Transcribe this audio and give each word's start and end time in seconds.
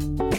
you 0.00 0.29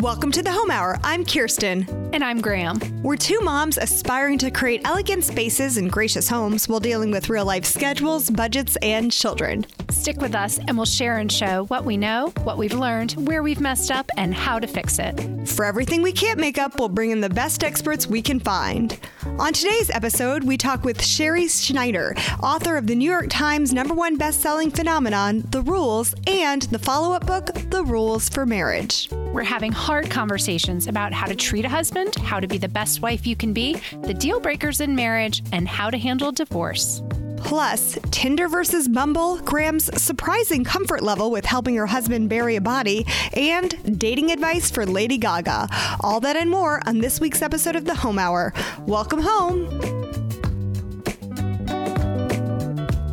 Welcome 0.00 0.30
to 0.32 0.42
the 0.42 0.52
Home 0.52 0.70
Hour. 0.70 0.96
I'm 1.02 1.24
Kirsten. 1.24 1.84
And 2.12 2.22
I'm 2.22 2.40
Graham. 2.40 2.78
We're 3.02 3.16
two 3.16 3.40
moms 3.40 3.78
aspiring 3.78 4.38
to 4.38 4.50
create 4.52 4.82
elegant 4.84 5.24
spaces 5.24 5.76
and 5.76 5.90
gracious 5.90 6.28
homes 6.28 6.68
while 6.68 6.78
dealing 6.78 7.10
with 7.10 7.28
real 7.28 7.44
life 7.44 7.64
schedules, 7.64 8.30
budgets, 8.30 8.76
and 8.76 9.10
children. 9.10 9.66
Stick 9.90 10.20
with 10.20 10.36
us 10.36 10.58
and 10.58 10.76
we'll 10.76 10.86
share 10.86 11.18
and 11.18 11.32
show 11.32 11.64
what 11.64 11.84
we 11.84 11.96
know, 11.96 12.32
what 12.44 12.58
we've 12.58 12.74
learned, 12.74 13.12
where 13.26 13.42
we've 13.42 13.60
messed 13.60 13.90
up, 13.90 14.08
and 14.16 14.32
how 14.32 14.60
to 14.60 14.68
fix 14.68 15.00
it. 15.00 15.48
For 15.48 15.64
everything 15.64 16.00
we 16.00 16.12
can't 16.12 16.38
make 16.38 16.58
up, 16.58 16.78
we'll 16.78 16.88
bring 16.88 17.10
in 17.10 17.20
the 17.20 17.28
best 17.28 17.64
experts 17.64 18.06
we 18.06 18.22
can 18.22 18.38
find. 18.38 19.00
On 19.40 19.52
today's 19.52 19.90
episode, 19.90 20.44
we 20.44 20.56
talk 20.56 20.84
with 20.84 21.04
Sherrie 21.04 21.48
Schneider, 21.48 22.14
author 22.40 22.76
of 22.76 22.86
the 22.86 22.94
New 22.94 23.10
York 23.10 23.26
Times 23.30 23.72
number 23.72 23.94
one 23.94 24.16
best-selling 24.16 24.70
phenomenon, 24.70 25.42
The 25.50 25.62
Rules, 25.62 26.14
and 26.28 26.62
the 26.62 26.78
follow-up 26.78 27.26
book, 27.26 27.46
The 27.70 27.82
Rules 27.82 28.28
for 28.28 28.46
Marriage. 28.46 29.10
We're 29.32 29.42
having 29.42 29.72
hard 29.72 30.10
conversations 30.10 30.86
about 30.86 31.12
how 31.12 31.26
to 31.26 31.34
treat 31.34 31.66
a 31.66 31.68
husband, 31.68 32.16
how 32.16 32.40
to 32.40 32.46
be 32.46 32.56
the 32.56 32.68
best 32.68 33.02
wife 33.02 33.26
you 33.26 33.36
can 33.36 33.52
be, 33.52 33.76
the 34.02 34.14
deal 34.14 34.40
breakers 34.40 34.80
in 34.80 34.94
marriage, 34.96 35.42
and 35.52 35.68
how 35.68 35.90
to 35.90 35.98
handle 35.98 36.32
divorce. 36.32 37.02
Plus, 37.36 37.98
Tinder 38.10 38.48
versus 38.48 38.88
Bumble, 38.88 39.38
Graham's 39.38 39.90
surprising 40.02 40.64
comfort 40.64 41.02
level 41.02 41.30
with 41.30 41.44
helping 41.44 41.76
her 41.76 41.86
husband 41.86 42.30
bury 42.30 42.56
a 42.56 42.60
body, 42.60 43.06
and 43.34 43.98
dating 43.98 44.30
advice 44.32 44.70
for 44.70 44.86
Lady 44.86 45.18
Gaga. 45.18 45.68
All 46.00 46.20
that 46.20 46.36
and 46.36 46.50
more 46.50 46.80
on 46.86 46.98
this 46.98 47.20
week's 47.20 47.42
episode 47.42 47.76
of 47.76 47.84
The 47.84 47.94
Home 47.96 48.18
Hour. 48.18 48.54
Welcome 48.86 49.20
home. 49.20 49.68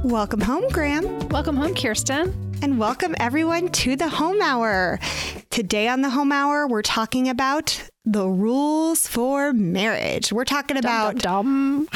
Welcome 0.03 0.41
home, 0.41 0.67
Graham. 0.69 1.27
Welcome 1.29 1.57
home, 1.57 1.75
Kirsten. 1.75 2.44
And 2.65 2.79
welcome 2.79 3.13
everyone 3.19 3.69
to 3.73 3.95
the 3.95 4.09
Home 4.09 4.41
Hour. 4.41 4.99
Today 5.51 5.87
on 5.87 6.01
the 6.01 6.09
Home 6.09 6.31
Hour, 6.31 6.65
we're 6.67 6.81
talking 6.81 7.29
about 7.29 7.79
the 8.05 8.27
rules 8.27 9.05
for 9.05 9.53
marriage. 9.53 10.33
We're 10.33 10.45
talking 10.45 10.75
about 10.75 11.19
dum 11.19 11.87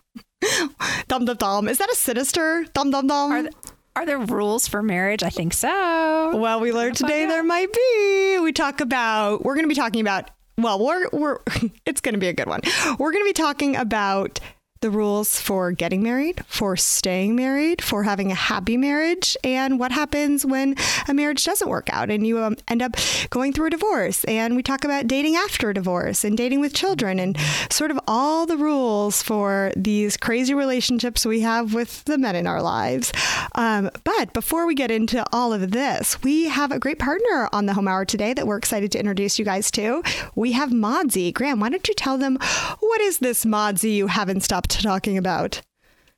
dum 1.08 1.24
dum 1.24 1.36
dum. 1.36 1.68
Is 1.68 1.78
that 1.78 1.90
a 1.90 1.96
sinister 1.96 2.64
dum 2.74 2.92
dum 2.92 3.08
dum? 3.08 3.32
Are, 3.32 3.42
th- 3.42 3.54
are 3.96 4.06
there 4.06 4.20
rules 4.20 4.68
for 4.68 4.84
marriage? 4.84 5.24
I 5.24 5.30
think 5.30 5.52
so. 5.52 6.36
Well, 6.36 6.60
we 6.60 6.70
learned 6.70 6.94
today 6.94 7.26
there 7.26 7.42
might 7.42 7.72
be. 7.72 8.38
We 8.40 8.52
talk 8.52 8.80
about. 8.80 9.44
We're 9.44 9.56
going 9.56 9.64
to 9.64 9.68
be 9.68 9.74
talking 9.74 10.00
about. 10.00 10.30
Well, 10.56 10.78
we're 10.78 11.08
we're. 11.12 11.38
It's 11.86 12.00
going 12.00 12.12
to 12.12 12.20
be 12.20 12.28
a 12.28 12.32
good 12.32 12.46
one. 12.46 12.60
We're 13.00 13.10
going 13.10 13.24
to 13.24 13.28
be 13.28 13.32
talking 13.32 13.74
about 13.74 14.38
the 14.80 14.90
rules 14.90 15.40
for 15.40 15.72
getting 15.72 16.02
married, 16.02 16.44
for 16.46 16.76
staying 16.76 17.34
married, 17.34 17.82
for 17.82 18.04
having 18.04 18.30
a 18.30 18.34
happy 18.34 18.76
marriage, 18.76 19.36
and 19.42 19.78
what 19.78 19.92
happens 19.92 20.46
when 20.46 20.76
a 21.08 21.14
marriage 21.14 21.44
doesn't 21.44 21.68
work 21.68 21.88
out 21.92 22.10
and 22.10 22.26
you 22.26 22.38
um, 22.38 22.56
end 22.68 22.82
up 22.82 22.94
going 23.30 23.52
through 23.52 23.66
a 23.66 23.70
divorce. 23.70 24.24
And 24.24 24.56
we 24.56 24.62
talk 24.62 24.84
about 24.84 25.06
dating 25.06 25.36
after 25.36 25.70
a 25.70 25.74
divorce 25.74 26.24
and 26.24 26.36
dating 26.36 26.60
with 26.60 26.74
children 26.74 27.18
and 27.18 27.36
sort 27.70 27.90
of 27.90 27.98
all 28.06 28.46
the 28.46 28.56
rules 28.56 29.22
for 29.22 29.72
these 29.76 30.16
crazy 30.16 30.54
relationships 30.54 31.26
we 31.26 31.40
have 31.40 31.74
with 31.74 32.04
the 32.04 32.18
men 32.18 32.36
in 32.36 32.46
our 32.46 32.62
lives. 32.62 33.12
Um, 33.54 33.90
but 34.04 34.32
before 34.32 34.66
we 34.66 34.74
get 34.74 34.90
into 34.90 35.24
all 35.32 35.52
of 35.52 35.70
this, 35.72 36.22
we 36.22 36.48
have 36.48 36.70
a 36.72 36.78
great 36.78 36.98
partner 36.98 37.48
on 37.52 37.66
the 37.66 37.74
Home 37.74 37.88
Hour 37.88 38.04
today 38.04 38.32
that 38.34 38.46
we're 38.46 38.58
excited 38.58 38.92
to 38.92 38.98
introduce 38.98 39.38
you 39.38 39.44
guys 39.44 39.70
to. 39.72 40.02
We 40.34 40.52
have 40.52 40.70
Modsy. 40.70 41.32
Graham, 41.32 41.60
why 41.60 41.68
don't 41.68 41.86
you 41.88 41.94
tell 41.94 42.18
them 42.18 42.38
what 42.80 43.00
is 43.00 43.18
this 43.18 43.44
Modsy 43.44 43.94
you 43.94 44.06
haven't 44.06 44.42
stopped 44.42 44.67
talking 44.68 45.18
about. 45.18 45.62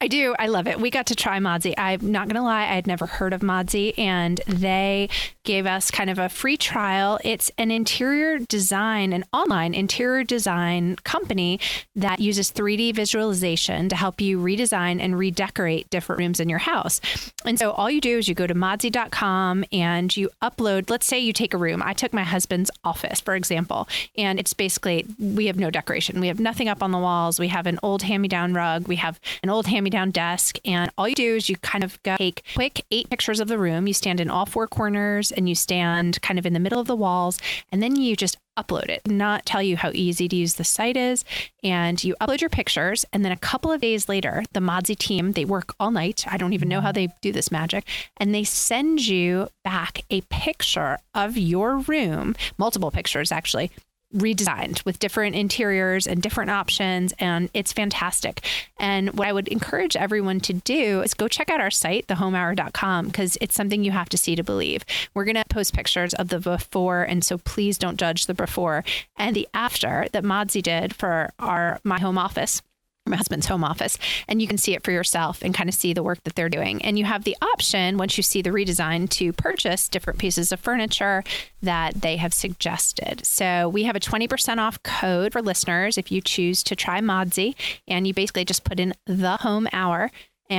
I 0.03 0.09
do. 0.09 0.35
I 0.39 0.47
love 0.47 0.67
it. 0.67 0.81
We 0.81 0.89
got 0.89 1.09
to 1.09 1.15
try 1.15 1.39
Modsy. 1.41 1.75
I'm 1.77 2.11
not 2.11 2.27
going 2.27 2.37
to 2.37 2.43
lie, 2.43 2.63
I 2.63 2.75
had 2.75 2.87
never 2.87 3.05
heard 3.05 3.35
of 3.35 3.43
Modsy, 3.43 3.93
and 3.99 4.41
they 4.47 5.11
gave 5.45 5.67
us 5.67 5.91
kind 5.91 6.09
of 6.09 6.19
a 6.19 6.31
free 6.31 6.57
trial. 6.57 7.19
It's 7.23 7.51
an 7.59 7.71
interior 7.71 8.39
design, 8.39 9.13
an 9.13 9.27
online 9.35 9.75
interior 9.75 10.25
design 10.25 10.97
company 11.05 11.61
that 11.97 12.19
uses 12.19 12.51
3D 12.51 12.95
visualization 12.95 13.91
to 13.91 13.97
help 13.97 14.23
you 14.23 14.39
redesign 14.39 15.01
and 15.03 15.19
redecorate 15.19 15.91
different 15.91 16.19
rooms 16.19 16.41
in 16.41 16.49
your 16.49 16.61
house. 16.61 17.03
And 17.45 17.59
so 17.59 17.73
all 17.73 17.91
you 17.91 18.01
do 18.01 18.17
is 18.17 18.27
you 18.27 18.35
go 18.35 18.47
to 18.47 18.55
modsy.com 18.55 19.67
and 19.71 20.17
you 20.17 20.31
upload, 20.43 20.89
let's 20.89 21.07
say 21.07 21.19
you 21.19 21.35
take 21.35 21.53
a 21.53 21.59
room. 21.59 21.83
I 21.85 21.93
took 21.93 22.15
my 22.15 22.25
husband's 22.25 22.71
office, 22.85 23.21
for 23.21 23.35
example, 23.35 23.87
and 24.17 24.39
it's 24.39 24.55
basically, 24.55 25.05
we 25.19 25.47
have 25.47 25.59
no 25.59 25.71
decoration. 25.71 26.21
We 26.21 26.29
have 26.29 26.41
nothing 26.41 26.69
up 26.69 26.83
on 26.83 26.91
the 26.91 26.99
walls. 26.99 27.39
We 27.39 27.49
have 27.49 27.67
an 27.67 27.79
old 27.83 28.03
hand 28.03 28.23
me 28.23 28.29
down 28.29 28.55
rug. 28.55 28.89
We 28.89 28.97
have 28.97 29.21
an 29.43 29.51
old 29.51 29.67
hand 29.67 29.85
me 29.85 29.90
down 29.91 30.11
desk. 30.11 30.59
And 30.65 30.91
all 30.97 31.09
you 31.09 31.15
do 31.15 31.37
is 31.37 31.49
you 31.49 31.57
kind 31.57 31.85
of 31.85 32.03
go 32.03 32.17
take 32.17 32.43
quick 32.55 32.85
eight 32.91 33.11
pictures 33.11 33.41
of 33.41 33.49
the 33.49 33.59
room. 33.59 33.87
You 33.87 33.95
stand 33.95 34.21
in 34.21 34.31
all 34.31 34.47
four 34.47 34.67
corners 34.67 35.33
and 35.33 35.49
you 35.49 35.55
stand 35.55 36.21
kind 36.23 36.39
of 36.39 36.47
in 36.47 36.53
the 36.53 36.61
middle 36.61 36.81
of 36.81 36.87
the 36.87 36.97
walls. 36.97 37.39
And 37.71 37.83
then 37.83 37.97
you 37.97 38.17
just 38.17 38.39
upload 38.59 38.89
it, 38.89 39.07
not 39.07 39.47
tell 39.47 39.63
you 39.63 39.77
how 39.77 39.91
easy 39.95 40.29
to 40.29 40.37
use 40.37 40.55
the 40.55 40.65
site 40.65 40.97
is. 40.97 41.25
And 41.63 42.03
you 42.03 42.15
upload 42.21 42.41
your 42.41 42.51
pictures. 42.51 43.05
And 43.13 43.25
then 43.25 43.33
a 43.33 43.37
couple 43.37 43.73
of 43.73 43.81
days 43.81 44.09
later, 44.09 44.45
the 44.53 44.61
Modsy 44.61 44.97
team, 44.97 45.33
they 45.33 45.45
work 45.45 45.75
all 45.81 45.91
night. 45.91 46.25
I 46.29 46.37
don't 46.37 46.53
even 46.53 46.69
know 46.69 46.81
how 46.81 46.93
they 46.93 47.09
do 47.23 47.33
this 47.33 47.51
magic. 47.51 47.87
And 48.19 48.35
they 48.35 48.45
send 48.45 49.07
you 49.07 49.49
back 49.65 50.03
a 50.11 50.21
picture 50.23 50.99
of 51.15 51.37
your 51.37 51.79
room, 51.79 52.35
multiple 52.59 52.91
pictures 52.91 53.33
actually, 53.33 53.71
redesigned 54.15 54.85
with 54.85 54.99
different 54.99 55.37
interiors 55.37 56.07
and 56.07 56.21
different 56.21 56.51
options 56.51 57.15
and 57.19 57.49
it's 57.55 57.73
fantastic. 57.73 58.45
And 58.79 59.11
what 59.19 59.29
i 59.29 59.33
would 59.33 59.49
encourage 59.49 59.97
everyone 59.97 60.41
to 60.41 60.53
do 60.53 61.01
is 61.03 61.15
go 61.15 61.29
check 61.29 61.51
out 61.51 61.61
our 61.61 61.71
site 61.71 62.07
thehomehour.com 62.09 63.07
because 63.07 63.39
it's 63.41 63.55
something 63.55 63.85
you 63.85 63.93
have 63.93 64.09
to 64.09 64.19
see 64.19 64.35
to 64.35 64.43
believe. 64.43 64.85
We're 65.15 65.25
going 65.25 65.37
to 65.37 65.45
post 65.49 65.75
pictures 65.75 66.15
of 66.15 66.29
the 66.29 66.41
before 66.41 67.03
and 67.03 67.25
so 67.25 67.39
please 67.39 67.79
don't 67.79 67.99
judge 67.99 68.27
the 68.27 68.35
before 68.35 68.85
and 69.17 69.37
the 69.37 69.49
after 69.55 70.07
that 70.13 70.25
modsy 70.25 70.63
did 70.63 70.95
for 70.95 71.33
our 71.39 71.79
my 71.85 72.01
home 72.01 72.19
office 72.19 72.63
my 73.07 73.17
husband's 73.17 73.47
home 73.47 73.65
office 73.65 73.99
and 74.29 74.41
you 74.41 74.49
can 74.49 74.59
see 74.59 74.75
it 74.75 74.85
for 74.85 74.91
yourself 74.91 75.43
and 75.43 75.55
kind 75.55 75.69
of 75.69 75.75
see 75.75 75.93
the 75.93 76.03
work 76.03 76.23
that 76.25 76.35
they're 76.35 76.49
doing 76.49 76.83
and 76.83 76.99
you 76.99 77.05
have 77.05 77.25
the 77.25 77.37
option 77.41 77.97
once 77.97 78.17
you 78.17 78.23
see 78.23 78.43
the 78.43 78.51
redesign 78.51 79.09
to 79.09 79.33
purchase 79.33 79.89
different 79.89 80.19
pieces 80.19 80.53
of 80.53 80.61
furniture 80.61 81.25
that 81.63 82.03
they 82.03 82.17
have 82.17 82.35
suggested 82.35 83.25
so 83.25 83.69
we 83.69 83.85
have 83.85 83.97
a 83.97 84.01
20% 84.01 84.59
off 84.59 84.83
code 84.83 85.33
for 85.33 85.43
listeners 85.43 85.97
if 85.97 86.13
you 86.13 86.21
choose 86.21 86.63
to 86.63 86.77
try 86.77 87.01
modsy 87.01 87.55
and 87.89 88.07
you 88.07 88.15
basically 88.15 88.45
just 88.45 88.65
put 88.65 88.79
in 88.79 88.95
the 89.07 89.39
home 89.39 89.67
hour 89.73 90.11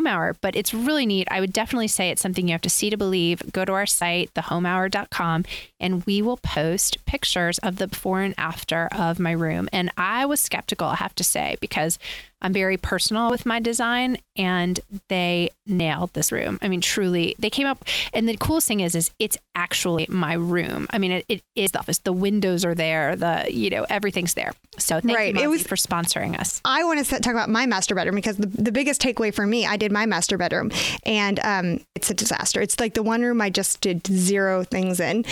hour, 0.08 0.36
but 0.42 0.56
it's 0.56 0.74
really 0.74 1.06
neat. 1.06 1.28
I 1.30 1.42
would 1.42 1.52
definitely 1.52 1.90
say 1.90 2.10
it's 2.10 2.22
something 2.22 2.48
you 2.48 2.54
have 2.54 2.62
to 2.62 2.70
see 2.70 2.90
to 2.90 2.98
believe. 2.98 3.52
Go 3.52 3.66
to 3.66 3.74
our 3.74 3.86
site, 3.86 4.34
thehomehour.com, 4.34 5.46
and 5.80 6.06
we 6.06 6.22
will 6.22 6.38
post 6.38 7.06
pictures 7.06 7.58
of 7.60 7.78
the 7.78 7.88
before 7.88 8.22
and 8.22 8.34
after 8.38 8.88
of 8.92 9.20
my 9.20 9.32
room. 9.32 9.68
And 9.74 9.92
I 9.98 10.26
was 10.26 10.40
skeptical, 10.40 10.88
I 10.88 10.96
have 10.96 11.16
to 11.16 11.24
say, 11.24 11.58
because 11.60 12.00
I'm 12.42 12.54
very 12.54 12.78
personal 12.78 13.30
with 13.30 13.46
my 13.46 13.60
design 13.60 14.18
and 14.36 14.80
they 15.10 15.52
nailed 15.66 16.14
this 16.14 16.32
room. 16.32 16.58
I 16.62 16.68
mean, 16.68 16.82
truly, 16.82 17.36
they 17.38 17.50
came 17.50 17.68
up 17.68 17.84
and 18.14 18.28
the 18.28 18.38
coolest 18.38 18.68
thing 18.68 18.80
is, 18.80 18.96
is 18.96 19.12
it's 19.20 19.38
actually 19.56 20.08
my 20.10 20.34
room. 20.34 20.88
I 20.90 20.98
mean, 20.98 21.12
it, 21.12 21.26
it 21.28 21.44
is 21.56 21.72
the 21.72 21.80
office. 21.80 22.00
The 22.00 22.14
windows 22.14 22.64
are 22.66 22.74
there. 22.74 23.16
The, 23.16 23.46
you 23.50 23.70
know, 23.70 23.86
everything's 23.90 24.34
there. 24.34 24.54
So 24.78 25.00
thank 25.00 25.18
right. 25.18 25.36
you, 25.36 25.42
it 25.42 25.48
was, 25.48 25.64
for 25.64 25.76
sponsoring 25.76 26.40
us. 26.40 26.62
I 26.64 26.84
want 26.84 27.06
to 27.06 27.20
talk 27.20 27.34
about 27.34 27.50
my 27.50 27.66
master 27.66 27.94
bedroom 27.94 28.16
because 28.16 28.38
the, 28.38 28.48
the 28.48 28.72
biggest 28.72 29.02
takeaway 29.02 29.34
for 29.34 29.46
me, 29.46 29.66
I 29.66 29.78
did 29.78 29.92
my 29.92 30.06
master 30.06 30.38
bedroom 30.38 30.72
and 31.06 31.40
um, 31.44 31.82
it's 31.96 32.10
a 32.10 32.14
disaster. 32.14 32.62
It's 32.62 32.80
like 32.80 32.94
the 32.94 33.04
one 33.04 33.22
room 33.22 33.42
I 33.42 33.50
just 33.50 33.82
did 33.82 34.08
zero 34.08 34.64
things 34.64 35.00
in. 35.00 35.26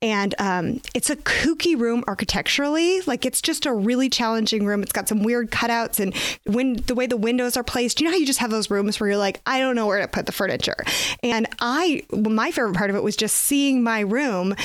And 0.00 0.34
um, 0.38 0.80
it's 0.94 1.10
a 1.10 1.16
kooky 1.16 1.78
room 1.78 2.04
architecturally. 2.08 3.02
Like 3.02 3.26
it's 3.26 3.42
just 3.42 3.66
a 3.66 3.72
really 3.72 4.08
challenging 4.08 4.64
room. 4.66 4.82
It's 4.82 4.92
got 4.92 5.08
some 5.08 5.22
weird 5.22 5.50
cutouts 5.50 6.00
and 6.00 6.14
when 6.56 6.74
the 6.86 6.94
way 6.94 7.06
the 7.06 7.16
windows 7.16 7.56
are 7.56 7.62
placed, 7.62 8.00
you 8.00 8.06
know 8.06 8.10
how 8.10 8.16
you 8.16 8.26
just 8.26 8.38
have 8.40 8.50
those 8.50 8.70
rooms 8.70 8.98
where 8.98 9.10
you're 9.10 9.18
like, 9.18 9.40
I 9.46 9.60
don't 9.60 9.76
know 9.76 9.86
where 9.86 10.00
to 10.00 10.08
put 10.08 10.26
the 10.26 10.32
furniture. 10.32 10.76
And 11.22 11.46
I, 11.60 12.02
my 12.10 12.50
favorite 12.50 12.74
part 12.74 12.90
of 12.90 12.96
it 12.96 13.02
was 13.02 13.14
just 13.14 13.36
seeing 13.36 13.82
my 13.82 14.00
room 14.00 14.56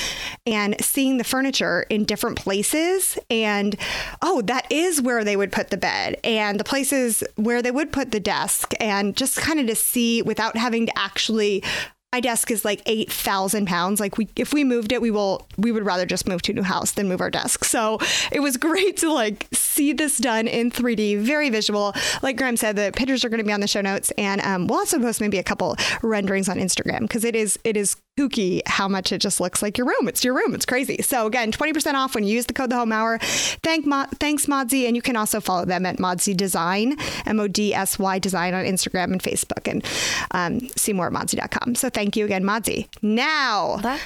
and 0.47 0.75
seeing 0.83 1.17
the 1.17 1.23
furniture 1.23 1.85
in 1.89 2.05
different 2.05 2.37
places. 2.37 3.19
And 3.29 3.75
oh, 4.21 4.41
that 4.43 4.71
is 4.71 5.01
where 5.01 5.23
they 5.23 5.35
would 5.35 5.51
put 5.51 5.69
the 5.69 5.77
bed 5.77 6.19
and 6.23 6.59
the 6.59 6.63
places 6.63 7.23
where 7.35 7.61
they 7.61 7.71
would 7.71 7.91
put 7.91 8.11
the 8.11 8.19
desk 8.19 8.73
and 8.79 9.15
just 9.15 9.37
kind 9.37 9.59
of 9.59 9.67
to 9.67 9.75
see 9.75 10.21
without 10.21 10.57
having 10.57 10.85
to 10.87 10.97
actually 10.97 11.63
my 12.13 12.19
desk 12.19 12.51
is 12.51 12.65
like 12.65 12.81
8,000 12.85 13.67
pounds. 13.67 14.01
Like 14.01 14.17
we, 14.17 14.27
if 14.35 14.53
we 14.53 14.65
moved 14.65 14.91
it, 14.91 15.01
we 15.01 15.11
will, 15.11 15.47
we 15.57 15.71
would 15.71 15.85
rather 15.85 16.05
just 16.05 16.27
move 16.27 16.41
to 16.43 16.51
a 16.51 16.55
new 16.55 16.61
house 16.61 16.91
than 16.91 17.07
move 17.07 17.21
our 17.21 17.29
desk. 17.31 17.63
So 17.63 17.99
it 18.33 18.41
was 18.41 18.57
great 18.71 18.97
to 18.97 19.13
like 19.13 19.47
see 19.53 19.93
this 19.93 20.17
done 20.17 20.47
in 20.47 20.71
3D, 20.71 21.19
very 21.19 21.49
visual. 21.49 21.93
Like 22.21 22.35
Graham 22.35 22.57
said, 22.57 22.75
the 22.75 22.91
pictures 22.93 23.23
are 23.23 23.29
going 23.29 23.39
to 23.39 23.45
be 23.45 23.53
on 23.53 23.61
the 23.61 23.67
show 23.67 23.79
notes 23.79 24.11
and 24.17 24.41
um, 24.41 24.67
we'll 24.67 24.79
also 24.79 24.99
post 24.99 25.21
maybe 25.21 25.37
a 25.37 25.43
couple 25.43 25.77
renderings 26.01 26.49
on 26.49 26.57
Instagram 26.57 27.01
because 27.01 27.23
it 27.23 27.35
is, 27.35 27.57
it 27.63 27.77
is 27.77 27.95
kooky 28.19 28.61
how 28.65 28.89
much 28.89 29.11
it 29.13 29.19
just 29.19 29.39
looks 29.39 29.61
like 29.61 29.77
your 29.77 29.87
room. 29.87 30.07
It's 30.07 30.23
your 30.23 30.33
room. 30.33 30.53
It's 30.53 30.65
crazy. 30.65 31.01
So 31.01 31.25
again, 31.27 31.51
20% 31.51 31.93
off 31.93 32.13
when 32.13 32.25
you 32.25 32.35
use 32.35 32.45
the 32.45 32.53
code 32.53 32.69
the 32.69 32.75
home 32.75 32.91
hour. 32.91 33.19
Thank 33.19 33.85
Mo- 33.85 34.07
thanks 34.19 34.47
Modsy. 34.47 34.85
And 34.85 34.95
you 34.95 35.01
can 35.01 35.15
also 35.15 35.39
follow 35.39 35.63
them 35.63 35.85
at 35.85 35.97
Modsy 35.97 36.35
Design, 36.35 36.97
M-O-D-S-Y 37.25 38.19
Design 38.19 38.53
on 38.53 38.65
Instagram 38.65 39.13
and 39.13 39.23
Facebook 39.23 39.67
and 39.69 39.85
um, 40.31 40.67
see 40.75 40.91
more 40.91 41.07
at 41.07 41.13
modsy.com. 41.13 41.75
So 41.75 41.89
thank 41.89 42.00
you 42.15 42.25
again, 42.25 42.43
Modsy. 42.43 42.87
Now, 43.01 43.99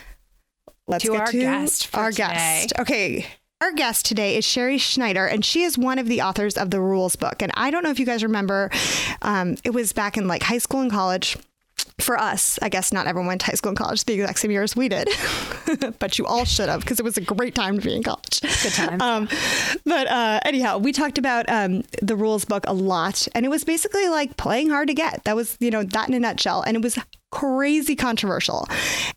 let's 0.88 1.04
to 1.06 1.12
get 1.12 1.22
our 1.22 1.28
to 1.28 1.40
guest 1.40 1.90
our 1.96 2.12
today. 2.12 2.24
guest. 2.28 2.74
Okay. 2.80 3.26
Our 3.62 3.72
guest 3.72 4.06
today 4.06 4.36
is 4.36 4.44
Sherrie 4.44 4.78
Schneider, 4.78 5.26
and 5.26 5.44
she 5.44 5.64
is 5.64 5.78
one 5.78 5.98
of 5.98 6.08
the 6.08 6.22
authors 6.22 6.58
of 6.58 6.72
the 6.72 6.82
Rules 6.82 7.16
book. 7.16 7.42
And 7.42 7.52
I 7.56 7.72
don't 7.72 7.84
know 7.84 7.90
if 7.90 8.00
you 8.00 8.06
guys 8.06 8.22
remember, 8.22 8.70
um, 9.22 9.56
it 9.64 9.74
was 9.74 9.94
back 9.94 10.18
in 10.18 10.28
like 10.28 10.44
high 10.44 10.58
school 10.58 10.82
and 10.82 10.92
college 10.92 11.38
for 12.00 12.20
us, 12.20 12.60
I 12.62 12.70
guess 12.70 12.92
not 12.92 13.08
everyone 13.08 13.28
went 13.28 13.42
to 13.42 13.48
high 13.48 13.54
school 13.54 13.70
and 13.70 13.78
college 13.78 14.04
the 14.04 14.14
exact 14.14 14.40
same 14.40 14.52
year 14.52 14.64
as 14.64 14.76
we 14.76 14.90
did, 14.90 15.10
but 16.00 16.20
you 16.20 16.26
all 16.26 16.44
should 16.44 16.68
have 16.68 16.82
because 16.82 17.00
it 17.00 17.04
was 17.04 17.18
a 17.18 17.22
great 17.22 17.56
time 17.56 17.80
to 17.80 17.86
be 17.86 17.96
in 17.96 18.04
college. 18.04 18.42
Good 18.42 18.74
times. 18.74 19.02
Um, 19.02 19.30
but 19.86 20.08
uh, 20.08 20.42
anyhow, 20.44 20.78
we 20.78 20.92
talked 20.92 21.18
about 21.18 21.50
um, 21.50 21.84
the 22.02 22.16
rules 22.16 22.44
book 22.44 22.66
a 22.68 22.74
lot, 22.74 23.28
and 23.34 23.46
it 23.46 23.50
was 23.50 23.64
basically 23.64 24.10
like 24.10 24.36
playing 24.36 24.70
hard 24.70 24.90
to 24.90 24.94
get. 24.94 25.24
That 25.24 25.36
was, 25.36 25.58
you 25.60 25.72
know, 25.72 25.84
that 25.84 26.10
in 26.10 26.14
a 26.14 26.20
nutshell. 26.20 26.62
And 26.62 26.76
it 26.76 26.84
was 26.84 27.00
crazy 27.32 27.96
controversial. 27.96 28.68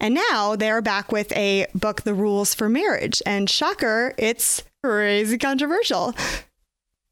And 0.00 0.14
now 0.14 0.56
they're 0.56 0.82
back 0.82 1.10
with 1.10 1.32
a 1.32 1.66
book, 1.74 2.02
The 2.02 2.14
Rules 2.14 2.54
for 2.54 2.68
Marriage. 2.68 3.20
And 3.26 3.50
shocker, 3.50 4.14
it's 4.18 4.62
crazy 4.82 5.38
controversial. 5.38 6.14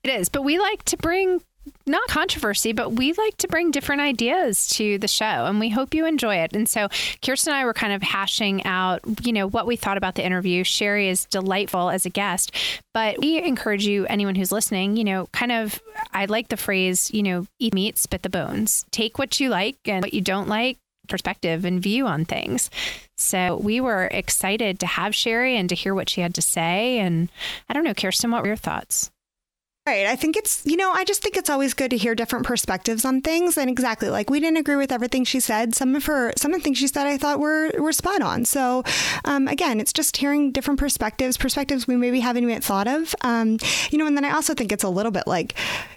It 0.04 0.10
is, 0.10 0.28
but 0.28 0.42
we 0.42 0.58
like 0.58 0.84
to 0.84 0.96
bring 0.96 1.42
not 1.86 2.08
controversy, 2.08 2.72
but 2.72 2.92
we 2.92 3.12
like 3.12 3.36
to 3.38 3.48
bring 3.48 3.70
different 3.70 4.00
ideas 4.00 4.68
to 4.68 4.98
the 4.98 5.08
show 5.08 5.24
and 5.24 5.60
we 5.60 5.68
hope 5.68 5.94
you 5.94 6.06
enjoy 6.06 6.36
it. 6.36 6.54
And 6.54 6.68
so 6.68 6.88
Kirsten 7.24 7.52
and 7.52 7.60
I 7.60 7.64
were 7.64 7.74
kind 7.74 7.92
of 7.92 8.02
hashing 8.02 8.64
out, 8.64 9.00
you 9.22 9.32
know, 9.32 9.46
what 9.48 9.66
we 9.66 9.76
thought 9.76 9.96
about 9.96 10.16
the 10.16 10.24
interview. 10.24 10.64
Sherrie 10.64 11.08
is 11.08 11.26
delightful 11.26 11.90
as 11.90 12.06
a 12.06 12.10
guest, 12.10 12.54
but 12.92 13.18
we 13.18 13.42
encourage 13.42 13.86
you, 13.86 14.06
anyone 14.06 14.34
who's 14.34 14.52
listening, 14.52 14.96
you 14.96 15.04
know, 15.04 15.26
kind 15.32 15.52
of, 15.52 15.80
I 16.12 16.26
like 16.26 16.48
the 16.48 16.56
phrase, 16.56 17.10
you 17.12 17.22
know, 17.22 17.46
eat 17.58 17.74
meat, 17.74 17.98
spit 17.98 18.22
the 18.22 18.30
bones. 18.30 18.84
Take 18.90 19.18
what 19.18 19.38
you 19.38 19.48
like 19.48 19.76
and 19.86 20.02
what 20.02 20.14
you 20.14 20.20
don't 20.20 20.48
like 20.48 20.78
perspective 21.08 21.64
and 21.64 21.80
view 21.80 22.06
on 22.06 22.24
things. 22.24 22.70
So 23.16 23.56
we 23.56 23.80
were 23.80 24.06
excited 24.06 24.80
to 24.80 24.86
have 24.86 25.14
Sherrie 25.14 25.56
and 25.56 25.68
to 25.68 25.74
hear 25.74 25.94
what 25.94 26.10
she 26.10 26.20
had 26.20 26.34
to 26.34 26.42
say. 26.42 26.98
And 26.98 27.30
I 27.68 27.74
don't 27.74 27.84
know, 27.84 27.94
Kirsten, 27.94 28.30
what 28.30 28.42
were 28.42 28.48
your 28.48 28.56
thoughts? 28.56 29.10
Right. 29.87 30.06
I 30.06 30.17
think 30.17 30.37
it's, 30.37 30.67
you 30.67 30.77
know, 30.77 30.91
I 30.91 31.05
just 31.05 31.23
think 31.23 31.37
it's 31.37 31.49
always 31.49 31.73
good 31.73 31.93
to 31.93 31.97
hear 31.97 32.17
different 32.17 32.44
perspectives 32.44 33.05
on 33.05 33.21
things. 33.21 33.56
And 33.56 33.71
exactly, 33.71 34.09
like 34.09 34.29
we 34.29 34.41
didn't 34.41 34.56
agree 34.56 34.75
with 34.75 34.91
everything 34.91 35.23
she 35.23 35.38
said. 35.38 35.77
Some 35.77 35.94
of 35.94 36.06
her, 36.06 36.33
some 36.37 36.53
of 36.53 36.59
the 36.59 36.65
things 36.65 36.79
she 36.79 36.88
said, 36.88 37.06
I 37.06 37.17
thought 37.17 37.38
were 37.38 37.71
were 37.79 37.93
spot 37.93 38.21
on. 38.21 38.44
So, 38.47 38.83
um, 39.25 39.47
again, 39.47 39.79
it's 39.79 39.93
just 39.93 40.17
hearing 40.17 40.50
different 40.50 40.81
perspectives, 40.81 41.37
perspectives 41.37 41.87
we 41.87 41.94
maybe 41.94 42.19
haven't 42.19 42.43
even 42.43 42.61
thought 42.61 42.88
of. 42.88 43.15
Um, 43.21 43.59
you 43.93 43.99
know, 43.99 44.06
and 44.06 44.17
then 44.17 44.25
I 44.25 44.33
also 44.33 44.55
think 44.55 44.73
it's 44.73 44.83
a 44.83 44.88
little 44.88 45.12
bit 45.12 45.29
like, 45.29 45.55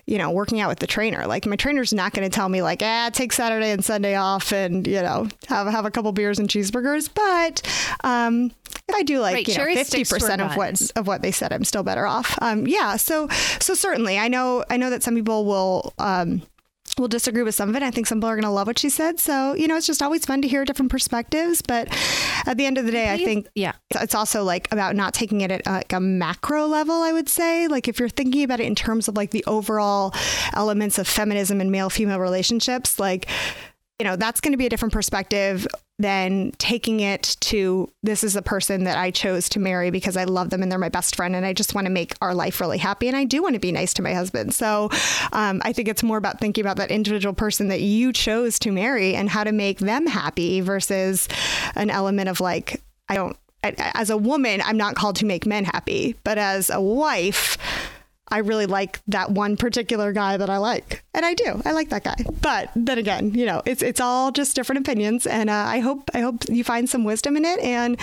you 0.09 0.17
know, 0.17 0.31
working 0.31 0.59
out 0.59 0.69
with 0.69 0.79
the 0.79 0.87
trainer. 0.87 1.27
Like 1.27 1.45
my 1.45 1.55
trainer's 1.55 1.93
not 1.93 2.13
going 2.13 2.27
to 2.27 2.33
tell 2.33 2.49
me 2.49 2.63
like, 2.63 2.81
ah, 2.81 3.11
take 3.13 3.31
Saturday 3.31 3.69
and 3.69 3.85
Sunday 3.85 4.15
off, 4.15 4.51
and 4.51 4.87
you 4.87 5.01
know, 5.01 5.27
have 5.47 5.67
have 5.67 5.85
a 5.85 5.91
couple 5.91 6.11
beers 6.11 6.39
and 6.39 6.49
cheeseburgers. 6.49 7.09
But 7.13 7.61
um, 8.03 8.51
if 8.87 8.95
I 8.95 9.03
do 9.03 9.19
like 9.19 9.35
Right, 9.35 9.47
you 9.47 9.55
know 9.55 9.65
fifty 9.65 10.03
sticks 10.03 10.09
to 10.09 10.15
her 10.15 10.19
percent 10.19 10.41
of 10.41 10.57
what 10.57 10.91
of 10.95 11.05
what 11.05 11.21
they 11.21 11.31
said, 11.31 11.53
I'm 11.53 11.63
still 11.63 11.83
better 11.83 12.07
off. 12.07 12.35
Um, 12.41 12.65
yeah. 12.65 12.95
So 12.95 13.27
so 13.59 13.75
certainly, 13.75 14.17
I 14.17 14.27
know 14.27 14.65
I 14.69 14.77
know 14.77 14.89
that 14.89 15.03
some 15.03 15.13
people 15.13 15.45
will. 15.45 15.93
Um, 15.99 16.41
will 16.97 17.07
disagree 17.07 17.43
with 17.43 17.53
some 17.55 17.69
of 17.69 17.75
it. 17.75 17.83
I 17.83 17.91
think 17.91 18.07
some 18.07 18.19
people 18.19 18.29
are 18.29 18.35
going 18.35 18.43
to 18.43 18.49
love 18.49 18.67
what 18.67 18.79
she 18.79 18.89
said. 18.89 19.19
So, 19.19 19.53
you 19.53 19.67
know, 19.67 19.75
it's 19.75 19.85
just 19.85 20.01
always 20.01 20.25
fun 20.25 20.41
to 20.41 20.47
hear 20.47 20.63
different 20.65 20.89
perspectives. 20.91 21.61
But 21.61 21.89
at 22.45 22.57
the 22.57 22.65
end 22.65 22.77
of 22.77 22.85
the 22.85 22.91
day, 22.91 23.11
I 23.13 23.17
think 23.17 23.47
Yeah. 23.55 23.73
it's 23.91 24.15
also 24.15 24.43
like 24.43 24.71
about 24.71 24.95
not 24.95 25.13
taking 25.13 25.41
it 25.41 25.51
at 25.51 25.65
like 25.65 25.93
a 25.93 25.99
macro 25.99 26.65
level, 26.67 26.95
I 27.03 27.11
would 27.11 27.29
say. 27.29 27.67
Like 27.67 27.87
if 27.87 27.99
you're 27.99 28.09
thinking 28.09 28.43
about 28.43 28.59
it 28.59 28.65
in 28.67 28.75
terms 28.75 29.07
of 29.07 29.15
like 29.15 29.31
the 29.31 29.43
overall 29.45 30.13
elements 30.53 30.97
of 30.97 31.07
feminism 31.07 31.61
and 31.61 31.71
male 31.71 31.89
female 31.89 32.19
relationships, 32.19 32.99
like, 32.99 33.27
you 33.99 34.05
know, 34.05 34.15
that's 34.15 34.39
going 34.39 34.53
to 34.53 34.57
be 34.57 34.65
a 34.65 34.69
different 34.69 34.93
perspective 34.93 35.67
than 35.99 36.51
taking 36.57 37.01
it 37.01 37.35
to 37.41 37.91
this 38.01 38.23
is 38.23 38.33
the 38.33 38.41
person 38.41 38.85
that 38.85 38.97
I 38.97 39.11
chose 39.11 39.49
to 39.49 39.59
marry 39.59 39.91
because 39.91 40.15
I 40.15 40.23
love 40.23 40.49
them 40.49 40.63
and 40.63 40.71
they're 40.71 40.79
my 40.79 40.89
best 40.89 41.15
friend 41.15 41.35
and 41.35 41.45
I 41.45 41.51
just 41.51 41.75
want 41.75 41.85
to 41.85 41.91
make 41.91 42.15
our 42.21 42.33
life 42.33 42.61
really 42.61 42.77
happy 42.77 43.09
and 43.09 43.17
I 43.17 43.25
do 43.25 43.43
want 43.43 43.55
to 43.55 43.59
be 43.59 43.73
nice 43.73 43.93
to 43.95 44.01
my 44.01 44.13
husband. 44.13 44.53
So 44.53 44.89
um, 45.33 45.61
I 45.63 45.73
think 45.73 45.89
it's 45.89 46.01
more 46.01 46.17
about 46.17 46.39
thinking 46.39 46.63
about 46.63 46.77
that 46.77 46.89
individual 46.89 47.35
person 47.35 47.67
that 47.67 47.81
you 47.81 48.13
chose 48.13 48.57
to 48.59 48.71
marry 48.71 49.13
and 49.13 49.29
how 49.29 49.43
to 49.43 49.51
make 49.51 49.79
them 49.79 50.07
happy 50.07 50.61
versus 50.61 51.27
an 51.75 51.89
element 51.89 52.29
of 52.29 52.39
like, 52.39 52.81
I 53.09 53.15
don't, 53.15 53.35
as 53.61 54.09
a 54.09 54.17
woman, 54.17 54.61
I'm 54.63 54.77
not 54.77 54.95
called 54.95 55.17
to 55.17 55.25
make 55.25 55.45
men 55.45 55.65
happy, 55.65 56.15
but 56.23 56.37
as 56.37 56.69
a 56.69 56.79
wife, 56.79 57.57
I 58.31 58.39
really 58.39 58.65
like 58.65 59.01
that 59.07 59.31
one 59.31 59.57
particular 59.57 60.11
guy 60.13 60.37
that 60.37 60.49
I 60.49 60.57
like, 60.57 61.03
and 61.13 61.25
I 61.25 61.33
do. 61.33 61.61
I 61.65 61.71
like 61.71 61.89
that 61.89 62.03
guy. 62.03 62.15
But 62.41 62.69
then 62.75 62.97
again, 62.97 63.33
you 63.33 63.45
know, 63.45 63.61
it's 63.65 63.81
it's 63.81 63.99
all 63.99 64.31
just 64.31 64.55
different 64.55 64.81
opinions, 64.81 65.25
and 65.27 65.49
uh, 65.49 65.53
I 65.53 65.79
hope 65.79 66.09
I 66.13 66.21
hope 66.21 66.47
you 66.49 66.63
find 66.63 66.89
some 66.89 67.03
wisdom 67.03 67.37
in 67.37 67.45
it. 67.45 67.59
And 67.59 67.99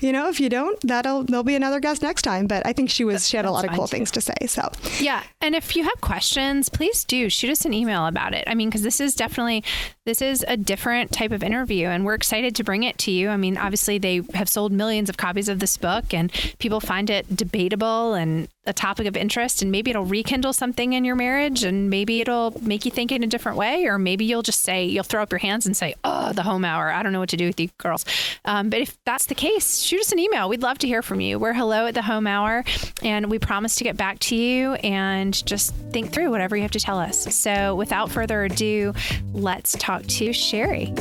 you 0.00 0.12
know, 0.12 0.28
if 0.28 0.40
you 0.40 0.48
don't, 0.48 0.78
that'll 0.82 1.24
there'll 1.24 1.44
be 1.44 1.54
another 1.54 1.80
guest 1.80 2.02
next 2.02 2.22
time. 2.22 2.46
But 2.46 2.66
I 2.66 2.72
think 2.72 2.90
she 2.90 3.04
was 3.04 3.28
she 3.28 3.36
had 3.36 3.46
a 3.46 3.50
lot 3.50 3.64
of 3.64 3.70
cool 3.72 3.86
too. 3.86 3.96
things 3.96 4.10
to 4.12 4.20
say. 4.20 4.34
So 4.46 4.70
Yeah, 5.00 5.22
and 5.40 5.54
if 5.54 5.76
you 5.76 5.84
have 5.84 6.00
questions, 6.00 6.68
please 6.68 7.04
do 7.04 7.28
shoot 7.30 7.50
us 7.50 7.64
an 7.64 7.72
email 7.72 8.06
about 8.06 8.34
it. 8.34 8.44
I 8.46 8.54
mean, 8.54 8.68
because 8.68 8.82
this 8.82 9.00
is 9.00 9.14
definitely 9.14 9.64
this 10.08 10.22
is 10.22 10.42
a 10.48 10.56
different 10.56 11.12
type 11.12 11.32
of 11.32 11.42
interview, 11.42 11.86
and 11.86 12.02
we're 12.02 12.14
excited 12.14 12.56
to 12.56 12.64
bring 12.64 12.82
it 12.82 12.96
to 12.96 13.10
you. 13.10 13.28
I 13.28 13.36
mean, 13.36 13.58
obviously 13.58 13.98
they 13.98 14.22
have 14.32 14.48
sold 14.48 14.72
millions 14.72 15.10
of 15.10 15.18
copies 15.18 15.50
of 15.50 15.58
this 15.58 15.76
book, 15.76 16.14
and 16.14 16.32
people 16.58 16.80
find 16.80 17.10
it 17.10 17.36
debatable 17.36 18.14
and 18.14 18.48
a 18.64 18.72
topic 18.72 19.06
of 19.06 19.16
interest, 19.16 19.60
and 19.60 19.70
maybe 19.70 19.90
it'll 19.90 20.04
rekindle 20.04 20.52
something 20.52 20.92
in 20.92 21.04
your 21.04 21.16
marriage, 21.16 21.62
and 21.62 21.90
maybe 21.90 22.22
it'll 22.22 22.54
make 22.62 22.84
you 22.84 22.90
think 22.90 23.12
in 23.12 23.22
a 23.22 23.26
different 23.26 23.58
way, 23.58 23.86
or 23.86 23.98
maybe 23.98 24.24
you'll 24.24 24.42
just 24.42 24.62
say 24.62 24.84
you'll 24.84 25.04
throw 25.04 25.22
up 25.22 25.32
your 25.32 25.38
hands 25.38 25.66
and 25.66 25.76
say, 25.76 25.94
"Oh, 26.04 26.32
the 26.32 26.42
home 26.42 26.64
hour. 26.64 26.90
I 26.90 27.02
don't 27.02 27.12
know 27.12 27.20
what 27.20 27.30
to 27.30 27.36
do 27.36 27.46
with 27.46 27.58
you 27.60 27.68
girls." 27.78 28.04
Um, 28.44 28.70
but 28.70 28.80
if 28.80 28.96
that's 29.04 29.26
the 29.26 29.34
case, 29.34 29.80
shoot 29.80 30.00
us 30.00 30.12
an 30.12 30.18
email. 30.18 30.48
We'd 30.48 30.62
love 30.62 30.78
to 30.78 30.86
hear 30.86 31.02
from 31.02 31.20
you. 31.20 31.38
We're 31.38 31.54
hello 31.54 31.86
at 31.86 31.94
the 31.94 32.02
home 32.02 32.26
hour, 32.26 32.64
and 33.02 33.30
we 33.30 33.38
promise 33.38 33.76
to 33.76 33.84
get 33.84 33.96
back 33.96 34.18
to 34.20 34.36
you 34.36 34.74
and 34.74 35.44
just 35.46 35.74
think 35.90 36.12
through 36.12 36.30
whatever 36.30 36.56
you 36.56 36.62
have 36.62 36.70
to 36.72 36.80
tell 36.80 36.98
us. 36.98 37.34
So, 37.34 37.74
without 37.74 38.10
further 38.10 38.44
ado, 38.44 38.92
let's 39.32 39.76
talk 39.78 39.97
to 40.06 40.32
Sherrie. 40.32 40.94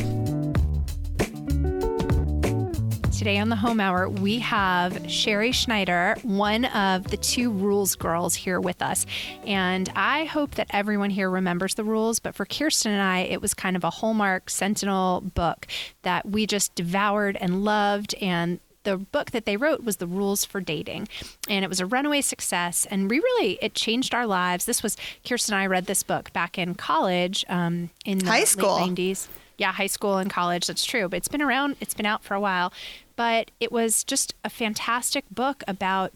Today 3.17 3.39
on 3.39 3.49
the 3.49 3.55
Home 3.55 3.79
Hour, 3.79 4.07
we 4.07 4.39
have 4.39 5.09
Sherrie 5.11 5.51
Schneider, 5.51 6.15
one 6.21 6.65
of 6.65 7.07
the 7.07 7.17
two 7.17 7.51
rules 7.51 7.95
girls 7.95 8.35
here 8.35 8.61
with 8.61 8.81
us. 8.81 9.05
And 9.45 9.91
I 9.95 10.25
hope 10.25 10.55
that 10.55 10.67
everyone 10.69 11.09
here 11.09 11.29
remembers 11.29 11.73
the 11.73 11.83
rules, 11.83 12.19
but 12.19 12.35
for 12.35 12.45
Kirsten 12.45 12.91
and 12.91 13.01
I, 13.01 13.21
it 13.21 13.41
was 13.41 13.53
kind 13.53 13.75
of 13.75 13.83
a 13.83 13.89
Hallmark 13.89 14.49
Sentinel 14.49 15.21
book 15.21 15.67
that 16.03 16.27
we 16.27 16.45
just 16.45 16.75
devoured 16.75 17.35
and 17.41 17.65
loved. 17.65 18.13
And 18.21 18.59
the 18.87 18.97
book 18.97 19.31
that 19.31 19.43
they 19.43 19.57
wrote 19.57 19.83
was 19.83 19.97
The 19.97 20.07
Rules 20.07 20.45
for 20.45 20.61
Dating. 20.61 21.09
And 21.49 21.65
it 21.65 21.67
was 21.67 21.81
a 21.81 21.85
runaway 21.85 22.21
success. 22.21 22.87
And 22.89 23.09
we 23.09 23.19
really, 23.19 23.59
it 23.61 23.73
changed 23.73 24.15
our 24.15 24.25
lives. 24.25 24.63
This 24.63 24.81
was, 24.81 24.95
Kirsten 25.27 25.55
and 25.55 25.61
I 25.61 25.67
read 25.67 25.87
this 25.87 26.03
book 26.03 26.31
back 26.31 26.57
in 26.57 26.73
college 26.73 27.43
um, 27.49 27.89
in 28.05 28.19
the 28.19 28.27
High 28.27 28.39
late 28.39 28.47
school. 28.47 28.77
90s. 28.77 29.27
Yeah, 29.57 29.73
high 29.73 29.87
school 29.87 30.17
and 30.19 30.29
college. 30.29 30.67
That's 30.67 30.85
true. 30.85 31.09
But 31.09 31.17
it's 31.17 31.27
been 31.27 31.41
around, 31.41 31.75
it's 31.81 31.93
been 31.93 32.05
out 32.05 32.23
for 32.23 32.33
a 32.33 32.39
while. 32.39 32.71
But 33.17 33.51
it 33.59 33.73
was 33.73 34.05
just 34.05 34.35
a 34.45 34.49
fantastic 34.49 35.25
book 35.29 35.65
about 35.67 36.13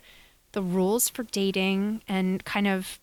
the 0.54 0.62
rules 0.62 1.10
for 1.10 1.24
dating 1.24 2.04
and 2.08 2.42
kind 2.46 2.68
of 2.68 3.02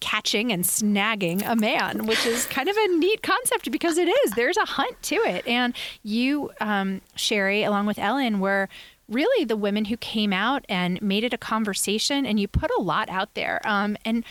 catching 0.00 0.52
and 0.52 0.64
snagging 0.64 1.42
a 1.48 1.56
man, 1.56 2.06
which 2.06 2.24
is 2.26 2.46
kind 2.46 2.68
of 2.68 2.76
a 2.76 2.88
neat 2.98 3.22
concept 3.22 3.70
because 3.70 3.98
it 3.98 4.08
is. 4.08 4.32
There's 4.32 4.56
a 4.56 4.64
hunt 4.64 5.00
to 5.04 5.16
it. 5.16 5.46
And 5.46 5.74
you, 6.02 6.50
um, 6.60 7.00
Sherrie, 7.16 7.64
along 7.64 7.86
with 7.86 7.98
Ellen, 7.98 8.40
were 8.40 8.68
really 9.08 9.44
the 9.44 9.56
women 9.56 9.86
who 9.86 9.96
came 9.96 10.32
out 10.32 10.64
and 10.68 11.00
made 11.00 11.24
it 11.24 11.32
a 11.32 11.38
conversation 11.38 12.26
and 12.26 12.38
you 12.38 12.46
put 12.46 12.70
a 12.78 12.80
lot 12.80 13.08
out 13.08 13.34
there. 13.34 13.60
Um, 13.64 13.96
and 14.04 14.24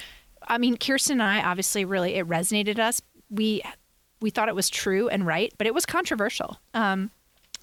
I 0.47 0.57
mean, 0.57 0.77
Kirsten 0.77 1.19
and 1.19 1.23
I 1.23 1.41
obviously 1.41 1.83
really, 1.83 2.15
it 2.15 2.27
resonated 2.27 2.79
us. 2.79 3.01
We, 3.29 3.61
we 4.21 4.29
thought 4.29 4.49
it 4.49 4.55
was 4.55 4.69
true 4.69 5.09
and 5.09 5.25
right, 5.25 5.53
but 5.57 5.67
it 5.67 5.73
was 5.73 5.85
controversial. 5.85 6.59
Um, 6.73 7.11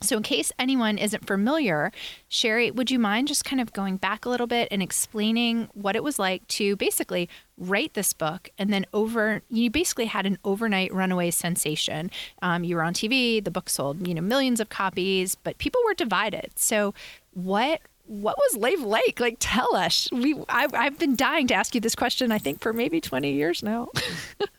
so, 0.01 0.17
in 0.17 0.23
case 0.23 0.53
anyone 0.59 0.99
isn't 0.99 1.27
familiar, 1.27 1.93
Sherrie, 2.29 2.71
would 2.71 2.91
you 2.91 2.99
mind 2.99 3.29
just 3.29 3.45
kind 3.45 3.61
of 3.61 3.73
going 3.73 3.97
back 3.97 4.25
a 4.25 4.29
little 4.29 4.47
bit 4.47 4.69
and 4.71 4.83
explaining 4.83 5.69
what 5.73 5.97
it 5.97 6.03
was 6.03 6.19
like 6.19 6.47
to 6.49 6.77
basically 6.77 7.29
write 7.57 7.95
this 7.95 8.13
book 8.13 8.49
and 8.59 8.73
then 8.73 8.85
over, 8.93 9.43
you 9.49 9.71
basically 9.71 10.07
had 10.07 10.27
an 10.27 10.39
overnight 10.45 10.93
runaway 10.93 11.31
sensation. 11.31 12.11
Um, 12.43 12.65
you 12.65 12.77
were 12.77 12.83
on 12.83 12.93
TV, 12.93 13.43
the 13.43 13.51
book 13.51 13.71
sold, 13.71 14.07
you 14.07 14.15
know, 14.15 14.21
millions 14.21 14.61
of 14.61 14.69
copies, 14.69 15.37
but 15.37 15.59
people 15.59 15.81
were 15.87 15.95
divided. 15.95 16.51
So, 16.57 16.95
what 17.33 17.81
what 18.07 18.37
was 18.37 18.59
Lave 18.59 18.83
Lake 18.83 19.19
like? 19.19 19.37
Tell 19.41 19.75
us. 19.75 20.09
We 20.13 20.35
I've, 20.49 20.75
I've 20.75 20.99
been 20.99 21.17
dying 21.17 21.47
to 21.49 21.55
ask 21.55 21.75
you 21.75 21.81
this 21.81 21.95
question. 21.95 22.33
I 22.33 22.39
think 22.39 22.61
for 22.61 22.73
maybe 22.73 23.01
twenty 23.01 23.33
years 23.33 23.63
now. 23.63 23.89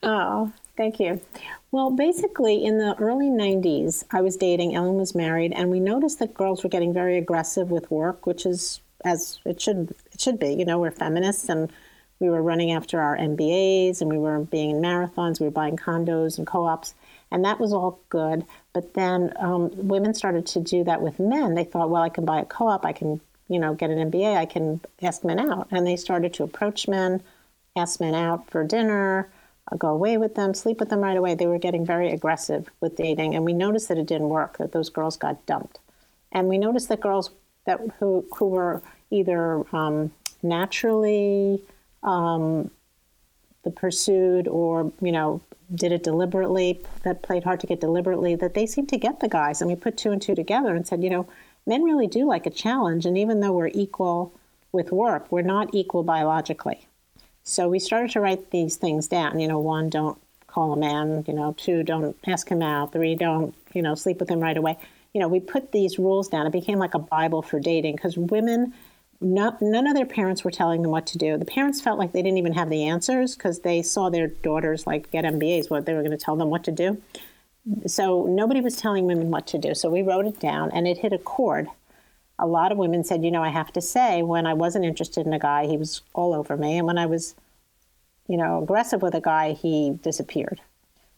Oh, 0.07 0.51
thank 0.77 0.99
you. 0.99 1.21
Well, 1.71 1.91
basically, 1.91 2.63
in 2.63 2.77
the 2.77 2.95
early 2.99 3.29
90s, 3.29 4.03
I 4.11 4.21
was 4.21 4.37
dating, 4.37 4.75
Ellen 4.75 4.95
was 4.95 5.15
married, 5.15 5.53
and 5.53 5.69
we 5.69 5.79
noticed 5.79 6.19
that 6.19 6.33
girls 6.33 6.63
were 6.63 6.69
getting 6.69 6.93
very 6.93 7.17
aggressive 7.17 7.71
with 7.71 7.91
work, 7.91 8.25
which 8.25 8.45
is 8.45 8.79
as 9.05 9.39
it 9.45 9.61
should 9.61 9.93
it 10.11 10.19
should 10.19 10.39
be. 10.39 10.53
You 10.53 10.65
know, 10.65 10.79
we're 10.79 10.91
feminists 10.91 11.47
and 11.47 11.71
we 12.19 12.29
were 12.29 12.41
running 12.41 12.71
after 12.71 13.01
our 13.01 13.17
MBAs 13.17 14.01
and 14.01 14.09
we 14.09 14.17
were 14.17 14.39
being 14.39 14.71
in 14.71 14.81
marathons, 14.81 15.39
we 15.39 15.45
were 15.45 15.51
buying 15.51 15.77
condos 15.77 16.37
and 16.37 16.47
co-ops. 16.47 16.93
And 17.31 17.43
that 17.43 17.59
was 17.59 17.73
all 17.73 17.99
good. 18.09 18.45
But 18.73 18.93
then 18.93 19.33
um, 19.37 19.71
women 19.75 20.13
started 20.13 20.45
to 20.47 20.59
do 20.59 20.83
that 20.85 21.01
with 21.01 21.19
men. 21.19 21.55
They 21.55 21.63
thought, 21.63 21.89
well, 21.89 22.01
I 22.01 22.09
can 22.09 22.25
buy 22.25 22.39
a 22.39 22.45
co 22.45 22.67
op, 22.67 22.85
I 22.85 22.93
can, 22.93 23.19
you 23.49 23.59
know, 23.59 23.73
get 23.73 23.89
an 23.89 24.11
MBA, 24.11 24.37
I 24.37 24.45
can 24.45 24.79
ask 25.01 25.23
men 25.23 25.39
out. 25.39 25.67
And 25.71 25.85
they 25.85 25.97
started 25.97 26.33
to 26.35 26.43
approach 26.43 26.87
men, 26.87 27.21
ask 27.75 27.99
men 27.99 28.15
out 28.15 28.49
for 28.49 28.63
dinner, 28.63 29.29
uh, 29.71 29.75
go 29.75 29.89
away 29.89 30.17
with 30.17 30.35
them, 30.35 30.53
sleep 30.53 30.79
with 30.79 30.89
them 30.89 30.99
right 30.99 31.17
away. 31.17 31.35
They 31.35 31.47
were 31.47 31.59
getting 31.59 31.85
very 31.85 32.11
aggressive 32.11 32.69
with 32.81 32.95
dating. 32.95 33.35
And 33.35 33.45
we 33.45 33.53
noticed 33.53 33.87
that 33.87 33.97
it 33.97 34.05
didn't 34.05 34.29
work, 34.29 34.57
that 34.57 34.71
those 34.71 34.89
girls 34.89 35.17
got 35.17 35.45
dumped. 35.45 35.79
And 36.31 36.47
we 36.47 36.57
noticed 36.57 36.89
that 36.89 37.01
girls 37.01 37.31
that 37.65 37.79
who, 37.99 38.25
who 38.35 38.47
were 38.47 38.81
either 39.09 39.63
um, 39.75 40.11
naturally 40.43 41.61
um, 42.03 42.69
the 43.63 43.71
pursued 43.71 44.47
or, 44.47 44.91
you 45.01 45.11
know, 45.11 45.41
did 45.73 45.91
it 45.91 46.03
deliberately, 46.03 46.79
that 47.03 47.23
played 47.23 47.43
hard 47.43 47.59
to 47.59 47.67
get 47.67 47.81
deliberately, 47.81 48.35
that 48.35 48.53
they 48.53 48.67
seemed 48.67 48.89
to 48.89 48.97
get 48.97 49.19
the 49.19 49.27
guys. 49.27 49.61
And 49.61 49.69
we 49.69 49.75
put 49.75 49.97
two 49.97 50.11
and 50.11 50.21
two 50.21 50.35
together 50.35 50.75
and 50.75 50.85
said, 50.85 51.03
you 51.03 51.09
know, 51.09 51.27
men 51.65 51.81
really 51.81 52.05
do 52.05 52.27
like 52.27 52.45
a 52.45 52.51
challenge. 52.51 53.05
And 53.05 53.17
even 53.17 53.39
though 53.39 53.53
we're 53.53 53.71
equal 53.73 54.31
with 54.71 54.91
work, 54.91 55.31
we're 55.31 55.41
not 55.41 55.73
equal 55.73 56.03
biologically. 56.03 56.87
So 57.45 57.69
we 57.69 57.77
started 57.77 58.09
to 58.11 58.21
write 58.21 58.49
these 58.49 58.75
things 58.75 59.07
down. 59.07 59.39
You 59.39 59.47
know, 59.47 59.59
one, 59.59 59.89
don't 59.89 60.17
call 60.47 60.73
a 60.73 60.77
man. 60.77 61.23
You 61.27 61.33
know, 61.33 61.53
two, 61.57 61.83
don't 61.83 62.17
ask 62.25 62.49
him 62.49 62.63
out. 62.63 62.91
Three, 62.91 63.15
don't, 63.15 63.53
you 63.73 63.83
know, 63.83 63.93
sleep 63.93 64.19
with 64.19 64.29
him 64.29 64.39
right 64.39 64.57
away. 64.57 64.77
You 65.13 65.21
know, 65.21 65.27
we 65.27 65.39
put 65.39 65.71
these 65.71 65.99
rules 65.99 66.27
down. 66.27 66.47
It 66.47 66.51
became 66.51 66.79
like 66.79 66.95
a 66.95 66.99
Bible 66.99 67.43
for 67.43 67.59
dating 67.59 67.95
because 67.95 68.17
women 68.17 68.73
not, 69.21 69.61
none 69.61 69.87
of 69.87 69.95
their 69.95 70.07
parents 70.07 70.43
were 70.43 70.51
telling 70.51 70.81
them 70.81 70.91
what 70.91 71.05
to 71.07 71.17
do. 71.19 71.37
The 71.37 71.45
parents 71.45 71.79
felt 71.79 71.99
like 71.99 72.11
they 72.11 72.23
didn't 72.23 72.39
even 72.39 72.53
have 72.53 72.69
the 72.69 72.83
answers 72.83 73.35
because 73.35 73.59
they 73.59 73.81
saw 73.83 74.09
their 74.09 74.27
daughters 74.27 74.85
like 74.87 75.11
get 75.11 75.23
MBAs, 75.23 75.69
what 75.69 75.85
they 75.85 75.93
were 75.93 76.01
going 76.01 76.11
to 76.11 76.17
tell 76.17 76.35
them 76.35 76.49
what 76.49 76.63
to 76.65 76.71
do. 76.71 77.01
So 77.85 78.25
nobody 78.25 78.59
was 78.59 78.75
telling 78.75 79.05
women 79.05 79.29
what 79.29 79.47
to 79.47 79.57
do. 79.57 79.73
So 79.73 79.89
we 79.89 80.01
wrote 80.01 80.25
it 80.25 80.39
down 80.39 80.71
and 80.71 80.87
it 80.87 80.97
hit 80.97 81.13
a 81.13 81.17
chord. 81.17 81.67
A 82.37 82.47
lot 82.47 82.71
of 82.71 82.77
women 82.77 83.03
said, 83.03 83.23
you 83.23 83.31
know, 83.31 83.43
I 83.43 83.49
have 83.49 83.71
to 83.73 83.81
say, 83.81 84.21
when 84.21 84.45
I 84.45 84.53
wasn't 84.53 84.85
interested 84.85 85.25
in 85.25 85.33
a 85.33 85.39
guy, 85.39 85.67
he 85.67 85.77
was 85.77 86.01
all 86.13 86.33
over 86.33 86.57
me. 86.57 86.77
And 86.77 86.85
when 86.85 86.97
I 86.97 87.05
was, 87.05 87.35
you 88.27 88.37
know, 88.37 88.61
aggressive 88.61 89.01
with 89.01 89.15
a 89.15 89.21
guy, 89.21 89.53
he 89.53 89.97
disappeared. 90.01 90.61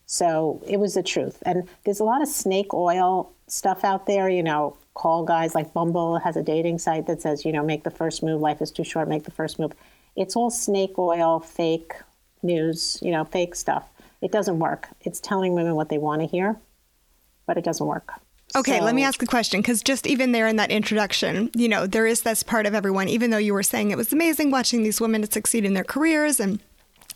So 0.05 0.61
it 0.67 0.79
was 0.79 0.93
the 0.93 1.03
truth. 1.03 1.41
And 1.45 1.67
there's 1.83 1.99
a 1.99 2.03
lot 2.05 2.21
of 2.21 2.27
snake 2.27 2.73
oil 2.73 3.31
stuff 3.47 3.83
out 3.83 4.05
there, 4.05 4.29
you 4.29 4.43
know, 4.43 4.77
call 4.93 5.23
guys 5.23 5.53
like 5.53 5.73
Bumble 5.73 6.17
has 6.19 6.35
a 6.35 6.43
dating 6.43 6.79
site 6.79 7.05
that 7.07 7.21
says, 7.21 7.45
you 7.45 7.51
know, 7.51 7.63
make 7.63 7.83
the 7.83 7.91
first 7.91 8.23
move, 8.23 8.41
life 8.41 8.61
is 8.61 8.71
too 8.71 8.83
short, 8.83 9.07
make 9.07 9.23
the 9.23 9.31
first 9.31 9.59
move. 9.59 9.73
It's 10.15 10.35
all 10.35 10.49
snake 10.49 10.97
oil, 10.97 11.39
fake 11.39 11.93
news, 12.41 12.97
you 13.01 13.11
know, 13.11 13.23
fake 13.23 13.55
stuff. 13.55 13.87
It 14.21 14.31
doesn't 14.31 14.59
work. 14.59 14.87
It's 15.01 15.19
telling 15.19 15.53
women 15.53 15.75
what 15.75 15.89
they 15.89 15.97
want 15.97 16.21
to 16.21 16.27
hear, 16.27 16.57
but 17.45 17.57
it 17.57 17.63
doesn't 17.63 17.85
work. 17.85 18.13
Okay, 18.57 18.79
so, 18.79 18.83
let 18.83 18.95
me 18.95 19.03
ask 19.03 19.21
a 19.21 19.27
question 19.27 19.61
because 19.61 19.83
just 19.83 20.07
even 20.07 20.31
there 20.31 20.47
in 20.47 20.55
that 20.55 20.71
introduction, 20.71 21.51
you 21.55 21.69
know, 21.69 21.85
there 21.85 22.07
is 22.07 22.21
this 22.21 22.41
part 22.41 22.65
of 22.65 22.73
everyone, 22.73 23.07
even 23.07 23.29
though 23.29 23.37
you 23.37 23.53
were 23.53 23.63
saying 23.63 23.91
it 23.91 23.97
was 23.97 24.11
amazing 24.11 24.49
watching 24.49 24.81
these 24.81 24.99
women 24.99 25.29
succeed 25.29 25.63
in 25.63 25.73
their 25.73 25.83
careers 25.83 26.39
and 26.39 26.59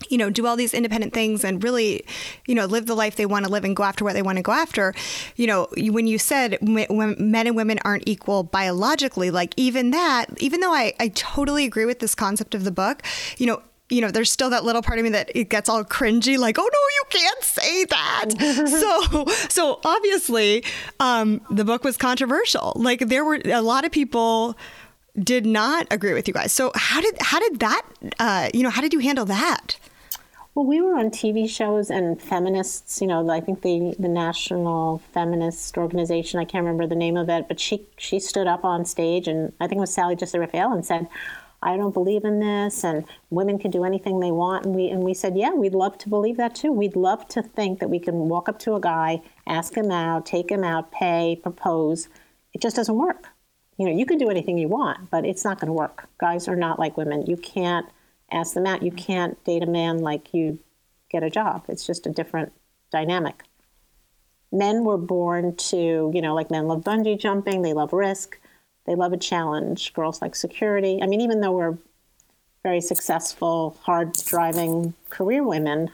you 0.08 0.18
know, 0.18 0.30
do 0.30 0.46
all 0.46 0.56
these 0.56 0.74
independent 0.74 1.12
things 1.12 1.44
and 1.44 1.62
really, 1.62 2.04
you 2.46 2.54
know, 2.54 2.66
live 2.66 2.86
the 2.86 2.94
life 2.94 3.16
they 3.16 3.26
want 3.26 3.44
to 3.44 3.50
live 3.50 3.64
and 3.64 3.76
go 3.76 3.82
after 3.84 4.04
what 4.04 4.14
they 4.14 4.22
want 4.22 4.36
to 4.36 4.42
go 4.42 4.52
after. 4.52 4.94
You 5.36 5.46
know, 5.46 5.68
when 5.76 6.06
you 6.06 6.18
said 6.18 6.58
men 6.60 7.46
and 7.46 7.56
women 7.56 7.78
aren't 7.84 8.04
equal 8.06 8.42
biologically, 8.42 9.30
like 9.30 9.54
even 9.56 9.90
that, 9.92 10.26
even 10.38 10.60
though 10.60 10.72
I, 10.72 10.94
I 10.98 11.08
totally 11.08 11.64
agree 11.64 11.84
with 11.84 12.00
this 12.00 12.14
concept 12.14 12.54
of 12.54 12.64
the 12.64 12.72
book, 12.72 13.02
you 13.38 13.46
know, 13.46 13.62
you 13.92 14.00
know, 14.00 14.10
there's 14.10 14.30
still 14.30 14.50
that 14.50 14.64
little 14.64 14.82
part 14.82 14.98
of 14.98 15.04
me 15.04 15.10
that 15.10 15.30
it 15.34 15.50
gets 15.50 15.68
all 15.68 15.84
cringy, 15.84 16.38
like, 16.38 16.58
oh 16.58 16.62
no, 16.62 16.68
you 16.68 17.02
can't 17.10 17.44
say 17.44 17.84
that. 17.84 18.24
so, 18.68 19.26
so 19.48 19.80
obviously, 19.84 20.64
um, 20.98 21.40
the 21.50 21.64
book 21.64 21.84
was 21.84 21.96
controversial. 21.96 22.72
Like, 22.74 23.00
there 23.00 23.24
were 23.24 23.40
a 23.44 23.60
lot 23.60 23.84
of 23.84 23.92
people 23.92 24.56
did 25.22 25.44
not 25.44 25.86
agree 25.90 26.14
with 26.14 26.26
you 26.26 26.32
guys. 26.32 26.52
So, 26.52 26.72
how 26.74 27.02
did 27.02 27.16
how 27.20 27.38
did 27.38 27.60
that, 27.60 27.82
uh, 28.18 28.48
you 28.54 28.62
know, 28.62 28.70
how 28.70 28.80
did 28.80 28.94
you 28.94 29.00
handle 29.00 29.26
that? 29.26 29.76
Well, 30.54 30.66
we 30.66 30.82
were 30.82 30.98
on 30.98 31.10
TV 31.10 31.48
shows 31.48 31.88
and 31.88 32.20
feminists, 32.20 33.00
you 33.00 33.06
know, 33.06 33.28
I 33.30 33.40
think 33.40 33.62
the, 33.62 33.96
the 33.98 34.08
National 34.08 34.98
Feminist 35.14 35.78
Organization, 35.78 36.40
I 36.40 36.44
can't 36.44 36.62
remember 36.62 36.86
the 36.86 36.94
name 36.94 37.16
of 37.16 37.30
it, 37.30 37.48
but 37.48 37.58
she, 37.58 37.86
she 37.96 38.20
stood 38.20 38.46
up 38.46 38.62
on 38.62 38.84
stage 38.84 39.28
and 39.28 39.54
I 39.60 39.66
think 39.66 39.78
it 39.78 39.80
was 39.80 39.94
Sally 39.94 40.14
Jessy 40.14 40.38
Raphael 40.38 40.74
and 40.74 40.84
said, 40.84 41.08
I 41.62 41.76
don't 41.76 41.94
believe 41.94 42.24
in 42.24 42.40
this 42.40 42.84
and 42.84 43.04
women 43.30 43.58
can 43.58 43.70
do 43.70 43.84
anything 43.84 44.20
they 44.20 44.30
want. 44.30 44.66
And 44.66 44.74
we, 44.74 44.88
and 44.88 45.02
we 45.02 45.14
said, 45.14 45.36
yeah, 45.36 45.52
we'd 45.52 45.74
love 45.74 45.98
to 45.98 46.08
believe 46.08 46.36
that 46.38 46.54
too. 46.54 46.72
We'd 46.72 46.96
love 46.96 47.28
to 47.28 47.42
think 47.42 47.80
that 47.80 47.90
we 47.90 47.98
can 47.98 48.14
walk 48.28 48.48
up 48.48 48.58
to 48.60 48.74
a 48.74 48.80
guy, 48.80 49.22
ask 49.46 49.76
him 49.76 49.90
out, 49.90 50.26
take 50.26 50.50
him 50.50 50.64
out, 50.64 50.90
pay, 50.90 51.38
propose. 51.42 52.08
It 52.52 52.60
just 52.60 52.76
doesn't 52.76 52.96
work. 52.96 53.28
You 53.78 53.86
know, 53.86 53.96
you 53.96 54.06
can 54.06 54.18
do 54.18 54.28
anything 54.28 54.58
you 54.58 54.68
want, 54.68 55.10
but 55.10 55.24
it's 55.24 55.44
not 55.44 55.60
going 55.60 55.68
to 55.68 55.72
work. 55.72 56.08
Guys 56.18 56.48
are 56.48 56.56
not 56.56 56.78
like 56.78 56.96
women. 56.96 57.26
You 57.26 57.36
can't– 57.36 57.86
ask 58.32 58.54
them 58.54 58.66
out. 58.66 58.82
You 58.82 58.90
can't 58.90 59.42
date 59.44 59.62
a 59.62 59.66
man 59.66 59.98
like 59.98 60.34
you 60.34 60.58
get 61.10 61.22
a 61.22 61.30
job. 61.30 61.64
It's 61.68 61.86
just 61.86 62.06
a 62.06 62.10
different 62.10 62.52
dynamic. 62.90 63.44
Men 64.50 64.84
were 64.84 64.98
born 64.98 65.56
to, 65.56 66.10
you 66.14 66.20
know, 66.20 66.34
like 66.34 66.50
men 66.50 66.66
love 66.66 66.82
bungee 66.82 67.18
jumping, 67.18 67.62
they 67.62 67.72
love 67.72 67.92
risk, 67.92 68.38
they 68.86 68.94
love 68.94 69.12
a 69.12 69.16
challenge. 69.16 69.92
Girls 69.92 70.20
like 70.22 70.34
security. 70.34 71.00
I 71.02 71.06
mean, 71.06 71.20
even 71.20 71.40
though 71.40 71.52
we're 71.52 71.78
very 72.62 72.80
successful, 72.80 73.76
hard 73.82 74.12
driving 74.26 74.94
career 75.10 75.44
women, 75.44 75.90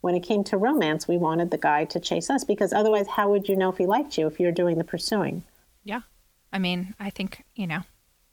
when 0.00 0.14
it 0.14 0.20
came 0.20 0.44
to 0.44 0.56
romance, 0.56 1.06
we 1.06 1.16
wanted 1.16 1.50
the 1.50 1.58
guy 1.58 1.84
to 1.86 2.00
chase 2.00 2.30
us 2.30 2.44
because 2.44 2.72
otherwise, 2.72 3.06
how 3.06 3.30
would 3.30 3.48
you 3.48 3.56
know 3.56 3.70
if 3.70 3.78
he 3.78 3.86
liked 3.86 4.16
you 4.16 4.26
if 4.26 4.40
you're 4.40 4.52
doing 4.52 4.78
the 4.78 4.84
pursuing? 4.84 5.42
Yeah. 5.84 6.00
I 6.52 6.58
mean, 6.58 6.94
I 6.98 7.10
think, 7.10 7.44
you 7.54 7.66
know, 7.66 7.82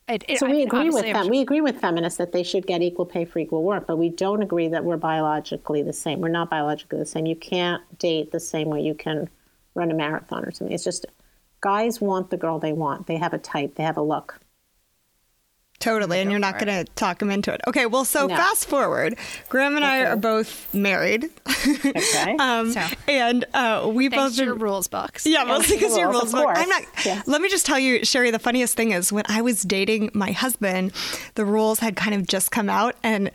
it, 0.08 0.24
it, 0.30 0.40
so 0.40 0.50
we 0.50 0.64
agree 0.64 0.90
with 0.90 1.04
them. 1.04 1.28
We 1.28 1.42
agree 1.42 1.60
with 1.60 1.82
feminists 1.82 2.18
that 2.18 2.32
they 2.32 2.44
should 2.44 2.66
get 2.66 2.82
equal 2.82 3.06
pay 3.06 3.26
for 3.26 3.40
equal 3.40 3.64
work, 3.64 3.86
but 3.86 3.98
we 3.98 4.10
don't 4.10 4.42
agree 4.42 4.70
that 4.70 4.86
we're 4.86 4.98
biologically 4.98 5.84
the 5.84 5.92
same. 5.92 6.22
We're 6.22 6.30
not 6.30 6.50
biologically 6.50 7.00
the 7.00 7.06
same. 7.06 7.26
You 7.26 7.36
can't 7.36 7.82
date 8.00 8.32
the 8.32 8.40
same 8.40 8.70
way 8.70 8.82
you 8.82 8.96
can 8.96 9.30
run 9.76 9.92
a 9.92 9.94
marathon 9.94 10.46
or 10.46 10.52
something. 10.52 10.74
It's 10.74 10.86
just 10.86 11.06
guys 11.62 12.02
want 12.02 12.30
the 12.30 12.38
girl 12.38 12.60
they 12.60 12.74
want. 12.74 13.08
They 13.08 13.18
have 13.18 13.34
a 13.34 13.38
type. 13.38 13.76
They 13.76 13.84
have 13.84 13.98
a 13.98 14.02
look. 14.02 14.40
Totally, 15.80 16.20
and 16.20 16.32
you're 16.32 16.40
not 16.40 16.58
going 16.58 16.86
to 16.86 16.92
talk 16.94 17.20
them 17.20 17.30
into 17.30 17.54
it. 17.54 17.62
Okay, 17.68 17.86
well, 17.86 18.04
so 18.04 18.26
no. 18.26 18.36
fast 18.36 18.68
forward, 18.68 19.16
Graham 19.48 19.76
and 19.76 19.86
okay. 19.86 19.94
I 19.94 20.06
are 20.06 20.16
both 20.16 20.74
married. 20.74 21.30
Okay. 21.68 22.36
um, 22.40 22.72
so, 22.72 22.82
and 23.08 23.46
uh, 23.54 23.88
we 23.94 24.10
both 24.10 24.36
been, 24.36 24.46
your 24.46 24.56
rules 24.56 24.88
books. 24.88 25.28
Yeah, 25.28 25.44
mostly 25.44 25.76
because 25.76 25.96
your 25.96 26.10
rules 26.10 26.32
book. 26.32 26.50
I'm 26.50 26.68
not. 26.68 26.82
Yeah. 27.06 27.22
Let 27.28 27.42
me 27.42 27.50
just 27.50 27.68
tell 27.68 27.78
you, 27.78 28.04
Sherrie. 28.04 28.32
The 28.32 28.40
funniest 28.40 28.76
thing 28.76 28.92
is 28.92 29.12
when 29.12 29.26
I 29.30 29.44
was 29.44 29.62
dating 29.62 30.10
my 30.16 30.32
husband, 30.32 30.94
the 31.36 31.46
rules 31.46 31.78
had 31.78 31.96
kind 31.96 32.16
of 32.16 32.26
just 32.26 32.50
come 32.50 32.70
out, 32.70 32.96
and 33.04 33.30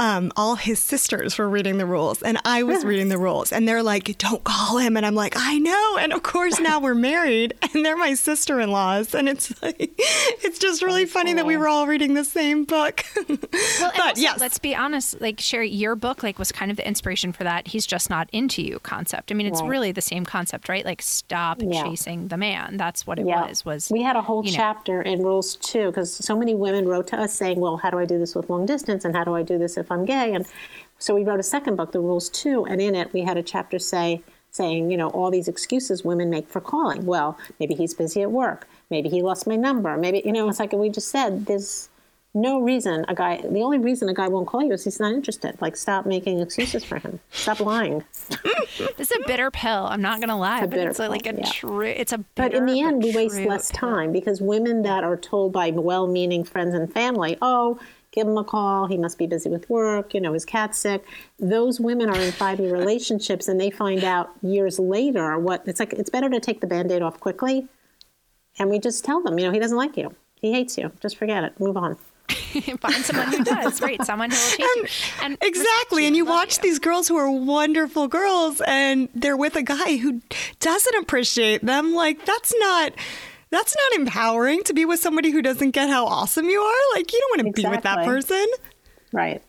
um, 0.00 0.32
all 0.34 0.54
his 0.56 0.78
sisters 0.78 1.36
were 1.36 1.48
reading 1.48 1.76
the 1.76 1.84
rules 1.84 2.22
and 2.22 2.38
I 2.46 2.62
was 2.62 2.86
reading 2.86 3.10
the 3.10 3.18
rules. 3.18 3.52
And 3.52 3.68
they're 3.68 3.82
like, 3.82 4.16
don't 4.16 4.42
call 4.42 4.78
him. 4.78 4.96
And 4.96 5.04
I'm 5.04 5.14
like, 5.14 5.34
I 5.36 5.58
know. 5.58 5.98
And 5.98 6.14
of 6.14 6.22
course, 6.22 6.58
now 6.58 6.80
we're 6.80 6.94
married 6.94 7.52
and 7.62 7.84
they're 7.84 7.98
my 7.98 8.14
sister 8.14 8.60
in 8.60 8.70
laws. 8.70 9.14
And 9.14 9.28
it's 9.28 9.62
like, 9.62 9.76
it's 9.98 10.58
just 10.58 10.82
really 10.82 11.04
funny 11.04 11.34
that 11.34 11.44
we 11.44 11.58
were 11.58 11.68
all 11.68 11.86
reading 11.86 12.14
the 12.14 12.24
same 12.24 12.64
book. 12.64 13.04
well, 13.28 13.38
but 13.40 14.00
also, 14.00 14.22
yes. 14.22 14.40
Let's 14.40 14.58
be 14.58 14.74
honest. 14.74 15.20
Like, 15.20 15.38
Sherrie, 15.38 15.68
your 15.68 15.94
book 15.96 16.22
like 16.22 16.38
was 16.38 16.50
kind 16.50 16.70
of 16.70 16.78
the 16.78 16.88
inspiration 16.88 17.32
for 17.32 17.44
that. 17.44 17.68
He's 17.68 17.86
just 17.86 18.08
not 18.08 18.30
into 18.32 18.62
you 18.62 18.78
concept. 18.78 19.30
I 19.30 19.34
mean, 19.34 19.46
it's 19.46 19.60
right. 19.60 19.68
really 19.68 19.92
the 19.92 20.00
same 20.00 20.24
concept, 20.24 20.70
right? 20.70 20.84
Like, 20.84 21.02
stop 21.02 21.58
yeah. 21.60 21.82
chasing 21.82 22.28
the 22.28 22.38
man. 22.38 22.78
That's 22.78 23.06
what 23.06 23.18
it 23.18 23.26
yeah. 23.26 23.46
was. 23.48 23.66
Was 23.66 23.90
we 23.90 24.00
had 24.00 24.16
a 24.16 24.22
whole 24.22 24.42
chapter 24.42 25.04
know. 25.04 25.10
in 25.10 25.22
rules 25.22 25.56
too, 25.56 25.88
because 25.88 26.10
so 26.10 26.34
many 26.38 26.54
women 26.54 26.88
wrote 26.88 27.06
to 27.08 27.20
us 27.20 27.34
saying, 27.34 27.60
well, 27.60 27.76
how 27.76 27.90
do 27.90 27.98
I 27.98 28.06
do 28.06 28.18
this 28.18 28.34
with 28.34 28.48
long 28.48 28.64
distance? 28.64 29.04
And 29.04 29.14
how 29.14 29.24
do 29.24 29.34
I 29.34 29.42
do 29.42 29.58
this 29.58 29.76
if 29.76 29.89
I'm 29.90 30.04
gay. 30.04 30.34
And 30.34 30.46
so 30.98 31.14
we 31.14 31.24
wrote 31.24 31.40
a 31.40 31.44
second 31.44 31.76
book, 31.76 31.92
The 31.92 32.00
Rules 32.00 32.28
Two, 32.28 32.66
and 32.66 32.80
in 32.80 32.94
it 32.94 33.12
we 33.12 33.22
had 33.22 33.36
a 33.36 33.42
chapter 33.42 33.78
say 33.78 34.22
saying, 34.52 34.90
you 34.90 34.96
know, 34.96 35.08
all 35.10 35.30
these 35.30 35.48
excuses 35.48 36.04
women 36.04 36.28
make 36.28 36.48
for 36.48 36.60
calling. 36.60 37.06
Well, 37.06 37.38
maybe 37.60 37.74
he's 37.74 37.94
busy 37.94 38.22
at 38.22 38.32
work. 38.32 38.68
Maybe 38.90 39.08
he 39.08 39.22
lost 39.22 39.46
my 39.46 39.56
number. 39.56 39.96
Maybe 39.96 40.22
you 40.24 40.32
know, 40.32 40.48
it's 40.48 40.58
like 40.58 40.72
we 40.72 40.90
just 40.90 41.08
said, 41.08 41.46
there's 41.46 41.88
no 42.32 42.60
reason 42.60 43.04
a 43.08 43.14
guy 43.14 43.40
the 43.40 43.60
only 43.60 43.78
reason 43.78 44.08
a 44.08 44.14
guy 44.14 44.28
won't 44.28 44.46
call 44.46 44.62
you 44.62 44.72
is 44.72 44.84
he's 44.84 45.00
not 45.00 45.12
interested 45.12 45.60
like 45.60 45.76
stop 45.76 46.06
making 46.06 46.38
excuses 46.38 46.84
for 46.84 46.96
him 46.98 47.18
stop 47.32 47.58
lying 47.58 48.04
this 48.96 49.10
is 49.10 49.12
a 49.12 49.26
bitter 49.26 49.50
pill 49.50 49.86
i'm 49.86 50.00
not 50.00 50.20
gonna 50.20 50.38
lie 50.38 50.62
it's 50.62 50.70
but 50.70 50.78
it's 50.78 50.98
pill, 50.98 51.10
like 51.10 51.26
a 51.26 51.34
yeah. 51.34 51.50
true 51.50 51.80
it's 51.80 52.12
a 52.12 52.18
but 52.36 52.54
in 52.54 52.66
the 52.66 52.80
end 52.80 53.02
we 53.02 53.12
waste 53.16 53.40
less 53.40 53.72
pill. 53.72 53.80
time 53.80 54.12
because 54.12 54.40
women 54.40 54.82
that 54.82 55.02
are 55.02 55.16
told 55.16 55.52
by 55.52 55.70
well-meaning 55.70 56.44
friends 56.44 56.72
and 56.72 56.92
family 56.92 57.36
oh 57.42 57.80
give 58.12 58.26
him 58.26 58.36
a 58.36 58.44
call. 58.44 58.86
He 58.86 58.96
must 58.96 59.18
be 59.18 59.26
busy 59.26 59.48
with 59.48 59.68
work. 59.70 60.14
You 60.14 60.20
know, 60.20 60.32
his 60.32 60.44
cat's 60.44 60.78
sick. 60.78 61.04
Those 61.38 61.80
women 61.80 62.10
are 62.10 62.20
in 62.20 62.32
five 62.32 62.60
year 62.60 62.72
relationships 62.72 63.48
and 63.48 63.60
they 63.60 63.70
find 63.70 64.04
out 64.04 64.30
years 64.42 64.78
later 64.78 65.38
what 65.38 65.62
it's 65.66 65.80
like. 65.80 65.92
It's 65.92 66.10
better 66.10 66.28
to 66.30 66.40
take 66.40 66.60
the 66.60 66.66
band 66.66 66.90
aid 66.90 67.02
off 67.02 67.20
quickly. 67.20 67.68
And 68.58 68.68
we 68.68 68.78
just 68.78 69.04
tell 69.04 69.22
them, 69.22 69.38
you 69.38 69.46
know, 69.46 69.52
he 69.52 69.58
doesn't 69.58 69.76
like 69.76 69.96
you. 69.96 70.14
He 70.34 70.52
hates 70.52 70.76
you. 70.76 70.92
Just 71.00 71.16
forget 71.16 71.44
it. 71.44 71.58
Move 71.60 71.76
on. 71.76 71.96
Find 72.80 73.04
someone 73.04 73.28
who 73.32 73.44
does, 73.44 73.80
right? 73.80 74.02
Someone 74.04 74.30
who 74.30 74.36
will 74.36 74.56
chase 74.56 74.76
you. 74.76 74.86
And 75.22 75.38
exactly. 75.40 76.06
And 76.06 76.16
you 76.16 76.24
watch 76.24 76.58
you. 76.58 76.62
these 76.62 76.78
girls 76.78 77.08
who 77.08 77.16
are 77.16 77.30
wonderful 77.30 78.08
girls 78.08 78.60
and 78.66 79.08
they're 79.14 79.36
with 79.36 79.56
a 79.56 79.62
guy 79.62 79.96
who 79.96 80.20
doesn't 80.58 80.94
appreciate 80.96 81.64
them. 81.64 81.92
Like, 81.92 82.24
that's 82.24 82.52
not 82.58 82.92
that's 83.50 83.76
not 83.76 84.00
empowering 84.00 84.62
to 84.64 84.72
be 84.72 84.84
with 84.84 85.00
somebody 85.00 85.30
who 85.30 85.42
doesn't 85.42 85.72
get 85.72 85.88
how 85.88 86.06
awesome 86.06 86.46
you 86.46 86.60
are. 86.60 86.96
Like, 86.96 87.12
you 87.12 87.20
don't 87.20 87.30
want 87.30 87.40
to 87.56 87.60
exactly. 87.60 87.64
be 87.64 87.76
with 87.76 87.82
that 87.84 88.04
person. 88.04 88.46
Right. 89.12 89.42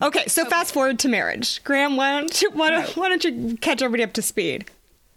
Okay, 0.00 0.26
so 0.26 0.42
okay. 0.42 0.50
fast 0.50 0.72
forward 0.72 0.98
to 1.00 1.08
marriage. 1.08 1.62
Graham, 1.64 1.96
why 1.96 2.20
don't 2.20 2.42
you, 2.42 2.50
why 2.52 2.70
don't, 2.70 2.84
right. 2.84 2.96
why 2.96 3.08
don't 3.08 3.24
you 3.24 3.56
catch 3.56 3.82
everybody 3.82 4.04
up 4.04 4.12
to 4.12 4.22
speed? 4.22 4.66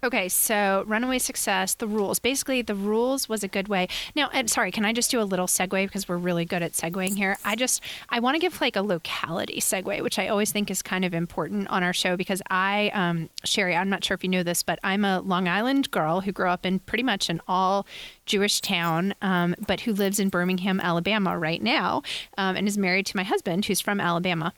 Okay, 0.04 0.28
so 0.28 0.82
runaway 0.88 1.20
success, 1.20 1.74
the 1.74 1.86
rules. 1.86 2.18
Basically, 2.18 2.60
the 2.60 2.74
rules 2.74 3.28
was 3.28 3.44
a 3.44 3.48
good 3.48 3.68
way. 3.68 3.86
Now, 4.16 4.30
sorry, 4.46 4.72
can 4.72 4.84
I 4.84 4.92
just 4.92 5.12
do 5.12 5.20
a 5.20 5.22
little 5.22 5.46
segue 5.46 5.86
because 5.86 6.08
we're 6.08 6.16
really 6.16 6.44
good 6.44 6.60
at 6.60 6.72
segueing 6.72 7.16
here? 7.16 7.36
I 7.44 7.54
just 7.54 7.80
I 8.08 8.18
want 8.18 8.34
to 8.34 8.40
give 8.40 8.60
like 8.60 8.74
a 8.74 8.82
locality 8.82 9.60
segue, 9.60 10.02
which 10.02 10.18
I 10.18 10.26
always 10.26 10.50
think 10.50 10.72
is 10.72 10.82
kind 10.82 11.04
of 11.04 11.14
important 11.14 11.68
on 11.68 11.84
our 11.84 11.92
show 11.92 12.16
because 12.16 12.42
I, 12.50 12.90
um, 12.94 13.30
Sherrie, 13.44 13.76
I'm 13.76 13.88
not 13.88 14.02
sure 14.02 14.16
if 14.16 14.24
you 14.24 14.30
know 14.30 14.42
this, 14.42 14.64
but 14.64 14.80
I'm 14.82 15.04
a 15.04 15.20
Long 15.20 15.46
Island 15.46 15.92
girl 15.92 16.22
who 16.22 16.32
grew 16.32 16.48
up 16.48 16.66
in 16.66 16.80
pretty 16.80 17.04
much 17.04 17.28
an 17.30 17.40
all 17.46 17.86
Jewish 18.26 18.60
town, 18.60 19.14
um, 19.22 19.54
but 19.68 19.82
who 19.82 19.92
lives 19.92 20.18
in 20.18 20.30
Birmingham, 20.30 20.80
Alabama 20.80 21.38
right 21.38 21.62
now, 21.62 22.02
um, 22.36 22.56
and 22.56 22.66
is 22.66 22.76
married 22.76 23.06
to 23.06 23.16
my 23.16 23.22
husband 23.22 23.66
who's 23.66 23.80
from 23.80 24.00
Alabama. 24.00 24.52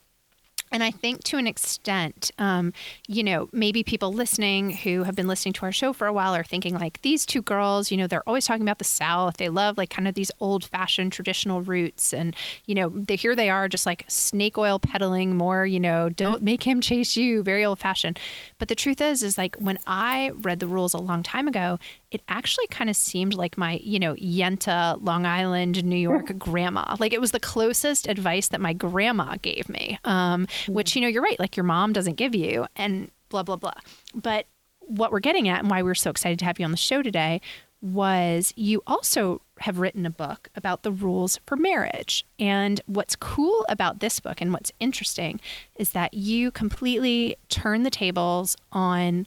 And 0.74 0.82
I 0.82 0.90
think 0.90 1.22
to 1.24 1.38
an 1.38 1.46
extent, 1.46 2.32
um, 2.36 2.72
you 3.06 3.22
know, 3.22 3.48
maybe 3.52 3.84
people 3.84 4.12
listening 4.12 4.72
who 4.72 5.04
have 5.04 5.14
been 5.14 5.28
listening 5.28 5.52
to 5.52 5.62
our 5.66 5.70
show 5.70 5.92
for 5.92 6.08
a 6.08 6.12
while 6.12 6.34
are 6.34 6.42
thinking 6.42 6.74
like 6.74 7.00
these 7.02 7.24
two 7.24 7.42
girls, 7.42 7.92
you 7.92 7.96
know, 7.96 8.08
they're 8.08 8.28
always 8.28 8.44
talking 8.44 8.62
about 8.62 8.78
the 8.78 8.84
South. 8.84 9.36
They 9.36 9.48
love 9.48 9.78
like 9.78 9.90
kind 9.90 10.08
of 10.08 10.14
these 10.14 10.32
old 10.40 10.64
fashioned 10.64 11.12
traditional 11.12 11.62
roots. 11.62 12.12
And, 12.12 12.34
you 12.66 12.74
know, 12.74 12.88
they, 12.88 13.14
here 13.14 13.36
they 13.36 13.50
are 13.50 13.68
just 13.68 13.86
like 13.86 14.04
snake 14.08 14.58
oil 14.58 14.80
peddling 14.80 15.36
more, 15.36 15.64
you 15.64 15.78
know, 15.78 16.08
don't 16.08 16.42
make 16.42 16.64
him 16.64 16.80
chase 16.80 17.16
you, 17.16 17.44
very 17.44 17.64
old 17.64 17.78
fashioned. 17.78 18.18
But 18.58 18.66
the 18.66 18.74
truth 18.74 19.00
is, 19.00 19.22
is 19.22 19.38
like 19.38 19.54
when 19.60 19.78
I 19.86 20.32
read 20.40 20.58
the 20.58 20.66
rules 20.66 20.92
a 20.92 20.98
long 20.98 21.22
time 21.22 21.46
ago, 21.46 21.78
it 22.14 22.22
actually 22.28 22.68
kind 22.68 22.88
of 22.88 22.94
seemed 22.94 23.34
like 23.34 23.58
my, 23.58 23.80
you 23.82 23.98
know, 23.98 24.14
Yenta, 24.14 24.96
Long 25.04 25.26
Island, 25.26 25.84
New 25.84 25.96
York 25.96 26.38
grandma. 26.38 26.94
Like 27.00 27.12
it 27.12 27.20
was 27.20 27.32
the 27.32 27.40
closest 27.40 28.08
advice 28.08 28.48
that 28.48 28.60
my 28.60 28.72
grandma 28.72 29.34
gave 29.42 29.68
me, 29.68 29.98
um, 30.04 30.46
which, 30.68 30.94
you 30.94 31.02
know, 31.02 31.08
you're 31.08 31.24
right, 31.24 31.40
like 31.40 31.56
your 31.56 31.64
mom 31.64 31.92
doesn't 31.92 32.14
give 32.14 32.32
you, 32.32 32.66
and 32.76 33.10
blah, 33.30 33.42
blah, 33.42 33.56
blah. 33.56 33.74
But 34.14 34.46
what 34.78 35.10
we're 35.10 35.18
getting 35.18 35.48
at 35.48 35.60
and 35.60 35.70
why 35.70 35.82
we're 35.82 35.96
so 35.96 36.08
excited 36.10 36.38
to 36.38 36.44
have 36.44 36.60
you 36.60 36.64
on 36.64 36.70
the 36.70 36.76
show 36.76 37.02
today 37.02 37.40
was 37.82 38.52
you 38.56 38.80
also 38.86 39.42
have 39.58 39.80
written 39.80 40.06
a 40.06 40.10
book 40.10 40.48
about 40.54 40.84
the 40.84 40.92
rules 40.92 41.40
for 41.46 41.56
marriage. 41.56 42.24
And 42.38 42.80
what's 42.86 43.16
cool 43.16 43.66
about 43.68 43.98
this 43.98 44.20
book 44.20 44.40
and 44.40 44.52
what's 44.52 44.70
interesting 44.78 45.40
is 45.74 45.90
that 45.90 46.14
you 46.14 46.52
completely 46.52 47.36
turn 47.48 47.82
the 47.82 47.90
tables 47.90 48.56
on 48.70 49.26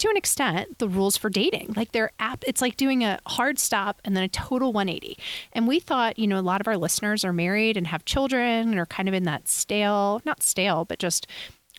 to 0.00 0.08
an 0.08 0.16
extent 0.16 0.78
the 0.78 0.88
rules 0.88 1.16
for 1.16 1.30
dating. 1.30 1.74
Like 1.76 1.92
they're 1.92 2.10
app 2.18 2.44
it's 2.46 2.60
like 2.60 2.76
doing 2.76 3.04
a 3.04 3.18
hard 3.26 3.58
stop 3.58 4.00
and 4.04 4.16
then 4.16 4.24
a 4.24 4.28
total 4.28 4.72
180 4.72 5.16
and 5.52 5.68
we 5.68 5.80
thought 5.80 6.18
you 6.18 6.26
know 6.26 6.38
a 6.38 6.42
lot 6.42 6.60
of 6.60 6.68
our 6.68 6.76
listeners 6.76 7.24
are 7.24 7.32
married 7.32 7.76
and 7.76 7.86
have 7.86 8.04
children 8.04 8.70
and 8.70 8.78
are 8.78 8.86
kind 8.86 9.08
of 9.08 9.14
in 9.14 9.24
that 9.24 9.48
stale 9.48 10.20
not 10.24 10.42
stale 10.42 10.84
but 10.84 10.98
just 10.98 11.26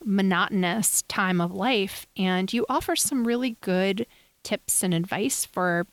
monotonous 0.03 1.03
time 1.03 1.41
of 1.41 1.51
life. 1.53 2.05
And 2.17 2.51
you 2.51 2.65
offer 2.69 2.95
some 2.95 3.25
really 3.25 3.57
good 3.61 4.05
tips 4.43 4.83
and 4.83 4.93
advice 4.93 5.45
for 5.45 5.85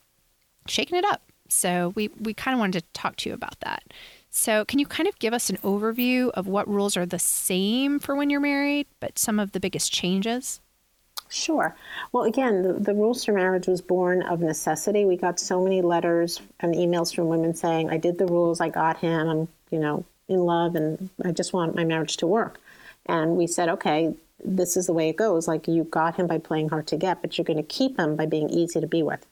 shaking 0.67 0.97
it 0.97 1.05
up. 1.05 1.23
So 1.47 1.93
we 1.95 2.09
we 2.19 2.33
kind 2.33 2.53
of 2.53 2.59
wanted 2.59 2.81
to 2.81 2.87
talk 2.93 3.15
to 3.17 3.29
you 3.29 3.35
about 3.35 3.59
that. 3.61 3.83
So 4.29 4.63
can 4.65 4.77
you 4.77 4.85
kind 4.85 5.07
of 5.09 5.17
give 5.17 5.33
us 5.33 5.49
an 5.49 5.57
overview 5.57 6.29
of 6.31 6.47
what 6.47 6.67
rules 6.67 6.95
are 6.95 7.05
the 7.05 7.19
same 7.19 7.99
for 7.99 8.15
when 8.15 8.29
you're 8.29 8.39
married 8.39 8.85
but 8.99 9.17
some 9.17 9.39
of 9.39 9.53
the 9.53 9.59
biggest 9.59 9.91
changes 9.91 10.61
Sure. 11.29 11.75
Well, 12.11 12.23
again, 12.23 12.63
the, 12.63 12.73
the, 12.73 12.93
Rules 12.95 13.23
for 13.23 13.33
Marriage 13.33 13.67
was 13.67 13.81
born 13.81 14.23
of 14.23 14.41
necessity. 14.41 15.05
We 15.05 15.15
got 15.15 15.39
so 15.39 15.63
many 15.63 15.83
letters 15.83 16.41
and 16.59 16.73
emails 16.73 17.13
from 17.13 17.27
women 17.27 17.53
saying, 17.53 17.91
I 17.91 17.97
did 17.97 18.17
the 18.17 18.25
rules, 18.25 18.59
I 18.59 18.69
got 18.69 18.97
him, 18.97 19.29
I'm, 19.29 19.47
you 19.69 19.79
know, 19.79 20.03
in 20.27 20.39
love, 20.39 20.75
and 20.75 21.09
I 21.23 21.31
just 21.31 21.53
want 21.53 21.75
my 21.75 21.83
marriage 21.83 22.17
to 22.17 22.27
work. 22.27 22.59
And 23.05 23.37
we 23.37 23.45
said, 23.45 23.69
okay, 23.69 24.15
this 24.43 24.75
is 24.75 24.87
the 24.87 24.93
way 24.93 25.09
it 25.09 25.17
goes. 25.17 25.47
Like, 25.47 25.67
you 25.67 25.83
got 25.83 26.15
him 26.15 26.25
by 26.25 26.39
playing 26.39 26.69
hard 26.69 26.87
to 26.87 26.97
get, 26.97 27.21
but 27.21 27.37
you're 27.37 27.45
going 27.45 27.57
to 27.57 27.63
keep 27.63 27.99
him 27.99 28.15
by 28.15 28.25
being 28.25 28.49
easy 28.49 28.79
to 28.81 28.87
be 28.87 29.03
with. 29.03 29.23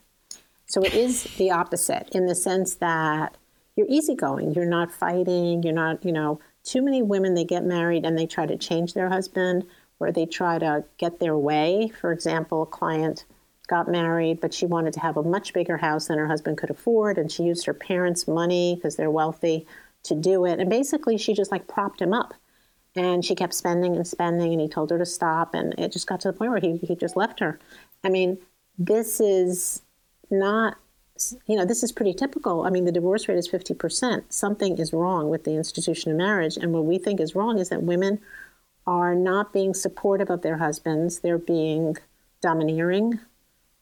So 0.67 0.83
it 0.83 0.93
is 0.93 1.23
the 1.37 1.49
opposite 1.49 2.09
in 2.11 2.27
the 2.27 2.35
sense 2.35 2.75
that 2.75 3.35
you're 3.75 3.87
easygoing, 3.89 4.53
you're 4.53 4.65
not 4.65 4.91
fighting, 4.91 5.63
you're 5.63 5.73
not, 5.73 6.05
you 6.05 6.11
know, 6.11 6.39
too 6.63 6.81
many 6.81 7.01
women, 7.01 7.33
they 7.33 7.45
get 7.45 7.63
married 7.63 8.05
and 8.05 8.17
they 8.17 8.27
try 8.27 8.45
to 8.45 8.57
change 8.57 8.93
their 8.93 9.09
husband 9.09 9.65
where 9.97 10.11
they 10.11 10.25
try 10.25 10.59
to 10.59 10.83
get 10.97 11.19
their 11.19 11.37
way. 11.37 11.91
For 11.99 12.11
example, 12.11 12.63
a 12.63 12.65
client 12.65 13.25
got 13.67 13.87
married, 13.87 14.39
but 14.39 14.53
she 14.53 14.65
wanted 14.65 14.93
to 14.93 14.99
have 14.99 15.17
a 15.17 15.23
much 15.23 15.53
bigger 15.53 15.77
house 15.77 16.07
than 16.07 16.17
her 16.17 16.27
husband 16.27 16.57
could 16.57 16.69
afford, 16.69 17.17
and 17.17 17.31
she 17.31 17.43
used 17.43 17.65
her 17.65 17.73
parents' 17.73 18.27
money 18.27 18.75
because 18.75 18.95
they're 18.95 19.11
wealthy 19.11 19.67
to 20.03 20.15
do 20.15 20.45
it. 20.45 20.59
And 20.59 20.69
basically, 20.69 21.17
she 21.17 21.33
just 21.33 21.51
like 21.51 21.67
propped 21.67 22.01
him 22.01 22.13
up. 22.13 22.33
And 22.95 23.23
she 23.23 23.35
kept 23.35 23.53
spending 23.53 23.95
and 23.95 24.07
spending, 24.07 24.53
and 24.53 24.61
he 24.61 24.67
told 24.67 24.89
her 24.89 24.97
to 24.97 25.05
stop. 25.05 25.53
And 25.53 25.75
it 25.77 25.91
just 25.91 26.07
got 26.07 26.19
to 26.21 26.31
the 26.31 26.37
point 26.37 26.51
where 26.51 26.59
he, 26.59 26.77
he 26.77 26.95
just 26.95 27.15
left 27.15 27.39
her. 27.39 27.59
I 28.03 28.09
mean, 28.09 28.39
this 28.79 29.19
is 29.19 29.81
not, 30.31 30.77
you 31.45 31.55
know, 31.55 31.65
this 31.65 31.83
is 31.83 31.91
pretty 31.91 32.13
typical. 32.13 32.63
I 32.63 32.71
mean, 32.71 32.85
the 32.85 32.91
divorce 32.91 33.27
rate 33.27 33.37
is 33.37 33.47
50%. 33.47 34.23
Something 34.29 34.79
is 34.79 34.93
wrong 34.93 35.29
with 35.29 35.43
the 35.43 35.55
institution 35.55 36.11
of 36.11 36.17
marriage. 36.17 36.57
And 36.57 36.73
what 36.73 36.85
we 36.85 36.97
think 36.97 37.19
is 37.19 37.35
wrong 37.35 37.59
is 37.59 37.69
that 37.69 37.83
women 37.83 38.19
are 38.87 39.13
not 39.13 39.51
being 39.51 39.73
supportive 39.73 40.29
of 40.29 40.41
their 40.41 40.57
husbands. 40.57 41.19
They're 41.19 41.37
being 41.37 41.97
domineering, 42.41 43.19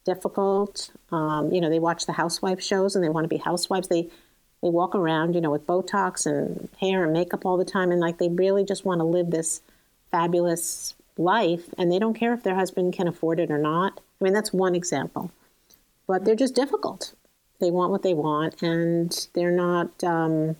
difficult. 0.03 0.89
Um, 1.11 1.51
you 1.51 1.61
know, 1.61 1.69
they 1.69 1.79
watch 1.79 2.07
the 2.07 2.13
housewife 2.13 2.61
shows 2.61 2.95
and 2.95 3.03
they 3.05 3.09
want 3.09 3.23
to 3.23 3.29
be 3.29 3.37
housewives. 3.37 3.87
They 3.87 4.09
they 4.63 4.69
walk 4.69 4.95
around, 4.95 5.35
you 5.35 5.41
know, 5.41 5.51
with 5.51 5.67
Botox 5.67 6.25
and 6.25 6.69
hair 6.81 7.03
and 7.03 7.13
makeup 7.13 7.45
all 7.45 7.55
the 7.55 7.65
time, 7.65 7.91
and 7.91 8.01
like 8.01 8.17
they 8.17 8.29
really 8.29 8.65
just 8.65 8.83
want 8.83 8.99
to 8.99 9.05
live 9.05 9.29
this 9.29 9.61
fabulous 10.09 10.95
life, 11.17 11.71
and 11.77 11.91
they 11.91 11.99
don't 11.99 12.15
care 12.15 12.33
if 12.33 12.41
their 12.41 12.55
husband 12.55 12.93
can 12.93 13.07
afford 13.07 13.39
it 13.39 13.51
or 13.51 13.59
not. 13.59 14.01
I 14.19 14.23
mean, 14.23 14.33
that's 14.33 14.51
one 14.51 14.73
example, 14.73 15.29
but 16.07 16.25
they're 16.25 16.35
just 16.35 16.55
difficult. 16.55 17.13
They 17.59 17.69
want 17.69 17.91
what 17.91 18.01
they 18.01 18.15
want, 18.15 18.61
and 18.63 19.27
they're 19.33 19.51
not. 19.51 20.03
Um, 20.03 20.55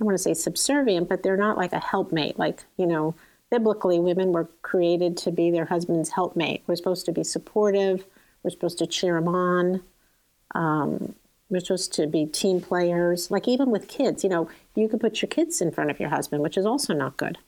don't 0.00 0.06
want 0.06 0.18
to 0.18 0.22
say 0.22 0.34
subservient, 0.34 1.08
but 1.08 1.22
they're 1.22 1.36
not 1.36 1.56
like 1.56 1.72
a 1.72 1.78
helpmate. 1.78 2.38
Like, 2.38 2.64
you 2.76 2.86
know, 2.86 3.14
biblically, 3.50 4.00
women 4.00 4.32
were 4.32 4.48
created 4.62 5.16
to 5.18 5.30
be 5.30 5.50
their 5.50 5.66
husband's 5.66 6.10
helpmate. 6.10 6.62
We're 6.66 6.76
supposed 6.76 7.06
to 7.06 7.12
be 7.12 7.22
supportive, 7.22 8.04
we're 8.42 8.50
supposed 8.50 8.78
to 8.78 8.86
cheer 8.86 9.14
them 9.14 9.28
on. 9.28 9.82
Um, 10.54 11.14
we're 11.50 11.60
supposed 11.60 11.92
to 11.94 12.06
be 12.06 12.26
team 12.26 12.60
players. 12.60 13.30
Like, 13.30 13.46
even 13.46 13.70
with 13.70 13.88
kids, 13.88 14.24
you 14.24 14.30
know, 14.30 14.48
you 14.74 14.88
could 14.88 15.00
put 15.00 15.20
your 15.20 15.28
kids 15.28 15.60
in 15.60 15.70
front 15.70 15.90
of 15.90 16.00
your 16.00 16.08
husband, 16.08 16.42
which 16.42 16.56
is 16.56 16.64
also 16.64 16.94
not 16.94 17.16
good. 17.16 17.38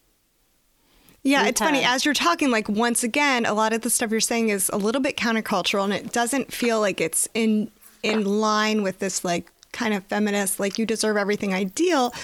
Yeah, 1.22 1.46
it's 1.46 1.60
funny. 1.60 1.84
As 1.84 2.04
you're 2.04 2.14
talking, 2.14 2.50
like 2.50 2.68
once 2.68 3.04
again, 3.04 3.46
a 3.46 3.54
lot 3.54 3.72
of 3.72 3.82
the 3.82 3.90
stuff 3.90 4.10
you're 4.10 4.20
saying 4.20 4.48
is 4.48 4.68
a 4.72 4.76
little 4.76 5.00
bit 5.00 5.16
countercultural, 5.16 5.84
and 5.84 5.92
it 5.92 6.12
doesn't 6.12 6.52
feel 6.52 6.80
like 6.80 7.00
it's 7.00 7.28
in 7.32 7.70
in 8.02 8.24
line 8.24 8.82
with 8.82 8.98
this 8.98 9.24
like 9.24 9.52
kind 9.72 9.94
of 9.94 10.04
feminist, 10.04 10.60
like 10.60 10.78
you 10.78 10.86
deserve 10.86 11.16
everything 11.16 11.54
ideal. 11.54 12.14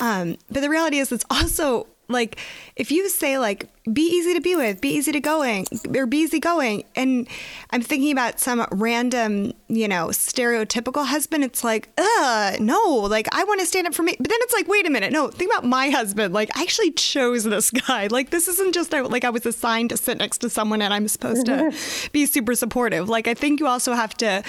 Um, 0.00 0.36
but 0.50 0.60
the 0.60 0.70
reality 0.70 0.98
is, 0.98 1.12
it's 1.12 1.24
also 1.30 1.86
like 2.10 2.38
if 2.76 2.90
you 2.90 3.08
say 3.08 3.38
like 3.38 3.68
be 3.90 4.02
easy 4.02 4.34
to 4.34 4.40
be 4.40 4.56
with, 4.56 4.80
be 4.80 4.90
easy 4.90 5.12
to 5.12 5.20
going, 5.20 5.66
or 5.94 6.06
be 6.06 6.18
easy 6.18 6.38
going, 6.38 6.84
and 6.94 7.26
I'm 7.70 7.82
thinking 7.82 8.12
about 8.12 8.38
some 8.38 8.66
random, 8.72 9.52
you 9.68 9.88
know, 9.88 10.08
stereotypical 10.08 11.06
husband. 11.06 11.44
It's 11.44 11.64
like, 11.64 11.88
uh, 11.96 12.56
no, 12.60 13.06
like 13.08 13.26
I 13.32 13.44
want 13.44 13.60
to 13.60 13.66
stand 13.66 13.86
up 13.86 13.94
for 13.94 14.02
me. 14.02 14.16
But 14.18 14.28
then 14.28 14.38
it's 14.42 14.52
like, 14.52 14.68
wait 14.68 14.86
a 14.86 14.90
minute, 14.90 15.12
no, 15.12 15.28
think 15.28 15.50
about 15.50 15.64
my 15.64 15.90
husband. 15.90 16.34
Like 16.34 16.50
I 16.56 16.62
actually 16.62 16.90
chose 16.92 17.44
this 17.44 17.70
guy. 17.70 18.08
Like 18.08 18.30
this 18.30 18.48
isn't 18.48 18.74
just 18.74 18.92
like 18.92 19.24
I 19.24 19.30
was 19.30 19.46
assigned 19.46 19.90
to 19.90 19.96
sit 19.96 20.18
next 20.18 20.38
to 20.38 20.50
someone 20.50 20.82
and 20.82 20.92
I'm 20.92 21.08
supposed 21.08 21.46
to 21.46 21.72
be 22.12 22.26
super 22.26 22.54
supportive. 22.54 23.08
Like 23.08 23.28
I 23.28 23.34
think 23.34 23.60
you 23.60 23.66
also 23.66 23.94
have 23.94 24.14
to 24.18 24.42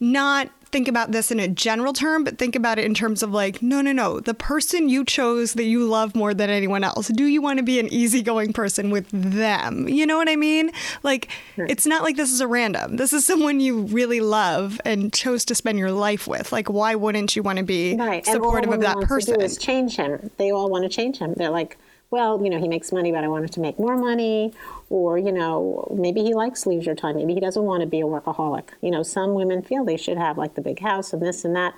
not 0.00 0.50
think 0.76 0.88
about 0.88 1.10
this 1.10 1.30
in 1.30 1.40
a 1.40 1.48
general 1.48 1.94
term, 1.94 2.22
but 2.22 2.36
think 2.36 2.54
about 2.54 2.78
it 2.78 2.84
in 2.84 2.92
terms 2.92 3.22
of 3.22 3.30
like, 3.30 3.62
no, 3.62 3.80
no, 3.80 3.92
no. 3.92 4.20
The 4.20 4.34
person 4.34 4.90
you 4.90 5.06
chose 5.06 5.54
that 5.54 5.64
you 5.64 5.86
love 5.88 6.14
more 6.14 6.34
than 6.34 6.50
anyone 6.50 6.84
else, 6.84 7.08
do 7.08 7.24
you 7.24 7.40
want 7.40 7.58
to 7.58 7.62
be 7.62 7.80
an 7.80 7.90
easygoing 7.90 8.52
person 8.52 8.90
with 8.90 9.08
them? 9.10 9.88
You 9.88 10.04
know 10.04 10.18
what 10.18 10.28
I 10.28 10.36
mean? 10.36 10.70
Like, 11.02 11.30
it's 11.56 11.86
not 11.86 12.02
like 12.02 12.16
this 12.16 12.30
is 12.30 12.42
a 12.42 12.46
random. 12.46 12.96
This 12.96 13.14
is 13.14 13.24
someone 13.24 13.58
you 13.58 13.84
really 13.84 14.20
love 14.20 14.78
and 14.84 15.14
chose 15.14 15.46
to 15.46 15.54
spend 15.54 15.78
your 15.78 15.92
life 15.92 16.28
with. 16.28 16.52
Like, 16.52 16.68
why 16.68 16.94
wouldn't 16.94 17.34
you 17.34 17.42
want 17.42 17.56
to 17.56 17.64
be 17.64 17.96
right. 17.96 18.26
supportive 18.26 18.70
of 18.70 18.82
that 18.82 18.98
person? 19.00 19.32
To 19.32 19.38
do 19.38 19.44
is 19.46 19.56
change 19.56 19.96
him. 19.96 20.30
They 20.36 20.50
all 20.50 20.68
want 20.68 20.82
to 20.84 20.90
change 20.90 21.16
him. 21.16 21.32
They're 21.38 21.48
like, 21.48 21.78
well, 22.10 22.42
you 22.42 22.50
know, 22.50 22.58
he 22.58 22.68
makes 22.68 22.92
money, 22.92 23.10
but 23.10 23.24
I 23.24 23.28
want 23.28 23.44
him 23.44 23.48
to 23.50 23.60
make 23.60 23.78
more 23.78 23.96
money. 23.96 24.52
Or, 24.90 25.18
you 25.18 25.32
know, 25.32 25.92
maybe 25.94 26.22
he 26.22 26.34
likes 26.34 26.66
leisure 26.66 26.94
time. 26.94 27.16
Maybe 27.16 27.34
he 27.34 27.40
doesn't 27.40 27.62
want 27.62 27.80
to 27.80 27.86
be 27.86 28.00
a 28.00 28.04
workaholic. 28.04 28.68
You 28.80 28.90
know, 28.90 29.02
some 29.02 29.34
women 29.34 29.62
feel 29.62 29.84
they 29.84 29.96
should 29.96 30.18
have 30.18 30.38
like 30.38 30.54
the 30.54 30.60
big 30.60 30.80
house 30.80 31.12
and 31.12 31.20
this 31.20 31.44
and 31.44 31.56
that, 31.56 31.74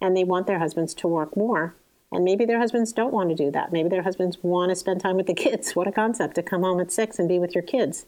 and 0.00 0.16
they 0.16 0.24
want 0.24 0.46
their 0.46 0.58
husbands 0.58 0.94
to 0.94 1.08
work 1.08 1.36
more. 1.36 1.74
And 2.10 2.24
maybe 2.24 2.44
their 2.44 2.58
husbands 2.58 2.92
don't 2.92 3.12
want 3.12 3.28
to 3.30 3.36
do 3.36 3.50
that. 3.50 3.70
Maybe 3.70 3.88
their 3.88 4.02
husbands 4.02 4.38
want 4.42 4.70
to 4.70 4.76
spend 4.76 5.00
time 5.00 5.16
with 5.16 5.26
the 5.26 5.34
kids. 5.46 5.76
What 5.76 5.86
a 5.86 5.92
concept 5.92 6.34
to 6.36 6.42
come 6.42 6.62
home 6.62 6.80
at 6.80 6.90
six 6.90 7.18
and 7.18 7.28
be 7.28 7.38
with 7.38 7.54
your 7.54 7.62
kids. 7.62 8.06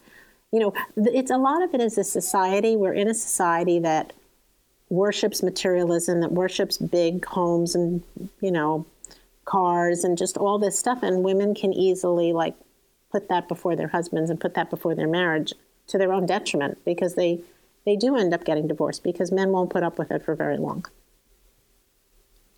You 0.52 0.58
know, 0.58 0.74
it's 0.96 1.30
a 1.30 1.36
lot 1.36 1.62
of 1.62 1.74
it 1.74 1.80
is 1.80 1.96
a 1.96 2.02
society. 2.02 2.74
We're 2.76 2.94
in 2.94 3.06
a 3.06 3.14
society 3.14 3.78
that 3.80 4.12
worships 4.88 5.42
materialism, 5.42 6.20
that 6.20 6.32
worships 6.32 6.76
big 6.76 7.24
homes 7.24 7.76
and, 7.76 8.02
you 8.40 8.50
know, 8.50 8.84
cars 9.50 10.04
and 10.04 10.16
just 10.16 10.36
all 10.36 10.58
this 10.58 10.78
stuff. 10.78 11.02
And 11.02 11.24
women 11.24 11.54
can 11.54 11.72
easily 11.72 12.32
like 12.32 12.54
put 13.10 13.28
that 13.28 13.48
before 13.48 13.74
their 13.74 13.88
husbands 13.88 14.30
and 14.30 14.40
put 14.40 14.54
that 14.54 14.70
before 14.70 14.94
their 14.94 15.08
marriage 15.08 15.52
to 15.88 15.98
their 15.98 16.12
own 16.12 16.26
detriment 16.26 16.78
because 16.84 17.16
they, 17.16 17.40
they 17.84 17.96
do 17.96 18.16
end 18.16 18.32
up 18.32 18.44
getting 18.44 18.68
divorced 18.68 19.02
because 19.02 19.32
men 19.32 19.50
won't 19.50 19.70
put 19.70 19.82
up 19.82 19.98
with 19.98 20.10
it 20.10 20.24
for 20.24 20.34
very 20.34 20.56
long. 20.56 20.86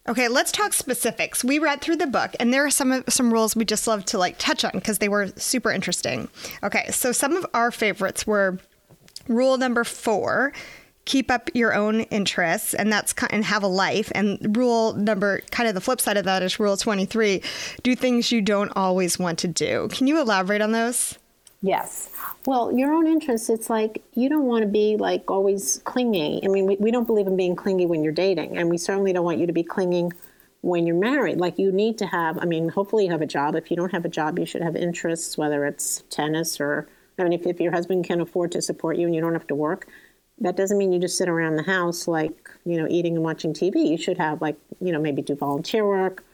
Okay, 0.09 0.26
let's 0.26 0.50
talk 0.50 0.72
specifics. 0.72 1.44
We 1.44 1.61
read 1.61 1.81
through 1.81 1.96
the 1.96 2.09
book, 2.09 2.35
and 2.40 2.52
there 2.52 2.66
are 2.66 2.70
some 2.70 3.05
some 3.09 3.33
rules 3.33 3.55
we 3.55 3.64
just 3.64 3.87
love 3.87 4.05
to 4.07 4.18
like 4.18 4.37
touch 4.37 4.64
on 4.64 4.72
because 4.74 4.98
they 4.98 5.09
were 5.09 5.28
super 5.37 5.70
interesting. 5.70 6.28
Okay, 6.64 6.90
so 6.90 7.12
some 7.12 7.37
of 7.37 7.46
our 7.55 7.70
favorites 7.70 8.26
were 8.26 8.59
rule 9.28 9.57
number 9.59 9.85
four: 9.85 10.52
keep 11.04 11.30
up 11.30 11.50
your 11.54 11.74
own 11.74 12.02
interests, 12.02 12.74
and 12.74 12.92
that's 12.92 13.14
and 13.30 13.44
have 13.44 13.62
a 13.62 13.68
life. 13.68 14.10
And 14.14 14.56
rule 14.56 14.92
number, 14.94 15.40
kind 15.50 15.68
of 15.68 15.74
the 15.74 15.80
flip 15.80 16.00
side 16.00 16.16
of 16.16 16.24
that, 16.24 16.42
is 16.42 16.60
rule 16.60 16.76
twenty 16.76 17.04
three: 17.06 17.42
do 17.82 17.94
things 17.96 18.30
you 18.32 18.40
don't 18.40 18.72
always 18.76 19.18
want 19.18 19.38
to 19.40 19.48
do. 19.48 19.88
Can 19.90 20.06
you 20.06 20.20
elaborate 20.20 20.60
on 20.60 20.72
those? 20.72 21.18
Yes. 21.64 22.10
Well, 22.44 22.76
your 22.76 22.92
own 22.92 23.06
interests, 23.06 23.48
it's 23.48 23.70
like 23.70 24.02
you 24.14 24.28
don't 24.28 24.46
want 24.46 24.62
to 24.62 24.68
be 24.68 24.96
like 24.96 25.30
always 25.30 25.80
clingy. 25.84 26.40
I 26.44 26.48
mean, 26.48 26.66
we, 26.66 26.76
we 26.76 26.90
don't 26.90 27.06
believe 27.06 27.28
in 27.28 27.36
being 27.36 27.54
clingy 27.54 27.86
when 27.86 28.02
you're 28.02 28.12
dating, 28.12 28.58
and 28.58 28.68
we 28.68 28.78
certainly 28.78 29.12
don't 29.12 29.24
want 29.24 29.38
you 29.38 29.46
to 29.46 29.52
be 29.52 29.62
clinging 29.62 30.12
when 30.62 30.86
you're 30.86 30.96
married. 30.96 31.38
Like 31.38 31.58
you 31.58 31.70
need 31.70 31.98
to 31.98 32.06
have, 32.06 32.38
I 32.38 32.46
mean, 32.46 32.68
hopefully 32.68 33.04
you 33.04 33.12
have 33.12 33.22
a 33.22 33.26
job. 33.26 33.54
If 33.54 33.70
you 33.70 33.76
don't 33.76 33.92
have 33.92 34.04
a 34.04 34.08
job, 34.08 34.38
you 34.40 34.46
should 34.46 34.62
have 34.62 34.74
interests, 34.74 35.38
whether 35.38 35.64
it's 35.64 36.02
tennis 36.10 36.60
or, 36.60 36.88
I 37.18 37.22
mean, 37.24 37.32
if, 37.32 37.46
if 37.46 37.60
your 37.60 37.72
husband 37.72 38.04
can 38.06 38.20
afford 38.20 38.52
to 38.52 38.62
support 38.62 38.96
you 38.96 39.06
and 39.06 39.14
you 39.14 39.20
don't 39.20 39.32
have 39.32 39.46
to 39.48 39.54
work, 39.54 39.86
that 40.42 40.57
doesn't 40.57 40.76
mean 40.76 40.92
you 40.92 40.98
just 40.98 41.16
sit 41.16 41.28
around 41.28 41.57
the 41.57 41.62
house 41.62 42.07
like, 42.09 42.50
you 42.64 42.76
know, 42.76 42.87
eating 42.90 43.14
and 43.14 43.24
watching 43.24 43.55
TV. 43.55 43.87
You 43.88 43.96
should 43.96 44.18
have 44.18 44.42
like, 44.42 44.57
you 44.81 44.92
know, 44.92 45.00
maybe 45.00 45.22
do 45.22 45.35
volunteer 45.35 45.87
work 45.87 46.24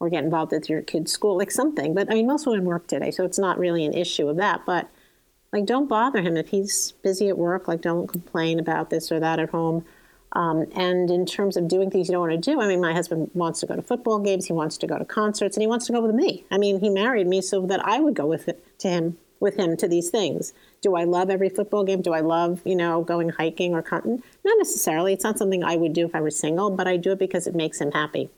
or 0.00 0.10
get 0.10 0.22
involved 0.22 0.52
with 0.52 0.68
your 0.68 0.82
kid's 0.82 1.12
school, 1.12 1.38
like 1.38 1.50
something. 1.50 1.94
But 1.94 2.10
I 2.10 2.14
mean, 2.14 2.26
most 2.26 2.46
women 2.46 2.66
work 2.66 2.86
today, 2.86 3.10
so 3.10 3.24
it's 3.24 3.38
not 3.38 3.58
really 3.58 3.84
an 3.84 3.94
issue 3.94 4.28
of 4.28 4.36
that. 4.36 4.66
But 4.66 4.88
like, 5.52 5.64
don't 5.64 5.88
bother 5.88 6.20
him 6.20 6.36
if 6.36 6.48
he's 6.48 6.92
busy 7.02 7.28
at 7.28 7.38
work. 7.38 7.66
Like, 7.66 7.80
don't 7.80 8.06
complain 8.06 8.58
about 8.58 8.90
this 8.90 9.10
or 9.10 9.18
that 9.20 9.38
at 9.38 9.50
home. 9.50 9.84
Um, 10.32 10.66
and 10.74 11.10
in 11.10 11.26
terms 11.26 11.56
of 11.56 11.68
doing 11.68 11.90
things 11.90 12.08
you 12.08 12.12
don't 12.12 12.28
want 12.28 12.32
to 12.32 12.50
do, 12.50 12.60
I 12.60 12.66
mean, 12.66 12.80
my 12.80 12.92
husband 12.92 13.30
wants 13.34 13.60
to 13.60 13.66
go 13.66 13.76
to 13.76 13.82
football 13.82 14.18
games, 14.18 14.46
he 14.46 14.52
wants 14.52 14.76
to 14.78 14.86
go 14.88 14.98
to 14.98 15.04
concerts, 15.04 15.56
and 15.56 15.62
he 15.62 15.68
wants 15.68 15.86
to 15.86 15.92
go 15.92 16.00
with 16.00 16.14
me. 16.14 16.44
I 16.50 16.58
mean, 16.58 16.80
he 16.80 16.90
married 16.90 17.28
me 17.28 17.40
so 17.40 17.64
that 17.66 17.86
I 17.86 18.00
would 18.00 18.14
go 18.14 18.26
with 18.26 18.48
it, 18.48 18.66
to 18.80 18.88
him 18.88 19.16
with 19.40 19.56
him 19.56 19.76
to 19.76 19.88
these 19.88 20.10
things. 20.10 20.52
Do 20.80 20.96
I 20.96 21.04
love 21.04 21.30
every 21.30 21.48
football 21.48 21.84
game? 21.84 22.02
Do 22.02 22.12
I 22.12 22.20
love, 22.20 22.60
you 22.64 22.76
know, 22.76 23.02
going 23.02 23.30
hiking 23.30 23.74
or 23.74 23.82
hunting? 23.82 24.22
Not 24.44 24.58
necessarily. 24.58 25.12
It's 25.12 25.24
not 25.24 25.38
something 25.38 25.64
I 25.64 25.76
would 25.76 25.92
do 25.92 26.06
if 26.06 26.14
I 26.14 26.20
were 26.20 26.30
single, 26.30 26.70
but 26.70 26.86
I 26.86 26.96
do 26.96 27.12
it 27.12 27.18
because 27.18 27.46
it 27.46 27.54
makes 27.54 27.80
him 27.80 27.92
happy. 27.92 28.30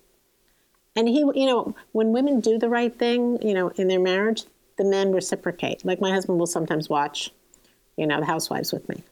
And 0.96 1.08
he, 1.08 1.18
you 1.18 1.46
know, 1.46 1.74
when 1.92 2.12
women 2.12 2.40
do 2.40 2.58
the 2.58 2.70
right 2.70 2.96
thing, 2.96 3.38
you 3.46 3.52
know, 3.52 3.68
in 3.76 3.88
their 3.88 4.00
marriage, 4.00 4.44
the 4.78 4.84
men 4.84 5.12
reciprocate. 5.12 5.84
Like 5.84 6.00
my 6.00 6.10
husband 6.10 6.38
will 6.38 6.46
sometimes 6.46 6.88
watch, 6.88 7.30
you 7.96 8.06
know, 8.06 8.20
the 8.20 8.26
Housewives 8.26 8.72
with 8.72 8.88
me, 8.88 9.02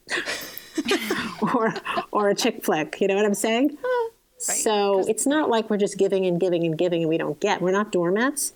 or 1.54 1.74
or 2.10 2.30
a 2.30 2.34
chick 2.34 2.64
flick. 2.64 3.00
You 3.00 3.08
know 3.08 3.16
what 3.16 3.24
I'm 3.24 3.34
saying? 3.34 3.76
Right. 3.82 4.10
So 4.38 5.06
it's 5.08 5.26
not 5.26 5.48
like 5.48 5.70
we're 5.70 5.76
just 5.76 5.98
giving 5.98 6.26
and 6.26 6.40
giving 6.40 6.64
and 6.64 6.76
giving 6.76 7.02
and 7.02 7.08
we 7.08 7.18
don't 7.18 7.38
get. 7.40 7.60
We're 7.60 7.72
not 7.72 7.92
doormats. 7.92 8.52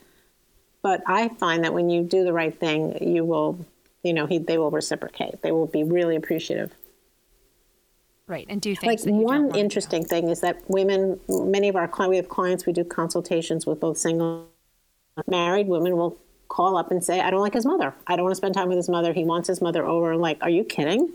But 0.82 1.02
I 1.06 1.28
find 1.28 1.64
that 1.64 1.74
when 1.74 1.90
you 1.90 2.02
do 2.02 2.24
the 2.24 2.32
right 2.32 2.56
thing, 2.58 2.96
you 3.02 3.24
will, 3.24 3.66
you 4.02 4.12
know, 4.12 4.26
he, 4.26 4.38
they 4.38 4.58
will 4.58 4.70
reciprocate. 4.70 5.42
They 5.42 5.52
will 5.52 5.66
be 5.66 5.82
really 5.82 6.16
appreciative. 6.16 6.72
Right, 8.26 8.46
and 8.48 8.60
do 8.60 8.76
things. 8.76 9.06
Like 9.06 9.14
one 9.14 9.54
interesting 9.56 10.04
thing 10.04 10.28
is 10.28 10.40
that 10.40 10.62
women, 10.68 11.18
many 11.28 11.68
of 11.68 11.76
our 11.76 11.88
clients, 11.88 12.10
we 12.10 12.16
have 12.16 12.28
clients, 12.28 12.66
we 12.66 12.72
do 12.72 12.84
consultations 12.84 13.66
with 13.66 13.80
both 13.80 13.96
single, 13.96 14.48
married 15.26 15.66
women 15.66 15.96
will 15.96 16.18
call 16.48 16.76
up 16.76 16.90
and 16.90 17.02
say, 17.02 17.20
I 17.20 17.30
don't 17.30 17.40
like 17.40 17.54
his 17.54 17.66
mother. 17.66 17.94
I 18.06 18.16
don't 18.16 18.24
want 18.24 18.32
to 18.32 18.36
spend 18.36 18.54
time 18.54 18.68
with 18.68 18.76
his 18.76 18.88
mother. 18.88 19.12
He 19.12 19.24
wants 19.24 19.48
his 19.48 19.60
mother 19.60 19.84
over. 19.84 20.14
Like, 20.16 20.38
are 20.42 20.50
you 20.50 20.62
kidding? 20.62 21.10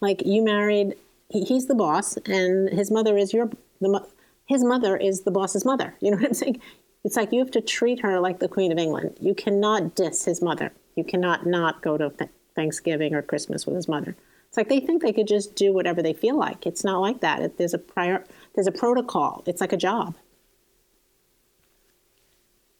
Like, 0.00 0.24
you 0.24 0.42
married, 0.42 0.94
he, 1.28 1.44
he's 1.44 1.66
the 1.66 1.74
boss, 1.74 2.16
and 2.26 2.68
his 2.70 2.90
mother 2.90 3.16
is 3.16 3.32
your, 3.32 3.50
the, 3.80 4.06
his 4.46 4.64
mother 4.64 4.96
is 4.96 5.22
the 5.22 5.30
boss's 5.30 5.64
mother. 5.64 5.94
You 6.00 6.10
know 6.10 6.16
what 6.16 6.26
I'm 6.26 6.34
saying? 6.34 6.60
It's 7.04 7.16
like 7.16 7.32
you 7.32 7.40
have 7.40 7.50
to 7.52 7.60
treat 7.60 8.00
her 8.00 8.18
like 8.18 8.38
the 8.38 8.48
Queen 8.48 8.72
of 8.72 8.78
England. 8.78 9.18
You 9.20 9.34
cannot 9.34 9.94
diss 9.94 10.24
his 10.24 10.40
mother. 10.40 10.72
You 10.96 11.04
cannot 11.04 11.46
not 11.46 11.82
go 11.82 11.98
to 11.98 12.10
th- 12.10 12.30
Thanksgiving 12.56 13.14
or 13.14 13.20
Christmas 13.20 13.66
with 13.66 13.76
his 13.76 13.88
mother. 13.88 14.16
It's 14.48 14.56
like 14.56 14.68
they 14.68 14.80
think 14.80 15.02
they 15.02 15.12
could 15.12 15.28
just 15.28 15.54
do 15.54 15.72
whatever 15.72 16.02
they 16.02 16.14
feel 16.14 16.38
like. 16.38 16.66
It's 16.66 16.82
not 16.82 17.00
like 17.00 17.20
that. 17.20 17.42
It, 17.42 17.58
there's 17.58 17.74
a 17.74 17.78
prior, 17.78 18.24
there's 18.54 18.66
a 18.66 18.72
protocol. 18.72 19.42
It's 19.46 19.60
like 19.60 19.72
a 19.72 19.76
job. 19.76 20.16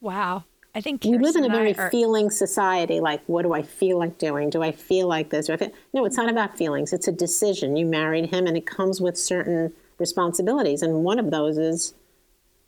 Wow. 0.01 0.45
I 0.75 0.81
think 0.81 1.03
Kirsten 1.03 1.21
we 1.21 1.27
live 1.27 1.37
in 1.37 1.45
a 1.45 1.49
very 1.49 1.77
are... 1.77 1.91
feeling 1.91 2.31
society. 2.31 3.01
Like, 3.01 3.23
what 3.27 3.43
do 3.43 3.53
I 3.53 3.63
feel 3.63 3.99
like 3.99 4.19
doing? 4.19 4.51
Do 4.51 4.63
I 4.63 4.73
feel 4.73 5.07
like 5.07 5.31
this? 5.31 5.49
Feel... 5.49 5.71
No, 5.93 6.05
it's 6.05 6.17
not 6.17 6.31
about 6.31 6.57
feelings. 6.57 6.93
It's 6.93 7.09
a 7.09 7.13
decision. 7.13 7.77
You 7.77 7.87
married 7.87 8.31
him, 8.31 8.47
and 8.47 8.57
it 8.57 8.67
comes 8.67 9.01
with 9.01 9.19
certain 9.19 9.73
responsibilities, 9.99 10.83
and 10.83 11.05
one 11.05 11.19
of 11.19 11.31
those 11.31 11.59
is 11.59 11.95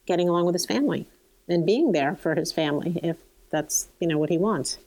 getting 0.07 0.29
along 0.29 0.47
with 0.47 0.55
his 0.55 0.66
family 0.66 1.07
and 1.49 1.67
being 1.67 1.93
there 1.93 2.17
for 2.17 2.35
his 2.35 2.53
family 2.53 2.99
if 3.03 3.17
that's 3.51 3.89
you 4.01 4.09
know 4.09 4.19
what 4.19 4.31
he 4.31 4.39
wants. 4.39 4.79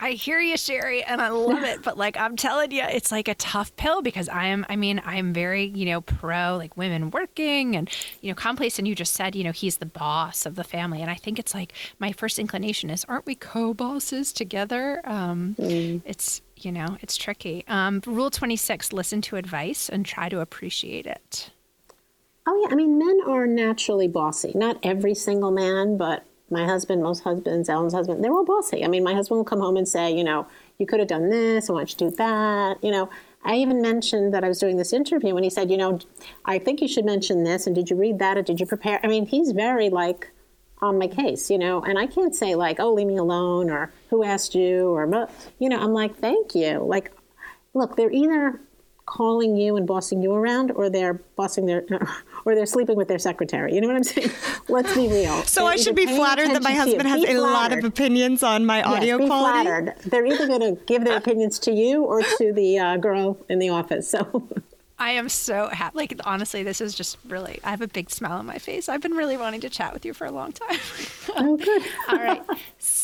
I 0.00 0.10
hear 0.10 0.40
you, 0.40 0.56
Sherrie, 0.56 1.02
and 1.04 1.20
I 1.22 1.28
love 1.28 1.62
it. 1.62 1.82
But 1.82 1.96
like 1.96 2.16
I'm 2.18 2.36
telling 2.36 2.72
you, 2.72 2.82
it's 2.82 3.12
like 3.12 3.28
a 3.28 3.34
tough 3.34 3.74
pill 3.76 4.02
because 4.02 4.28
I 4.28 4.46
am. 4.46 4.66
I 4.68 4.76
mean, 4.76 5.00
I'm 5.04 5.32
very 5.32 5.64
you 5.64 5.86
know 5.86 6.00
pro 6.00 6.56
like 6.56 6.76
women 6.76 7.10
working 7.10 7.76
and 7.76 7.88
you 8.20 8.30
know 8.30 8.34
commonplace. 8.34 8.78
And 8.78 8.86
you 8.86 8.94
just 8.94 9.14
said 9.14 9.34
you 9.34 9.44
know 9.44 9.52
he's 9.52 9.78
the 9.78 9.86
boss 9.86 10.46
of 10.46 10.56
the 10.56 10.64
family, 10.64 11.00
and 11.00 11.10
I 11.10 11.14
think 11.14 11.38
it's 11.38 11.54
like 11.54 11.72
my 11.98 12.12
first 12.12 12.38
inclination 12.38 12.90
is 12.90 13.04
aren't 13.06 13.24
we 13.24 13.34
co-bosses 13.34 14.32
together? 14.32 15.00
Um, 15.04 15.56
mm. 15.58 16.02
It's 16.04 16.42
you 16.56 16.72
know 16.72 16.98
it's 17.00 17.16
tricky. 17.16 17.64
Um, 17.68 18.02
rule 18.06 18.30
26: 18.30 18.92
listen 18.92 19.22
to 19.22 19.36
advice 19.36 19.88
and 19.88 20.04
try 20.04 20.28
to 20.28 20.40
appreciate 20.40 21.06
it. 21.06 21.50
Oh 22.46 22.60
yeah, 22.62 22.72
I 22.72 22.74
mean 22.74 22.98
men 22.98 23.20
are 23.26 23.46
naturally 23.46 24.08
bossy. 24.08 24.52
Not 24.54 24.78
every 24.82 25.14
single 25.14 25.50
man, 25.50 25.96
but 25.96 26.24
my 26.50 26.66
husband, 26.66 27.02
most 27.02 27.24
husbands, 27.24 27.68
Ellen's 27.68 27.94
husband, 27.94 28.22
they're 28.22 28.32
all 28.32 28.44
bossy. 28.44 28.84
I 28.84 28.88
mean, 28.88 29.02
my 29.02 29.14
husband 29.14 29.38
will 29.38 29.44
come 29.44 29.60
home 29.60 29.76
and 29.76 29.88
say, 29.88 30.14
you 30.14 30.22
know, 30.22 30.46
you 30.78 30.86
could 30.86 31.00
have 31.00 31.08
done 31.08 31.30
this, 31.30 31.70
I 31.70 31.72
want 31.72 31.90
you 31.90 31.96
to 31.96 32.10
do 32.10 32.16
that. 32.16 32.76
You 32.82 32.90
know, 32.90 33.08
I 33.44 33.56
even 33.56 33.80
mentioned 33.80 34.34
that 34.34 34.44
I 34.44 34.48
was 34.48 34.58
doing 34.58 34.76
this 34.76 34.92
interview 34.92 35.34
and 35.36 35.44
he 35.44 35.50
said, 35.50 35.70
you 35.70 35.76
know, 35.76 35.98
I 36.44 36.58
think 36.58 36.80
you 36.80 36.88
should 36.88 37.04
mention 37.04 37.44
this 37.44 37.66
and 37.66 37.74
did 37.74 37.90
you 37.90 37.96
read 37.96 38.18
that 38.18 38.36
or 38.36 38.42
did 38.42 38.60
you 38.60 38.66
prepare? 38.66 39.00
I 39.02 39.06
mean, 39.06 39.26
he's 39.26 39.52
very 39.52 39.88
like 39.88 40.30
on 40.80 40.98
my 40.98 41.06
case, 41.06 41.50
you 41.50 41.58
know, 41.58 41.82
and 41.82 41.98
I 41.98 42.06
can't 42.06 42.34
say 42.34 42.54
like, 42.54 42.78
oh, 42.78 42.92
leave 42.92 43.06
me 43.06 43.16
alone 43.16 43.70
or 43.70 43.92
who 44.10 44.22
asked 44.22 44.54
you 44.54 44.88
or, 44.88 45.28
you 45.58 45.68
know, 45.68 45.80
I'm 45.80 45.92
like, 45.92 46.16
thank 46.16 46.54
you. 46.54 46.78
Like, 46.84 47.10
look, 47.72 47.96
they're 47.96 48.12
either 48.12 48.60
calling 49.06 49.56
you 49.56 49.76
and 49.76 49.86
bossing 49.86 50.22
you 50.22 50.32
around 50.32 50.70
or 50.72 50.88
they're 50.88 51.14
bossing 51.36 51.66
their 51.66 51.84
or 52.44 52.54
they're 52.54 52.66
sleeping 52.66 52.96
with 52.96 53.08
their 53.08 53.18
secretary 53.18 53.74
you 53.74 53.80
know 53.80 53.86
what 53.86 53.96
i'm 53.96 54.04
saying 54.04 54.30
let's 54.68 54.94
be 54.94 55.08
real 55.08 55.42
so 55.42 55.62
they're 55.62 55.72
i 55.72 55.76
should 55.76 55.94
be 55.94 56.06
flattered 56.06 56.48
that 56.48 56.62
my 56.62 56.72
husband 56.72 57.06
has 57.06 57.22
a 57.24 57.38
lot 57.38 57.72
of 57.72 57.84
opinions 57.84 58.42
on 58.42 58.64
my 58.64 58.82
audio 58.82 59.16
yes, 59.16 59.18
be 59.18 59.26
quality 59.26 59.64
flattered 59.64 59.94
they're 60.06 60.26
either 60.26 60.46
going 60.46 60.60
to 60.60 60.80
give 60.86 61.04
their 61.04 61.18
opinions 61.18 61.58
to 61.58 61.70
you 61.70 62.02
or 62.04 62.22
to 62.22 62.52
the 62.54 62.78
uh, 62.78 62.96
girl 62.96 63.38
in 63.48 63.58
the 63.58 63.68
office 63.68 64.08
so 64.08 64.48
I 64.98 65.10
am 65.10 65.28
so 65.28 65.68
happy. 65.68 65.96
Like, 65.96 66.20
honestly, 66.24 66.62
this 66.62 66.80
is 66.80 66.94
just 66.94 67.18
really, 67.28 67.58
I 67.64 67.70
have 67.70 67.80
a 67.80 67.88
big 67.88 68.10
smile 68.10 68.38
on 68.38 68.46
my 68.46 68.58
face. 68.58 68.88
I've 68.88 69.00
been 69.00 69.14
really 69.14 69.36
wanting 69.36 69.60
to 69.62 69.68
chat 69.68 69.92
with 69.92 70.04
you 70.04 70.14
for 70.14 70.24
a 70.24 70.30
long 70.30 70.52
time. 70.52 70.78
oh, 71.36 71.56
good. 71.56 71.82
All 72.08 72.18
right. 72.18 72.42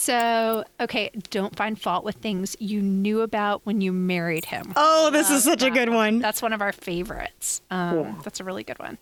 So, 0.01 0.65
okay, 0.81 1.11
don't 1.29 1.55
find 1.55 1.79
fault 1.79 2.07
with 2.07 2.17
things 2.17 2.57
you 2.59 2.81
knew 2.81 3.21
about 3.21 3.67
when 3.67 3.83
you 3.83 3.93
married 3.93 4.47
him. 4.47 4.73
Oh, 4.75 5.11
this 5.11 5.31
is 5.31 5.45
such 5.45 5.63
a 5.63 5.69
good 5.69 5.91
one. 5.91 6.21
That's 6.21 6.41
one 6.41 6.55
of 6.55 6.63
our 6.63 6.73
favorites. 6.73 7.61
Um, 7.71 7.99
yeah. 7.99 8.15
That's 8.25 8.41
a 8.41 8.45
really 8.45 8.65
good 8.65 8.79
one. 8.79 8.97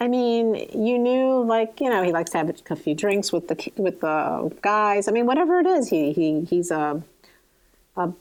I 0.00 0.08
mean, 0.08 0.56
you 0.74 0.98
knew, 0.98 1.44
like 1.44 1.80
you 1.80 1.88
know, 1.88 2.02
he 2.02 2.10
likes 2.10 2.32
to 2.32 2.38
have 2.38 2.60
a 2.70 2.74
few 2.74 2.96
drinks 2.96 3.32
with 3.32 3.46
the 3.46 3.72
with 3.76 4.00
the 4.00 4.52
guys. 4.62 5.06
I 5.06 5.12
mean, 5.12 5.26
whatever 5.26 5.60
it 5.60 5.66
is, 5.68 5.90
he 5.90 6.12
he 6.12 6.40
he's 6.40 6.72
a 6.72 7.00
a 7.96 8.12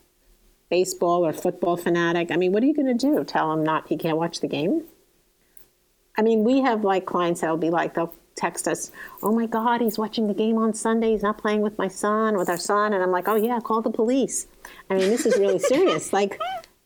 baseball 0.69 1.25
or 1.25 1.33
football 1.33 1.75
fanatic. 1.75 2.29
I 2.29 2.35
mean, 2.35 2.51
what 2.51 2.61
are 2.61 2.67
you 2.67 2.75
going 2.75 2.95
to 2.95 3.07
do? 3.13 3.23
Tell 3.23 3.51
him 3.51 3.63
not 3.63 3.87
he 3.87 3.97
can't 3.97 4.17
watch 4.17 4.41
the 4.41 4.47
game? 4.47 4.83
I 6.15 6.21
mean, 6.21 6.43
we 6.43 6.61
have 6.61 6.83
like 6.83 7.07
clients 7.07 7.41
that'll 7.41 7.57
be 7.57 7.71
like 7.71 7.95
they'll 7.95 8.13
text 8.35 8.67
us, 8.67 8.91
"Oh 9.23 9.33
my 9.33 9.45
God, 9.45 9.81
he's 9.81 9.97
watching 9.97 10.27
the 10.27 10.33
game 10.33 10.57
on 10.57 10.73
Sunday. 10.73 11.11
He's 11.11 11.23
not 11.23 11.37
playing 11.37 11.61
with 11.61 11.77
my 11.77 11.87
son, 11.87 12.37
with 12.37 12.49
our 12.49 12.57
son," 12.57 12.93
and 12.93 13.01
I'm 13.01 13.11
like, 13.11 13.27
"Oh 13.27 13.35
yeah, 13.35 13.59
call 13.59 13.81
the 13.81 13.89
police." 13.89 14.47
I 14.89 14.95
mean, 14.95 15.09
this 15.09 15.25
is 15.25 15.37
really 15.37 15.59
serious. 15.59 16.11
Like, 16.13 16.39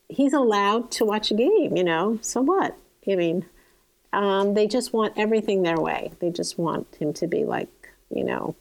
he's 0.09 0.33
allowed 0.33 0.91
to 0.91 1.05
watch 1.05 1.31
a 1.31 1.35
game, 1.35 1.75
you 1.75 1.83
know. 1.83 2.19
So 2.21 2.41
what? 2.41 2.75
I 3.07 3.15
mean, 3.15 3.45
Um, 4.11 4.55
they 4.55 4.65
just 4.65 4.91
want 4.91 5.13
everything 5.17 5.61
their 5.61 5.79
way. 5.79 6.11
They 6.19 6.31
just 6.31 6.57
want 6.57 6.95
him 6.95 7.13
to 7.13 7.27
be 7.27 7.45
like, 7.45 7.69
you 8.09 8.23
know. 8.23 8.55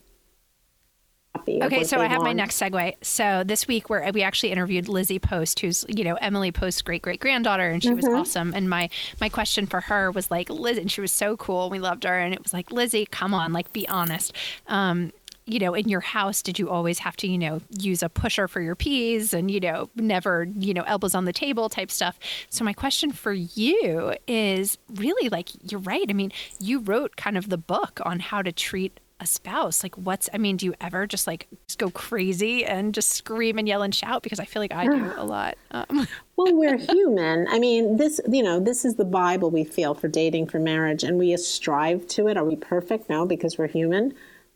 Okay, 1.46 1.84
so 1.84 1.98
I 1.98 2.06
have 2.06 2.18
want. 2.18 2.24
my 2.24 2.32
next 2.32 2.60
segue. 2.60 2.94
So 3.02 3.42
this 3.44 3.66
week, 3.66 3.88
where 3.88 4.10
we 4.12 4.22
actually 4.22 4.52
interviewed 4.52 4.88
Lizzie 4.88 5.18
Post, 5.18 5.60
who's 5.60 5.84
you 5.88 6.04
know 6.04 6.14
Emily 6.16 6.52
Post's 6.52 6.82
great 6.82 7.02
great 7.02 7.20
granddaughter, 7.20 7.68
and 7.68 7.82
she 7.82 7.90
mm-hmm. 7.90 7.96
was 7.96 8.06
awesome. 8.06 8.52
And 8.54 8.68
my 8.68 8.90
my 9.20 9.28
question 9.28 9.66
for 9.66 9.80
her 9.82 10.10
was 10.10 10.30
like, 10.30 10.50
Liz, 10.50 10.78
and 10.78 10.90
she 10.90 11.00
was 11.00 11.12
so 11.12 11.36
cool. 11.36 11.70
We 11.70 11.78
loved 11.78 12.04
her, 12.04 12.18
and 12.18 12.34
it 12.34 12.42
was 12.42 12.52
like, 12.52 12.70
Lizzie, 12.70 13.06
come 13.06 13.34
on, 13.34 13.52
like 13.52 13.72
be 13.72 13.88
honest. 13.88 14.34
Um, 14.66 15.12
you 15.48 15.58
know, 15.58 15.72
in 15.72 15.88
your 15.88 16.00
house, 16.00 16.42
did 16.42 16.58
you 16.58 16.68
always 16.68 16.98
have 16.98 17.16
to, 17.16 17.26
you 17.26 17.38
know, 17.38 17.62
use 17.70 18.02
a 18.02 18.10
pusher 18.10 18.46
for 18.48 18.60
your 18.60 18.74
peas 18.74 19.32
and, 19.32 19.50
you 19.50 19.60
know, 19.60 19.88
never, 19.96 20.46
you 20.58 20.74
know, 20.74 20.82
elbows 20.82 21.14
on 21.14 21.24
the 21.24 21.32
table 21.32 21.70
type 21.70 21.90
stuff? 21.90 22.18
So, 22.50 22.66
my 22.66 22.74
question 22.74 23.12
for 23.12 23.32
you 23.32 24.12
is 24.26 24.76
really 24.94 25.30
like, 25.30 25.48
you're 25.72 25.80
right. 25.80 26.04
I 26.06 26.12
mean, 26.12 26.32
you 26.60 26.80
wrote 26.80 27.16
kind 27.16 27.38
of 27.38 27.48
the 27.48 27.56
book 27.56 27.98
on 28.04 28.20
how 28.20 28.42
to 28.42 28.52
treat 28.52 29.00
a 29.20 29.26
spouse? 29.26 29.82
Like 29.82 29.96
what's 29.96 30.28
i 30.32 30.38
mean 30.38 30.56
do 30.56 30.66
you 30.66 30.74
ever 30.80 31.06
just 31.06 31.26
like 31.26 31.48
just 31.66 31.78
go 31.78 31.90
crazy 31.90 32.64
and 32.64 32.94
just 32.94 33.10
scream 33.10 33.58
and 33.58 33.66
yell 33.66 33.82
and 33.82 33.94
shout? 33.94 34.22
Because 34.22 34.38
i 34.38 34.44
feel 34.44 34.62
like 34.62 34.72
i 34.72 34.84
do 34.84 35.12
a 35.16 35.24
lot 35.24 35.56
um. 35.70 36.06
well 36.36 36.54
we're 36.54 36.76
human. 36.76 37.46
I 37.48 37.58
mean 37.58 37.96
this 37.96 38.20
you 38.30 38.42
know 38.42 38.60
this 38.60 38.84
is 38.84 38.96
the 38.96 39.04
bible 39.04 39.50
we 39.50 39.64
feel 39.64 39.94
for 39.94 40.08
dating 40.08 40.46
for 40.46 40.58
marriage 40.58 41.02
and 41.02 41.18
we 41.18 41.36
strive 41.36 42.06
to 42.08 42.28
it. 42.28 42.36
Are 42.36 42.44
we 42.44 42.56
perfect? 42.56 43.08
No 43.08 43.26
because 43.26 43.58
we're 43.58 43.68
human. 43.68 44.14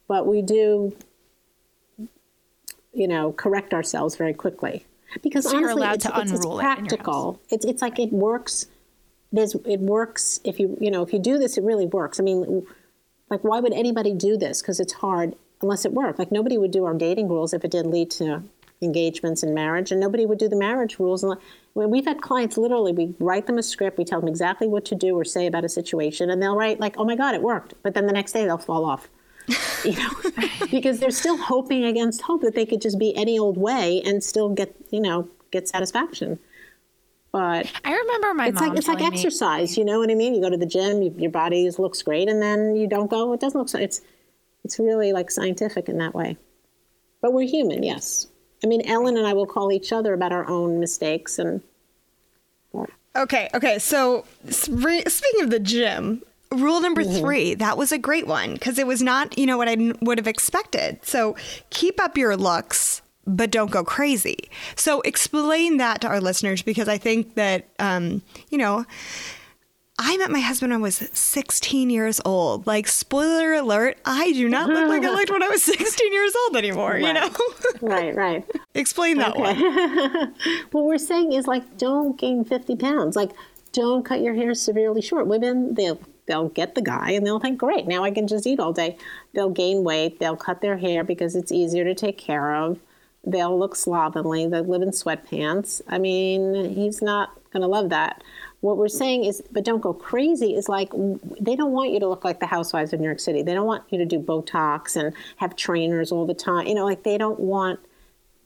But 0.09 0.27
we 0.27 0.43
do 0.43 0.95
you 2.93 3.09
know 3.09 3.33
correct 3.33 3.75
ourselves 3.75 4.17
very 4.17 4.35
quickly. 4.35 4.87
Because 5.23 5.51
so 5.51 5.57
honestly 5.57 5.87
it's, 5.87 6.07
it's, 6.07 6.33
it's, 6.33 6.47
practical 6.47 7.41
it 7.51 7.57
it's, 7.57 7.65
it's 7.65 7.83
like 7.83 7.99
it 7.99 8.13
works. 8.13 8.67
There's 9.33 9.55
it 9.67 9.81
works 9.81 10.41
if 10.45 10.61
you 10.61 10.77
you 10.81 10.91
know 10.91 11.03
if 11.03 11.13
you 11.13 11.19
do 11.19 11.39
this 11.39 11.59
it 11.59 11.65
really 11.65 11.87
works. 11.87 12.21
I 12.21 12.23
mean 12.23 12.67
like, 13.33 13.43
why 13.43 13.59
would 13.59 13.73
anybody 13.73 14.13
do 14.13 14.37
this? 14.37 14.63
Because 14.63 14.79
it's 14.79 14.93
hard 14.93 15.35
unless 15.61 15.85
it 15.85 15.93
worked. 15.93 16.19
Like, 16.19 16.31
nobody 16.31 16.59
would 16.59 16.71
do 16.71 16.85
our 16.85 16.95
dating 16.95 17.29
rules 17.29 17.53
if 17.53 17.65
it 17.65 17.71
didn't 17.71 17.91
lead 17.91 18.11
to 18.13 18.43
engagements 18.83 19.43
and 19.43 19.55
marriage, 19.55 19.91
and 19.91 20.01
nobody 20.01 20.27
would 20.27 20.39
do 20.39 20.49
the 20.49 20.57
marriage 20.57 20.99
rules. 20.99 21.25
When 21.73 21.91
we've 21.91 22.05
had 22.05 22.21
clients, 22.21 22.59
literally, 22.59 22.93
we 22.93 23.15
write 23.19 23.47
them 23.47 23.59
a 23.59 23.63
script, 23.63 23.97
we 23.97 24.05
tell 24.05 24.21
them 24.21 24.29
exactly 24.29 24.69
what 24.69 24.85
to 24.87 24.95
do 24.95 25.19
or 25.19 25.25
say 25.25 25.47
about 25.47 25.65
a 25.65 25.69
situation, 25.69 26.31
and 26.31 26.43
they'll 26.43 26.57
write 26.57 26.81
like, 26.81 26.97
"Oh 26.99 27.05
my 27.05 27.17
God, 27.17 27.35
it 27.35 27.43
worked," 27.43 27.75
but 27.83 27.95
then 27.95 28.07
the 28.07 28.13
next 28.13 28.33
day 28.33 28.45
they'll 28.45 28.59
fall 28.59 28.85
off. 28.85 29.09
you 29.85 29.93
know, 29.93 30.11
because 30.71 31.01
they're 31.01 31.11
still 31.11 31.37
hoping 31.37 31.85
against 31.85 32.23
hope 32.23 32.43
that 32.43 32.55
they 32.55 32.67
could 32.67 32.81
just 32.81 32.99
be 32.99 33.15
any 33.17 33.39
old 33.39 33.57
way 33.57 34.01
and 34.05 34.23
still 34.23 34.49
get, 34.49 34.75
you 34.91 35.01
know, 35.01 35.29
get 35.51 35.69
satisfaction. 35.69 36.39
But 37.33 37.73
I 37.83 37.95
remember 37.95 38.35
my 38.35 38.49
it's 38.49 38.61
like 38.61 38.77
it's 38.77 38.89
like 38.89 39.03
exercise. 39.03 39.77
Me. 39.77 39.81
You 39.81 39.87
know 39.87 39.99
what 39.99 40.11
I 40.11 40.15
mean? 40.15 40.35
You 40.35 40.43
go 40.43 40.51
to 40.51 40.57
the 40.57 40.67
gym, 40.67 41.03
you, 41.03 41.15
your 41.17 41.31
body 41.31 41.69
looks 41.79 42.03
great, 42.03 42.29
and 42.29 42.43
then 42.43 42.77
you 42.77 42.87
don't 42.87 43.11
go. 43.11 43.33
It 43.33 43.41
doesn't 43.41 43.59
look 43.59 43.71
so. 43.71 43.79
It's 43.79 44.03
it's 44.65 44.79
really 44.79 45.13
like 45.13 45.31
scientific 45.31 45.89
in 45.89 45.99
that 45.99 46.15
way. 46.15 46.37
But 47.23 47.33
we're 47.33 47.49
human, 47.49 47.83
yes. 47.83 48.27
I 48.63 48.67
mean, 48.67 48.83
Ellen 48.83 49.17
and 49.17 49.27
I 49.27 49.33
will 49.33 49.47
call 49.47 49.73
each 49.73 49.93
other 49.93 50.13
about 50.13 50.33
our 50.33 50.49
own 50.49 50.79
mistakes 50.79 51.39
and. 51.39 51.63
Okay, 53.15 53.51
okay. 53.53 53.79
So 53.79 54.25
speaking 54.49 55.43
of 55.43 55.51
the 55.51 55.61
gym, 55.61 56.23
rule 56.51 56.81
number 56.81 57.03
mm-hmm. 57.03 57.21
three 57.21 57.55
that 57.55 57.77
was 57.77 57.93
a 57.93 57.99
great 57.99 58.27
one 58.27 58.55
because 58.55 58.79
it 58.79 58.87
was 58.87 59.03
not 59.03 59.37
you 59.39 59.47
know 59.47 59.57
what 59.57 59.69
i 59.69 59.93
would 60.01 60.19
have 60.19 60.27
expected 60.27 60.99
so 61.03 61.35
keep 61.71 62.01
up 62.01 62.17
your 62.17 62.37
looks 62.37 63.02
but 63.27 63.51
don't 63.51 63.71
go 63.71 63.85
crazy. 63.85 64.51
So 64.77 65.01
explain 65.03 65.77
that 65.77 66.01
to 66.03 66.09
our 66.09 66.21
listeners 66.21 66.63
because 66.63 66.89
I 66.89 66.99
think 66.99 67.35
that, 67.35 67.69
um, 67.79 68.23
you 68.51 68.59
know, 68.59 68.85
I 69.99 70.17
met 70.17 70.31
my 70.31 70.41
husband 70.41 70.73
when 70.73 70.81
I 70.81 70.83
was 70.83 70.97
16 70.97 71.91
years 71.91 72.21
old. 72.25 72.67
Like, 72.67 72.89
spoiler 72.89 73.53
alert, 73.55 73.99
I 74.05 74.33
do 74.33 74.49
not 74.49 74.69
look 74.69 74.89
like 74.89 75.05
I 75.05 75.11
looked 75.15 75.31
when 75.31 75.43
I 75.43 75.49
was 75.49 75.63
16 75.63 76.13
years 76.13 76.35
old 76.45 76.57
anymore, 76.57 76.93
right. 76.93 77.03
you 77.03 77.13
know? 77.13 77.31
right, 77.83 78.15
right. 78.15 78.45
Explain 78.75 79.19
that 79.19 79.37
okay. 79.37 79.41
one. 79.41 80.35
what 80.73 80.85
we're 80.85 80.99
saying 80.99 81.33
is, 81.33 81.47
like, 81.47 81.79
don't 81.79 82.19
gain 82.19 82.45
50 82.45 82.77
pounds. 82.77 83.17
Like, 83.17 83.31
don't 83.73 84.05
cut 84.05 84.23
your 84.23 84.35
hair 84.35 84.55
severely 84.55 85.03
short. 85.03 85.27
Women, 85.27 85.75
they'll 85.75 86.01
they'll 86.27 86.49
get 86.49 86.75
the 86.75 86.83
guy 86.83 87.11
and 87.11 87.27
they'll 87.27 87.41
think, 87.41 87.59
great, 87.59 87.87
now 87.87 88.05
I 88.05 88.11
can 88.11 88.27
just 88.27 88.47
eat 88.47 88.61
all 88.61 88.73
day. 88.73 88.97
They'll 89.35 89.51
gain 89.51 89.83
weight. 89.83 90.21
They'll 90.21 90.37
cut 90.37 90.61
their 90.61 90.79
hair 90.79 91.05
because 91.05 91.35
it's 91.35 91.51
easier 91.51 91.85
to 91.85 91.95
take 91.95 92.17
care 92.17 92.55
of. 92.55 92.79
They'll 93.25 93.57
look 93.57 93.77
slovenly. 93.77 94.47
They 94.47 94.61
live 94.61 94.83
in 94.83 94.91
sweatpants. 94.91 95.81
I 95.87 95.99
mean, 95.99 96.75
he's 96.75 97.01
not 97.01 97.31
going 97.53 97.63
to 97.63 97.69
love 97.69 97.91
that. 97.91 98.23
What 98.61 98.77
we're 98.77 98.89
saying 98.89 99.25
is, 99.25 99.43
but 99.51 99.65
don't 99.65 99.81
go 99.81 99.93
crazy, 99.93 100.55
is 100.55 100.69
like 100.69 100.93
they 101.41 101.57
don't 101.57 101.73
want 101.73 101.91
you 101.91 102.01
to 102.01 102.09
look 102.09 102.25
like 102.25 102.41
the 102.41 102.47
housewives 102.47 102.93
of 102.93 103.01
New 103.01 103.07
York 103.07 103.21
City. 103.21 103.43
They 103.43 103.55
don't 103.55 103.67
want 103.67 103.85
you 103.91 103.99
to 103.99 104.05
do 104.05 104.21
Botox 104.21 104.97
and 104.97 105.15
have 105.37 105.57
trainers 105.57 106.13
all 106.13 106.27
the 106.27 106.35
time. 106.35 106.67
You 106.67 106.75
know, 106.75 106.85
like 106.85 107.03
they 107.03 107.19
don't 107.19 107.41
want 107.41 107.81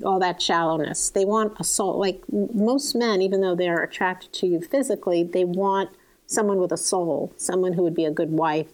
all 0.04 0.18
that 0.20 0.40
shallowness. 0.40 1.10
They 1.10 1.24
want 1.24 1.54
a 1.58 1.64
soul. 1.64 1.98
Like 1.98 2.22
most 2.30 2.94
men, 2.94 3.22
even 3.22 3.40
though 3.40 3.54
they're 3.54 3.82
attracted 3.82 4.32
to 4.34 4.46
you 4.46 4.60
physically, 4.60 5.22
they 5.22 5.44
want 5.44 5.90
someone 6.26 6.58
with 6.58 6.72
a 6.72 6.76
soul, 6.76 7.32
someone 7.36 7.72
who 7.74 7.82
would 7.82 7.94
be 7.94 8.04
a 8.04 8.10
good 8.10 8.30
wife, 8.30 8.68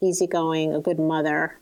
easygoing, 0.00 0.74
a 0.74 0.80
good 0.80 0.98
mother, 0.98 1.58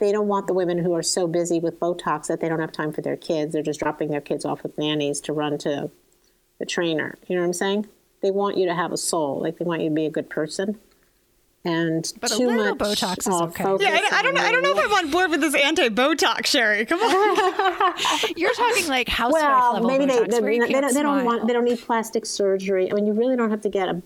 they 0.00 0.10
don't 0.12 0.28
want 0.28 0.46
the 0.46 0.54
women 0.54 0.78
who 0.78 0.94
are 0.94 1.02
so 1.02 1.26
busy 1.26 1.60
with 1.60 1.78
Botox 1.78 2.26
that 2.26 2.40
they 2.40 2.48
don't 2.48 2.58
have 2.58 2.72
time 2.72 2.90
for 2.90 3.02
their 3.02 3.16
kids. 3.16 3.52
They're 3.52 3.62
just 3.62 3.78
dropping 3.78 4.10
their 4.10 4.20
kids 4.20 4.44
off 4.44 4.62
with 4.62 4.76
nannies 4.78 5.20
to 5.22 5.32
run 5.32 5.58
to 5.58 5.90
the 6.58 6.66
trainer. 6.66 7.16
You 7.28 7.36
know 7.36 7.42
what 7.42 7.48
I'm 7.48 7.52
saying? 7.52 7.86
They 8.22 8.30
want 8.30 8.56
you 8.56 8.66
to 8.66 8.74
have 8.74 8.92
a 8.92 8.96
soul. 8.96 9.40
Like 9.40 9.58
they 9.58 9.64
want 9.64 9.82
you 9.82 9.90
to 9.90 9.94
be 9.94 10.06
a 10.06 10.10
good 10.10 10.30
person. 10.30 10.78
And 11.62 12.10
but 12.18 12.30
too 12.30 12.50
much 12.50 12.78
Botox 12.78 13.18
is 13.18 13.28
okay. 13.28 13.64
Yeah, 13.80 14.00
I, 14.10 14.20
I 14.20 14.22
don't 14.22 14.32
know. 14.34 14.40
I 14.40 14.50
don't 14.50 14.62
know 14.62 14.72
if 14.72 14.78
I'm 14.78 14.92
on 15.04 15.10
board 15.10 15.30
with 15.30 15.42
this 15.42 15.54
anti-Botox, 15.54 16.46
Sherrie. 16.46 16.86
Come 16.86 17.00
on. 17.00 17.94
You're 18.36 18.54
talking 18.54 18.88
like 18.88 19.10
housewife 19.10 19.42
well, 19.42 19.74
level 19.74 19.88
maybe 19.88 20.06
Botox, 20.06 20.30
they, 20.30 20.40
they, 20.40 20.58
they, 20.58 20.66
they, 20.66 20.80
don't, 20.80 20.94
they 20.94 21.02
don't 21.02 21.24
want 21.26 21.46
they 21.46 21.52
don't 21.52 21.66
need 21.66 21.78
plastic 21.78 22.24
surgery. 22.24 22.90
I 22.90 22.94
mean, 22.94 23.06
you 23.06 23.12
really 23.12 23.36
don't 23.36 23.50
have 23.50 23.60
to 23.60 23.68
get 23.68 23.90
a, 23.90 24.02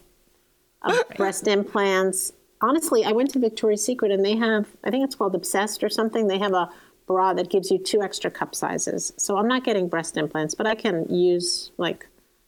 a 0.82 1.04
breast 1.16 1.46
implants 1.46 2.32
honestly, 2.64 3.04
I 3.04 3.12
went 3.12 3.30
to 3.32 3.38
Victoria's 3.38 3.84
Secret 3.84 4.10
and 4.10 4.24
they 4.24 4.36
have, 4.36 4.66
I 4.82 4.90
think 4.90 5.04
it's 5.04 5.14
called 5.14 5.34
Obsessed 5.34 5.84
or 5.84 5.88
something. 5.88 6.26
They 6.26 6.38
have 6.38 6.54
a 6.54 6.70
bra 7.06 7.34
that 7.34 7.50
gives 7.50 7.70
you 7.70 7.78
two 7.78 8.02
extra 8.02 8.30
cup 8.30 8.54
sizes. 8.54 9.12
So 9.18 9.36
I'm 9.36 9.48
not 9.48 9.64
getting 9.64 9.88
breast 9.88 10.16
implants, 10.16 10.54
but 10.54 10.66
I 10.66 10.74
can 10.74 11.06
use 11.14 11.70
like 11.76 12.06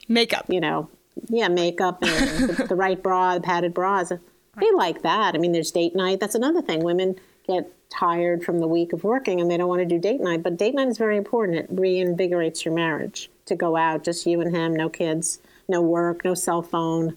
makeup, 0.09 0.46
you 0.48 0.61
know, 0.61 0.88
yeah, 1.29 1.48
makeup 1.48 2.02
and 2.02 2.48
the, 2.48 2.64
the, 2.68 2.74
right 2.74 3.02
bra, 3.02 3.35
the 3.35 3.40
padded 3.40 3.74
bras. 3.74 4.09
They 4.09 4.72
like 4.74 5.02
that. 5.02 5.35
I 5.35 5.38
mean, 5.38 5.52
there's 5.52 5.70
date 5.70 5.94
night. 5.94 6.20
That's 6.20 6.35
another 6.35 6.62
thing. 6.62 6.83
Women 6.83 7.16
get 7.46 7.70
tired 7.90 8.42
from 8.42 8.61
the 8.61 8.66
week 8.66 8.92
of 8.92 9.05
working 9.05 9.40
and 9.40 9.50
they 9.50 9.57
don't 9.57 9.68
want 9.68 9.81
to 9.81 9.87
do 9.87 9.98
date 9.98 10.20
night. 10.20 10.42
But 10.42 10.57
date 10.57 10.74
night 10.74 10.88
is 10.88 10.98
very 10.98 11.18
important. 11.18 11.59
It 11.59 11.76
reinvigorates 11.76 12.64
your 12.64 12.74
marriage 12.74 13.31
to 13.44 13.55
go 13.55 13.76
out, 13.76 14.02
just 14.02 14.26
you 14.26 14.40
and 14.40 14.55
him, 14.55 14.74
no 14.74 14.88
kids, 14.88 15.40
no 15.68 15.83
work, 15.83 16.24
no 16.24 16.35
cell 16.35 16.62
phone. 16.62 17.16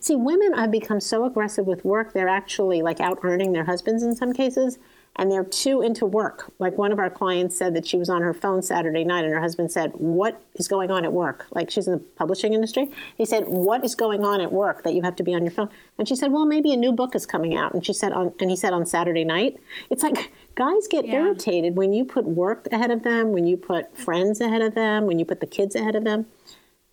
See, 0.00 0.16
women 0.16 0.52
have 0.54 0.70
become 0.70 1.00
so 1.00 1.24
aggressive 1.24 1.66
with 1.66 1.84
work, 1.84 2.12
they're 2.12 2.28
actually 2.28 2.82
like 2.82 3.00
out 3.00 3.20
earning 3.22 3.52
their 3.52 3.64
husbands 3.64 4.02
in 4.02 4.14
some 4.14 4.32
cases, 4.32 4.78
and 5.16 5.30
they're 5.30 5.44
too 5.44 5.82
into 5.82 6.06
work. 6.06 6.52
Like 6.58 6.78
one 6.78 6.92
of 6.92 6.98
our 6.98 7.10
clients 7.10 7.56
said 7.56 7.74
that 7.74 7.86
she 7.86 7.96
was 7.96 8.08
on 8.08 8.22
her 8.22 8.32
phone 8.32 8.62
Saturday 8.62 9.04
night, 9.04 9.24
and 9.24 9.34
her 9.34 9.40
husband 9.40 9.72
said, 9.72 9.92
What 9.94 10.40
is 10.54 10.68
going 10.68 10.90
on 10.90 11.04
at 11.04 11.12
work? 11.12 11.46
Like 11.50 11.70
she's 11.70 11.86
in 11.86 11.94
the 11.94 11.98
publishing 11.98 12.54
industry. 12.54 12.88
He 13.16 13.24
said, 13.24 13.44
What 13.46 13.84
is 13.84 13.94
going 13.94 14.24
on 14.24 14.40
at 14.40 14.52
work 14.52 14.84
that 14.84 14.94
you 14.94 15.02
have 15.02 15.16
to 15.16 15.22
be 15.22 15.34
on 15.34 15.42
your 15.42 15.50
phone? 15.50 15.68
And 15.98 16.08
she 16.08 16.14
said, 16.14 16.32
Well, 16.32 16.46
maybe 16.46 16.72
a 16.72 16.76
new 16.76 16.92
book 16.92 17.14
is 17.14 17.26
coming 17.26 17.56
out. 17.56 17.74
And 17.74 17.84
she 17.84 17.92
said, 17.92 18.12
on, 18.12 18.32
and 18.40 18.50
he 18.50 18.56
said, 18.56 18.72
On 18.72 18.86
Saturday 18.86 19.24
night. 19.24 19.58
It's 19.90 20.02
like, 20.02 20.32
guys 20.54 20.86
get 20.88 21.06
yeah. 21.06 21.16
irritated 21.16 21.76
when 21.76 21.92
you 21.92 22.04
put 22.04 22.24
work 22.24 22.68
ahead 22.72 22.90
of 22.90 23.02
them, 23.02 23.32
when 23.32 23.46
you 23.46 23.56
put 23.56 23.96
friends 23.96 24.40
ahead 24.40 24.62
of 24.62 24.74
them, 24.74 25.06
when 25.06 25.18
you 25.18 25.24
put 25.24 25.40
the 25.40 25.46
kids 25.46 25.74
ahead 25.74 25.96
of 25.96 26.04
them 26.04 26.26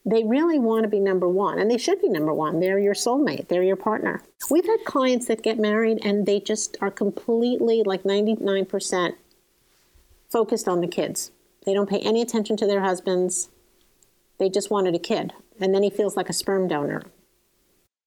they 0.08 0.24
really 0.24 0.58
want 0.58 0.84
to 0.84 0.88
be 0.88 1.02
number 1.02 1.28
one, 1.28 1.60
and 1.60 1.70
they 1.70 1.78
should 1.78 2.02
be 2.02 2.08
number 2.08 2.34
one. 2.34 2.62
They're 2.62 2.80
your 2.80 2.94
soulmate, 2.94 3.50
they're 3.50 3.64
your 3.64 3.76
partner. 3.76 4.24
We've 4.50 4.66
had 4.66 4.86
clients 4.86 5.26
that 5.28 5.44
get 5.44 5.60
married 5.60 6.00
and 6.02 6.26
they 6.26 6.40
just 6.40 6.78
are 6.80 6.90
completely, 6.90 7.84
like 7.84 8.04
99%, 8.04 9.16
focused 10.30 10.68
on 10.68 10.80
the 10.80 10.88
kids. 10.88 11.32
They 11.66 11.74
don't 11.74 11.90
pay 11.90 12.00
any 12.00 12.22
attention 12.22 12.56
to 12.58 12.66
their 12.66 12.80
husbands. 12.80 13.50
They 14.38 14.50
just 14.50 14.72
wanted 14.72 14.96
a 14.96 15.00
kid. 15.00 15.34
And 15.60 15.76
then 15.76 15.84
he 15.84 15.90
feels 15.90 16.16
like 16.16 16.30
a 16.30 16.34
sperm 16.34 16.70
donor. 16.70 17.02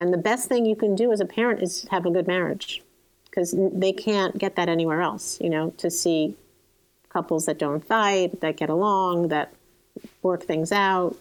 And 0.01 0.11
the 0.11 0.19
best 0.19 0.49
thing 0.49 0.65
you 0.65 0.77
can 0.77 0.95
do 0.95 1.13
as 1.13 1.21
a 1.21 1.27
parent 1.27 1.63
is 1.63 1.87
have 1.91 2.07
a 2.07 2.11
good 2.11 2.27
marriage 2.27 2.83
because 3.27 3.55
they 3.59 3.93
can't 3.93 4.39
get 4.39 4.57
that 4.57 4.71
anywhere 4.71 5.03
else, 5.03 5.39
you 5.39 5.51
know, 5.51 5.71
to 5.77 5.91
see 5.91 6.37
couples 7.11 7.45
that 7.45 7.59
don't 7.59 7.85
fight, 7.85 8.41
that 8.41 8.57
get 8.57 8.71
along, 8.71 9.29
that 9.29 9.53
work 10.23 10.45
things 10.45 10.73
out, 10.73 11.17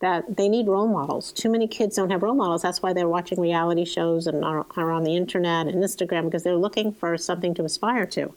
that 0.00 0.36
they 0.36 0.48
need 0.48 0.68
role 0.68 0.86
models. 0.86 1.32
Too 1.32 1.50
many 1.50 1.66
kids 1.66 1.96
don't 1.96 2.10
have 2.10 2.22
role 2.22 2.34
models. 2.34 2.62
That's 2.62 2.82
why 2.82 2.92
they're 2.92 3.08
watching 3.08 3.40
reality 3.40 3.84
shows 3.84 4.26
and 4.26 4.44
are, 4.44 4.64
are 4.76 4.90
on 4.90 5.02
the 5.02 5.16
internet 5.16 5.66
and 5.66 5.82
Instagram 5.82 6.24
because 6.24 6.44
they're 6.44 6.56
looking 6.56 6.92
for 6.92 7.16
something 7.18 7.54
to 7.54 7.64
aspire 7.64 8.06
to. 8.06 8.32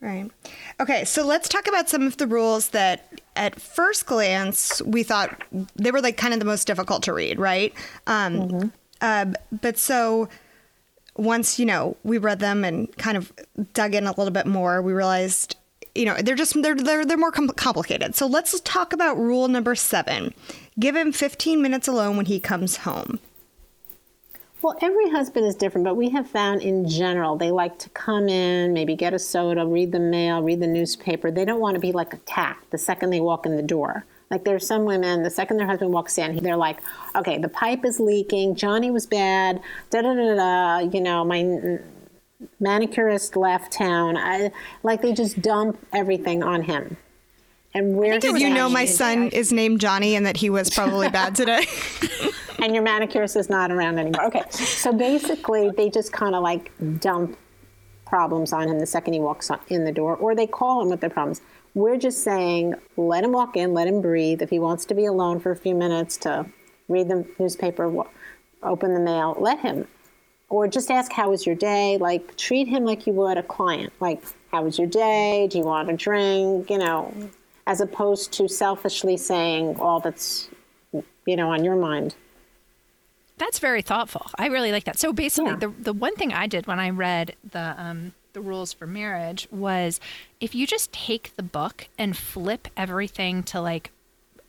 Right. 0.00 0.30
Okay, 0.80 1.04
so 1.04 1.24
let's 1.24 1.48
talk 1.48 1.66
about 1.66 1.88
some 1.88 2.06
of 2.06 2.18
the 2.18 2.26
rules 2.26 2.68
that 2.70 3.20
at 3.36 3.60
first 3.60 4.06
glance 4.06 4.82
we 4.82 5.02
thought 5.02 5.42
they 5.76 5.90
were 5.90 6.02
like 6.02 6.16
kind 6.16 6.34
of 6.34 6.40
the 6.40 6.46
most 6.46 6.66
difficult 6.66 7.02
to 7.04 7.12
read, 7.12 7.38
right? 7.38 7.72
Um, 8.06 8.38
mm-hmm. 8.38 8.68
Um, 9.00 9.34
but 9.62 9.78
so 9.78 10.28
once 11.16 11.58
you 11.58 11.64
know 11.64 11.96
we 12.02 12.18
read 12.18 12.38
them 12.38 12.64
and 12.64 12.94
kind 12.96 13.16
of 13.16 13.32
dug 13.72 13.94
in 13.94 14.06
a 14.06 14.10
little 14.10 14.30
bit 14.30 14.46
more, 14.46 14.82
we 14.82 14.92
realized 14.92 15.56
you 15.94 16.04
know 16.04 16.16
they're 16.16 16.34
just 16.34 16.60
they're 16.60 16.74
they're, 16.74 17.04
they're 17.04 17.16
more 17.16 17.32
com- 17.32 17.48
complicated. 17.48 18.14
So 18.14 18.26
let's 18.26 18.58
talk 18.60 18.92
about 18.92 19.16
rule 19.18 19.48
number 19.48 19.74
seven: 19.74 20.34
give 20.78 20.96
him 20.96 21.12
15 21.12 21.62
minutes 21.62 21.88
alone 21.88 22.16
when 22.16 22.26
he 22.26 22.40
comes 22.40 22.78
home. 22.78 23.18
Well, 24.64 24.78
every 24.80 25.10
husband 25.10 25.44
is 25.44 25.54
different, 25.54 25.84
but 25.84 25.94
we 25.94 26.08
have 26.08 26.26
found 26.26 26.62
in 26.62 26.88
general 26.88 27.36
they 27.36 27.50
like 27.50 27.78
to 27.80 27.90
come 27.90 28.30
in, 28.30 28.72
maybe 28.72 28.96
get 28.96 29.12
a 29.12 29.18
soda, 29.18 29.66
read 29.66 29.92
the 29.92 30.00
mail, 30.00 30.42
read 30.42 30.60
the 30.60 30.66
newspaper. 30.66 31.30
They 31.30 31.44
don't 31.44 31.60
want 31.60 31.74
to 31.74 31.80
be 31.80 31.92
like 31.92 32.14
attacked 32.14 32.70
the 32.70 32.78
second 32.78 33.10
they 33.10 33.20
walk 33.20 33.44
in 33.44 33.56
the 33.56 33.62
door. 33.62 34.06
Like 34.30 34.44
there's 34.44 34.66
some 34.66 34.86
women, 34.86 35.22
the 35.22 35.28
second 35.30 35.58
their 35.58 35.66
husband 35.66 35.92
walks 35.92 36.16
in, 36.16 36.42
they're 36.42 36.56
like, 36.56 36.80
okay, 37.14 37.36
the 37.36 37.48
pipe 37.50 37.84
is 37.84 38.00
leaking, 38.00 38.54
Johnny 38.54 38.90
was 38.90 39.06
bad, 39.06 39.60
da 39.90 40.00
da 40.00 40.14
da 40.14 40.34
da, 40.34 40.78
you 40.78 41.00
know, 41.02 41.24
my 41.26 41.78
manicurist 42.60 43.36
left 43.36 43.72
town. 43.72 44.16
I, 44.16 44.50
like 44.82 45.02
they 45.02 45.12
just 45.12 45.40
dump 45.40 45.78
everything 45.92 46.42
on 46.42 46.62
him. 46.62 46.96
And 47.74 47.96
where 47.96 48.20
did 48.20 48.40
you 48.40 48.50
know 48.50 48.68
my 48.68 48.84
son 48.84 49.28
is 49.30 49.52
named 49.52 49.80
Johnny 49.80 50.14
and 50.14 50.24
that 50.26 50.36
he 50.36 50.48
was 50.48 50.70
probably 50.70 51.08
bad 51.08 51.34
today? 51.34 51.66
and 52.62 52.72
your 52.72 52.84
manicurist 52.84 53.36
is 53.36 53.50
not 53.50 53.72
around 53.72 53.98
anymore. 53.98 54.26
Okay, 54.26 54.42
so 54.50 54.92
basically 54.92 55.70
they 55.70 55.90
just 55.90 56.12
kind 56.12 56.36
of 56.36 56.42
like 56.42 56.70
dump 57.00 57.36
problems 58.06 58.52
on 58.52 58.68
him 58.68 58.78
the 58.78 58.86
second 58.86 59.14
he 59.14 59.20
walks 59.20 59.50
in 59.68 59.84
the 59.84 59.90
door, 59.92 60.14
or 60.16 60.36
they 60.36 60.46
call 60.46 60.82
him 60.82 60.88
with 60.88 61.00
their 61.00 61.10
problems. 61.10 61.40
We're 61.74 61.96
just 61.96 62.22
saying, 62.22 62.74
let 62.96 63.24
him 63.24 63.32
walk 63.32 63.56
in, 63.56 63.74
let 63.74 63.88
him 63.88 64.00
breathe. 64.00 64.40
If 64.40 64.50
he 64.50 64.60
wants 64.60 64.84
to 64.86 64.94
be 64.94 65.06
alone 65.06 65.40
for 65.40 65.50
a 65.50 65.56
few 65.56 65.74
minutes 65.74 66.16
to 66.18 66.46
read 66.88 67.08
the 67.08 67.26
newspaper, 67.40 68.04
open 68.62 68.94
the 68.94 69.00
mail, 69.00 69.36
let 69.40 69.58
him. 69.58 69.88
Or 70.50 70.68
just 70.68 70.90
ask, 70.90 71.10
how 71.10 71.30
was 71.30 71.46
your 71.46 71.54
day? 71.54 71.98
Like, 71.98 72.36
treat 72.36 72.68
him 72.68 72.84
like 72.84 73.06
you 73.06 73.12
would 73.14 73.38
a 73.38 73.42
client. 73.42 73.92
Like, 74.00 74.22
how 74.52 74.62
was 74.62 74.78
your 74.78 74.86
day? 74.86 75.48
Do 75.50 75.58
you 75.58 75.64
want 75.64 75.90
a 75.90 75.96
drink? 75.96 76.70
You 76.70 76.78
know, 76.78 77.12
as 77.66 77.80
opposed 77.80 78.32
to 78.34 78.48
selfishly 78.48 79.16
saying 79.16 79.80
all 79.80 80.00
that's, 80.00 80.48
you 80.92 81.36
know, 81.36 81.50
on 81.50 81.64
your 81.64 81.76
mind. 81.76 82.14
That's 83.36 83.58
very 83.58 83.82
thoughtful. 83.82 84.26
I 84.38 84.46
really 84.46 84.70
like 84.70 84.84
that. 84.84 84.98
So 84.98 85.12
basically, 85.12 85.52
yeah. 85.52 85.56
the 85.56 85.68
the 85.80 85.92
one 85.92 86.14
thing 86.14 86.32
I 86.32 86.46
did 86.46 86.68
when 86.68 86.78
I 86.78 86.90
read 86.90 87.34
the 87.50 87.74
um, 87.76 88.12
the 88.32 88.40
rules 88.40 88.72
for 88.72 88.86
marriage 88.86 89.48
was 89.50 89.98
if 90.40 90.54
you 90.54 90.66
just 90.66 90.92
take 90.92 91.34
the 91.36 91.42
book 91.42 91.88
and 91.98 92.16
flip 92.16 92.68
everything 92.76 93.42
to 93.44 93.60
like 93.60 93.90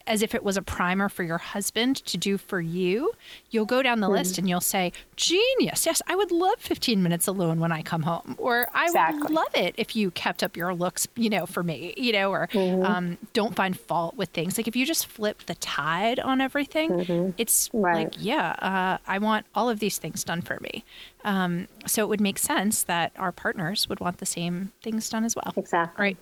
as 0.08 0.22
if 0.22 0.36
it 0.36 0.44
was 0.44 0.58
a 0.58 0.62
primer 0.62 1.10
for 1.10 1.24
your 1.24 1.38
husband 1.38 1.98
to 2.06 2.18
do 2.18 2.38
for 2.38 2.62
you, 2.62 3.14
you'll 3.50 3.66
go 3.66 3.82
down 3.82 4.00
the 4.00 4.08
mm 4.08 4.16
list 4.16 4.38
and 4.38 4.48
you'll 4.48 4.62
say, 4.62 4.94
Genius. 5.18 5.86
Yes, 5.86 6.02
I 6.08 6.16
would 6.16 6.32
love 6.32 6.58
15 6.60 7.04
minutes 7.04 7.28
alone 7.28 7.60
when 7.60 7.74
I 7.74 7.82
come 7.82 8.04
home. 8.04 8.36
Or 8.38 8.68
I 8.74 8.86
exactly. 8.86 9.24
would 9.24 9.32
love 9.32 9.54
it 9.54 9.76
if 9.78 9.94
you 9.94 10.10
kept 10.12 10.42
up 10.42 10.56
your 10.56 10.74
looks, 10.74 11.06
you 11.16 11.30
know, 11.30 11.46
for 11.46 11.62
me, 11.62 11.94
you 11.98 12.14
know, 12.14 12.32
or 12.32 12.48
mm-hmm. 12.48 12.86
um, 12.86 13.18
don't 13.34 13.54
find 13.54 13.78
fault 13.78 14.16
with 14.16 14.30
things. 14.30 14.58
Like 14.58 14.70
if 14.70 14.76
you 14.76 14.86
just 14.86 15.06
flip 15.06 15.48
the 15.48 15.56
tide 15.56 16.22
on 16.22 16.40
everything, 16.40 16.92
mm-hmm. 16.92 17.32
it's 17.38 17.70
right. 17.74 18.06
like, 18.06 18.14
yeah, 18.18 18.52
uh, 18.60 18.98
I 19.06 19.18
want 19.18 19.48
all 19.54 19.70
of 19.70 19.80
these 19.80 19.98
things 19.98 20.24
done 20.24 20.42
for 20.42 20.60
me. 20.62 20.86
Um, 21.26 21.68
so 21.86 22.04
it 22.04 22.08
would 22.08 22.22
make 22.22 22.38
sense 22.38 22.84
that 22.84 23.12
our 23.18 23.34
partners 23.34 23.90
would 23.90 24.00
want 24.00 24.20
the 24.20 24.26
same 24.26 24.72
things 24.82 25.10
done 25.10 25.26
as 25.26 25.36
well. 25.36 25.54
Exactly. 25.58 26.02
Right. 26.02 26.18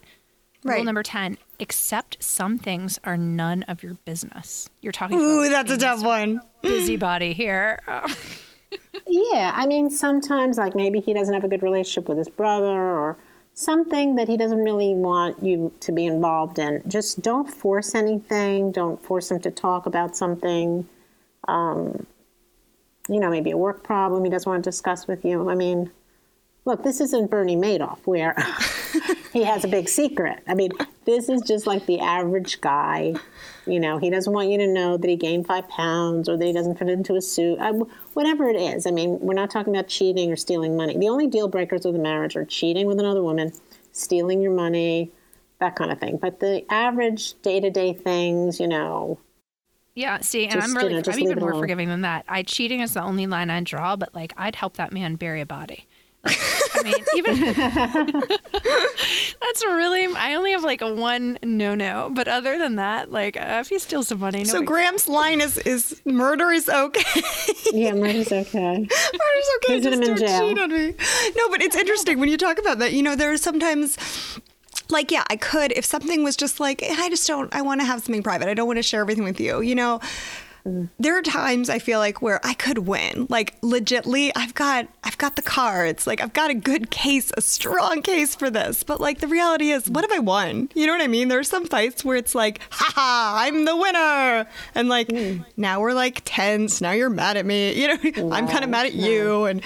Right. 0.63 0.75
Rule 0.75 0.85
number 0.85 1.03
10 1.03 1.37
accept 1.63 2.21
some 2.21 2.59
things 2.59 2.99
are 3.03 3.17
none 3.17 3.63
of 3.63 3.81
your 3.81 3.95
business. 4.05 4.69
You're 4.81 4.91
talking 4.91 5.19
Ooh, 5.19 5.49
that's 5.49 5.71
a 5.71 5.77
tough 5.77 6.03
one. 6.03 6.41
Busybody 6.61 7.33
here. 7.33 7.79
yeah, 9.07 9.51
I 9.55 9.65
mean, 9.65 9.89
sometimes, 9.89 10.57
like 10.59 10.75
maybe 10.75 10.99
he 10.99 11.13
doesn't 11.13 11.33
have 11.33 11.43
a 11.43 11.47
good 11.47 11.63
relationship 11.63 12.07
with 12.07 12.19
his 12.19 12.29
brother 12.29 12.67
or 12.67 13.17
something 13.55 14.15
that 14.15 14.27
he 14.27 14.37
doesn't 14.37 14.59
really 14.59 14.93
want 14.93 15.41
you 15.41 15.71
to 15.79 15.91
be 15.91 16.05
involved 16.05 16.59
in. 16.59 16.83
Just 16.87 17.21
don't 17.21 17.49
force 17.49 17.95
anything. 17.95 18.71
Don't 18.71 19.01
force 19.01 19.31
him 19.31 19.39
to 19.41 19.51
talk 19.51 19.85
about 19.85 20.15
something. 20.15 20.87
Um, 21.47 22.05
you 23.09 23.19
know, 23.19 23.29
maybe 23.29 23.51
a 23.51 23.57
work 23.57 23.83
problem 23.83 24.23
he 24.23 24.29
doesn't 24.29 24.49
want 24.49 24.63
to 24.63 24.69
discuss 24.69 25.07
with 25.07 25.25
you. 25.25 25.49
I 25.49 25.55
mean, 25.55 25.91
look, 26.65 26.83
this 26.83 27.01
isn't 27.01 27.29
Bernie 27.29 27.57
Madoff 27.57 27.99
where 28.05 28.35
he 29.33 29.43
has 29.43 29.63
a 29.63 29.67
big 29.67 29.89
secret. 29.89 30.41
I 30.47 30.53
mean, 30.53 30.71
this 31.05 31.29
is 31.29 31.41
just 31.41 31.67
like 31.67 31.85
the 31.85 31.99
average 31.99 32.61
guy. 32.61 33.13
You 33.65 33.79
know, 33.79 33.97
he 33.97 34.09
doesn't 34.09 34.31
want 34.31 34.49
you 34.49 34.57
to 34.59 34.67
know 34.67 34.97
that 34.97 35.07
he 35.07 35.15
gained 35.15 35.47
five 35.47 35.67
pounds 35.69 36.27
or 36.27 36.37
that 36.37 36.45
he 36.45 36.53
doesn't 36.53 36.77
fit 36.77 36.89
into 36.89 37.15
a 37.15 37.21
suit, 37.21 37.59
I, 37.59 37.71
whatever 38.13 38.49
it 38.49 38.55
is. 38.55 38.85
I 38.85 38.91
mean, 38.91 39.19
we're 39.19 39.33
not 39.33 39.49
talking 39.49 39.75
about 39.75 39.87
cheating 39.87 40.31
or 40.31 40.35
stealing 40.35 40.75
money. 40.75 40.97
The 40.97 41.09
only 41.09 41.27
deal 41.27 41.47
breakers 41.47 41.85
of 41.85 41.93
the 41.93 41.99
marriage 41.99 42.35
are 42.35 42.45
cheating 42.45 42.87
with 42.87 42.99
another 42.99 43.23
woman, 43.23 43.53
stealing 43.91 44.41
your 44.41 44.53
money, 44.53 45.11
that 45.59 45.75
kind 45.75 45.91
of 45.91 45.99
thing. 45.99 46.17
But 46.17 46.39
the 46.39 46.65
average 46.69 47.41
day 47.41 47.59
to 47.59 47.69
day 47.69 47.93
things, 47.93 48.59
you 48.59 48.67
know, 48.67 49.19
yeah, 49.95 50.21
see, 50.21 50.45
and 50.45 50.53
just, 50.53 50.67
I'm 50.67 50.75
really, 50.75 50.95
you 50.95 51.01
know, 51.01 51.03
I'm 51.07 51.19
even 51.19 51.39
more 51.39 51.53
forgiving 51.53 51.87
than 51.87 52.01
that. 52.01 52.25
I 52.27 52.41
cheating 52.41 52.79
is 52.79 52.95
the 52.95 53.03
only 53.03 53.27
line 53.27 53.51
I 53.51 53.61
draw, 53.61 53.95
but 53.95 54.13
like 54.15 54.33
I'd 54.35 54.55
help 54.55 54.77
that 54.77 54.91
man 54.91 55.15
bury 55.15 55.39
a 55.41 55.45
body. 55.45 55.87
I 56.25 56.83
mean, 56.83 56.95
even 57.15 57.35
that's 59.41 59.65
really. 59.65 60.05
I 60.15 60.35
only 60.35 60.51
have 60.51 60.63
like 60.63 60.81
a 60.81 60.93
one 60.93 61.37
no 61.43 61.75
no, 61.75 62.09
but 62.13 62.27
other 62.27 62.57
than 62.57 62.77
that, 62.77 63.11
like 63.11 63.35
uh, 63.35 63.59
if 63.61 63.69
he 63.69 63.79
steals 63.79 64.07
some 64.07 64.19
money. 64.19 64.45
So 64.45 64.61
Graham's 64.61 65.07
line 65.07 65.41
is 65.41 65.57
is 65.59 66.01
murder 66.05 66.51
is 66.51 66.69
okay. 66.69 67.21
yeah, 67.73 67.93
murder's 67.93 68.31
okay. 68.31 68.77
murder's 68.79 69.49
okay. 69.57 69.79
Visit 69.79 69.93
him 69.93 70.03
in 70.03 70.17
jail. 70.17 70.39
Cheat 70.39 70.59
on 70.59 70.69
me. 70.69 70.93
No, 71.35 71.49
but 71.49 71.61
it's 71.61 71.75
interesting 71.75 72.19
when 72.19 72.29
you 72.29 72.37
talk 72.37 72.57
about 72.57 72.79
that. 72.79 72.93
You 72.93 73.03
know, 73.03 73.15
there 73.15 73.31
are 73.31 73.37
sometimes 73.37 73.97
like 74.89 75.11
yeah 75.11 75.23
i 75.29 75.35
could 75.37 75.71
if 75.71 75.85
something 75.85 76.23
was 76.23 76.35
just 76.35 76.59
like 76.59 76.83
i 76.83 77.09
just 77.09 77.25
don't 77.25 77.53
i 77.55 77.61
want 77.61 77.79
to 77.79 77.85
have 77.85 78.03
something 78.03 78.21
private 78.21 78.49
i 78.49 78.53
don't 78.53 78.67
want 78.67 78.77
to 78.77 78.83
share 78.83 78.99
everything 79.01 79.23
with 79.23 79.39
you 79.39 79.61
you 79.61 79.73
know 79.73 79.99
there 80.65 81.17
are 81.17 81.21
times 81.21 81.69
I 81.69 81.79
feel 81.79 81.99
like 81.99 82.21
where 82.21 82.39
I 82.45 82.53
could 82.53 82.79
win. 82.79 83.27
Like 83.29 83.59
legitly, 83.61 84.31
I've 84.35 84.53
got 84.53 84.87
I've 85.03 85.17
got 85.17 85.35
the 85.35 85.41
cards. 85.41 86.07
Like 86.07 86.21
I've 86.21 86.33
got 86.33 86.49
a 86.51 86.53
good 86.53 86.89
case, 86.89 87.31
a 87.35 87.41
strong 87.41 88.01
case 88.01 88.33
for 88.33 88.49
this. 88.49 88.83
But 88.83 89.01
like 89.01 89.19
the 89.19 89.27
reality 89.27 89.71
is, 89.71 89.89
what 89.89 90.03
have 90.03 90.11
I 90.11 90.19
won? 90.19 90.69
You 90.73 90.87
know 90.87 90.93
what 90.93 91.01
I 91.01 91.07
mean? 91.07 91.27
There 91.27 91.39
are 91.39 91.43
some 91.43 91.65
fights 91.65 92.05
where 92.05 92.15
it's 92.15 92.33
like, 92.33 92.61
ha, 92.69 93.35
I'm 93.37 93.65
the 93.65 93.75
winner. 93.75 94.47
And 94.73 94.87
like 94.87 95.09
mm. 95.09 95.45
now 95.57 95.81
we're 95.81 95.93
like 95.93 96.21
tense. 96.23 96.79
Now 96.79 96.91
you're 96.91 97.09
mad 97.09 97.37
at 97.37 97.45
me. 97.45 97.73
You 97.83 97.87
know, 97.87 98.31
I'm 98.31 98.47
kind 98.47 98.63
of 98.63 98.69
mad 98.69 98.85
at 98.85 98.93
you. 98.93 99.43
And 99.45 99.61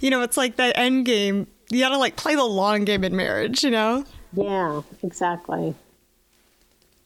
you 0.00 0.10
know, 0.10 0.20
it's 0.20 0.36
like 0.36 0.56
that 0.56 0.76
end 0.76 1.06
game. 1.06 1.46
You 1.70 1.80
gotta 1.80 1.96
like 1.96 2.16
play 2.16 2.34
the 2.34 2.44
long 2.44 2.84
game 2.84 3.02
in 3.04 3.16
marriage, 3.16 3.64
you 3.64 3.70
know? 3.70 4.04
Yeah, 4.34 4.82
exactly. 5.02 5.74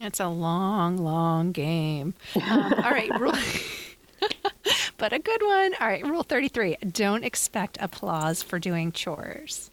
It's 0.01 0.21
a 0.21 0.29
long, 0.29 0.99
long 0.99 1.53
game. 1.53 2.15
Um, 2.37 2.75
all 2.75 2.91
right, 2.91 3.11
rule. 3.19 3.33
but 4.99 5.13
a 5.13 5.19
good 5.19 5.43
one. 5.43 5.75
All 5.81 5.87
right, 5.87 6.05
rule 6.05 6.23
33 6.23 6.77
don't 6.93 7.25
expect 7.25 7.79
applause 7.81 8.43
for 8.43 8.59
doing 8.59 8.93
chores. 8.93 9.71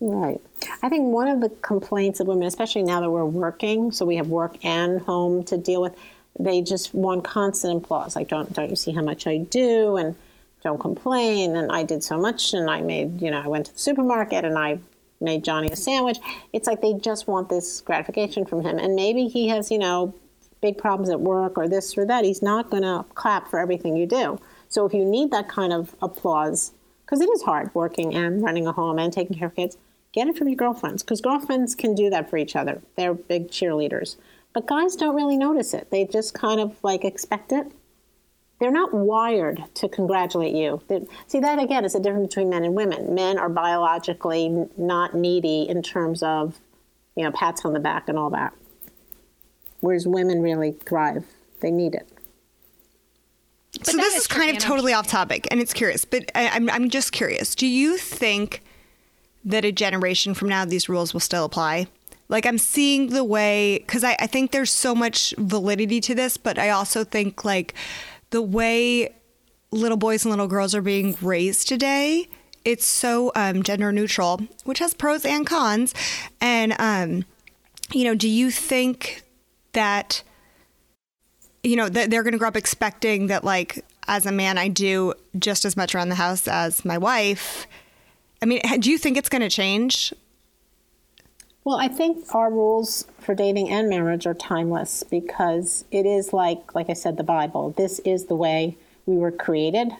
Right. 0.00 0.40
I 0.82 0.88
think 0.88 1.12
one 1.12 1.28
of 1.28 1.40
the 1.40 1.48
complaints 1.48 2.20
of 2.20 2.26
women, 2.26 2.46
especially 2.46 2.82
now 2.82 3.00
that 3.00 3.10
we're 3.10 3.24
working, 3.24 3.90
so 3.90 4.04
we 4.04 4.16
have 4.16 4.28
work 4.28 4.62
and 4.64 5.00
home 5.00 5.44
to 5.44 5.56
deal 5.56 5.80
with, 5.80 5.96
they 6.38 6.62
just 6.62 6.94
want 6.94 7.24
constant 7.24 7.84
applause. 7.84 8.16
Like, 8.16 8.28
don't 8.28 8.52
don't 8.52 8.70
you 8.70 8.76
see 8.76 8.92
how 8.92 9.02
much 9.02 9.26
I 9.26 9.38
do, 9.38 9.96
and 9.96 10.16
don't 10.62 10.80
complain, 10.80 11.56
and 11.56 11.70
I 11.70 11.84
did 11.84 12.02
so 12.02 12.18
much, 12.18 12.54
and 12.54 12.68
I 12.68 12.80
made, 12.80 13.22
you 13.22 13.30
know, 13.30 13.40
I 13.40 13.46
went 13.46 13.66
to 13.66 13.72
the 13.72 13.78
supermarket, 13.78 14.44
and 14.44 14.58
I 14.58 14.78
made 15.20 15.44
Johnny 15.44 15.68
a 15.68 15.76
sandwich. 15.76 16.18
It's 16.52 16.66
like 16.66 16.80
they 16.80 16.94
just 16.94 17.26
want 17.26 17.48
this 17.48 17.80
gratification 17.80 18.44
from 18.44 18.62
him. 18.62 18.78
And 18.78 18.94
maybe 18.94 19.28
he 19.28 19.48
has, 19.48 19.70
you 19.70 19.78
know, 19.78 20.14
big 20.60 20.78
problems 20.78 21.10
at 21.10 21.20
work 21.20 21.58
or 21.58 21.68
this 21.68 21.96
or 21.96 22.06
that. 22.06 22.24
He's 22.24 22.42
not 22.42 22.70
going 22.70 22.82
to 22.82 23.04
clap 23.14 23.48
for 23.48 23.58
everything 23.58 23.96
you 23.96 24.06
do. 24.06 24.38
So 24.68 24.86
if 24.86 24.94
you 24.94 25.04
need 25.04 25.30
that 25.30 25.48
kind 25.48 25.72
of 25.72 25.94
applause, 26.02 26.72
because 27.04 27.20
it 27.20 27.28
is 27.30 27.42
hard 27.42 27.70
working 27.74 28.14
and 28.14 28.42
running 28.42 28.66
a 28.66 28.72
home 28.72 28.98
and 28.98 29.12
taking 29.12 29.38
care 29.38 29.48
of 29.48 29.56
kids, 29.56 29.76
get 30.12 30.26
it 30.26 30.38
from 30.38 30.48
your 30.48 30.56
girlfriends 30.56 31.02
because 31.02 31.20
girlfriends 31.20 31.74
can 31.74 31.94
do 31.94 32.08
that 32.10 32.30
for 32.30 32.36
each 32.36 32.56
other. 32.56 32.80
They're 32.96 33.14
big 33.14 33.48
cheerleaders. 33.48 34.16
But 34.52 34.66
guys 34.66 34.96
don't 34.96 35.16
really 35.16 35.36
notice 35.36 35.74
it. 35.74 35.90
They 35.90 36.04
just 36.06 36.32
kind 36.32 36.60
of 36.60 36.76
like 36.82 37.04
expect 37.04 37.52
it 37.52 37.72
they're 38.64 38.70
not 38.70 38.94
wired 38.94 39.62
to 39.74 39.90
congratulate 39.90 40.54
you. 40.54 40.80
They, 40.88 41.04
see, 41.26 41.38
that 41.40 41.58
again 41.58 41.84
is 41.84 41.94
a 41.94 42.00
difference 42.00 42.28
between 42.28 42.48
men 42.48 42.64
and 42.64 42.74
women. 42.74 43.14
Men 43.14 43.36
are 43.36 43.50
biologically 43.50 44.66
not 44.78 45.12
needy 45.12 45.68
in 45.68 45.82
terms 45.82 46.22
of, 46.22 46.58
you 47.14 47.24
know, 47.24 47.30
pats 47.30 47.66
on 47.66 47.74
the 47.74 47.78
back 47.78 48.08
and 48.08 48.18
all 48.18 48.30
that. 48.30 48.54
Whereas 49.80 50.06
women 50.06 50.40
really 50.40 50.72
thrive. 50.72 51.26
They 51.60 51.70
need 51.70 51.94
it. 51.94 52.08
But 53.76 53.86
so 53.86 53.96
this 53.98 54.14
is, 54.14 54.22
is 54.22 54.26
kind 54.26 54.50
of 54.50 54.62
totally 54.62 54.94
off 54.94 55.08
topic, 55.08 55.46
and 55.50 55.60
it's 55.60 55.74
curious, 55.74 56.06
but 56.06 56.30
I, 56.34 56.48
I'm 56.48 56.70
I'm 56.70 56.88
just 56.88 57.12
curious. 57.12 57.54
Do 57.54 57.66
you 57.66 57.98
think 57.98 58.62
that 59.44 59.66
a 59.66 59.72
generation 59.72 60.32
from 60.32 60.48
now 60.48 60.64
these 60.64 60.88
rules 60.88 61.12
will 61.12 61.20
still 61.20 61.44
apply? 61.44 61.88
Like 62.30 62.46
I'm 62.46 62.56
seeing 62.56 63.10
the 63.10 63.24
way 63.24 63.78
because 63.78 64.04
I, 64.04 64.16
I 64.18 64.26
think 64.26 64.52
there's 64.52 64.72
so 64.72 64.94
much 64.94 65.34
validity 65.36 66.00
to 66.00 66.14
this, 66.14 66.38
but 66.38 66.58
I 66.58 66.70
also 66.70 67.04
think 67.04 67.44
like 67.44 67.74
the 68.34 68.42
way 68.42 69.14
little 69.70 69.96
boys 69.96 70.24
and 70.24 70.30
little 70.30 70.48
girls 70.48 70.74
are 70.74 70.82
being 70.82 71.16
raised 71.22 71.68
today. 71.68 72.26
It's 72.64 72.84
so 72.84 73.30
um, 73.36 73.62
gender 73.62 73.92
neutral, 73.92 74.40
which 74.64 74.80
has 74.80 74.92
pros 74.92 75.24
and 75.24 75.46
cons. 75.46 75.94
And, 76.40 76.74
um, 76.80 77.24
you 77.92 78.02
know, 78.02 78.16
do 78.16 78.28
you 78.28 78.50
think 78.50 79.22
that, 79.72 80.24
you 81.62 81.76
know, 81.76 81.88
that 81.88 82.10
they're 82.10 82.24
going 82.24 82.32
to 82.32 82.38
grow 82.38 82.48
up 82.48 82.56
expecting 82.56 83.28
that, 83.28 83.44
like, 83.44 83.84
as 84.08 84.26
a 84.26 84.32
man, 84.32 84.58
I 84.58 84.66
do 84.66 85.14
just 85.38 85.64
as 85.64 85.76
much 85.76 85.94
around 85.94 86.08
the 86.08 86.16
house 86.16 86.48
as 86.48 86.84
my 86.84 86.98
wife? 86.98 87.68
I 88.42 88.46
mean, 88.46 88.62
do 88.80 88.90
you 88.90 88.98
think 88.98 89.16
it's 89.16 89.28
going 89.28 89.42
to 89.42 89.48
change? 89.48 90.12
Well, 91.64 91.76
I 91.76 91.88
think 91.88 92.34
our 92.34 92.50
rules 92.50 93.06
for 93.20 93.34
dating 93.34 93.70
and 93.70 93.88
marriage 93.88 94.26
are 94.26 94.34
timeless 94.34 95.02
because 95.02 95.86
it 95.90 96.04
is 96.04 96.34
like, 96.34 96.74
like 96.74 96.90
I 96.90 96.92
said, 96.92 97.16
the 97.16 97.24
Bible. 97.24 97.70
This 97.70 98.00
is 98.00 98.26
the 98.26 98.34
way 98.34 98.76
we 99.06 99.16
were 99.16 99.32
created. 99.32 99.90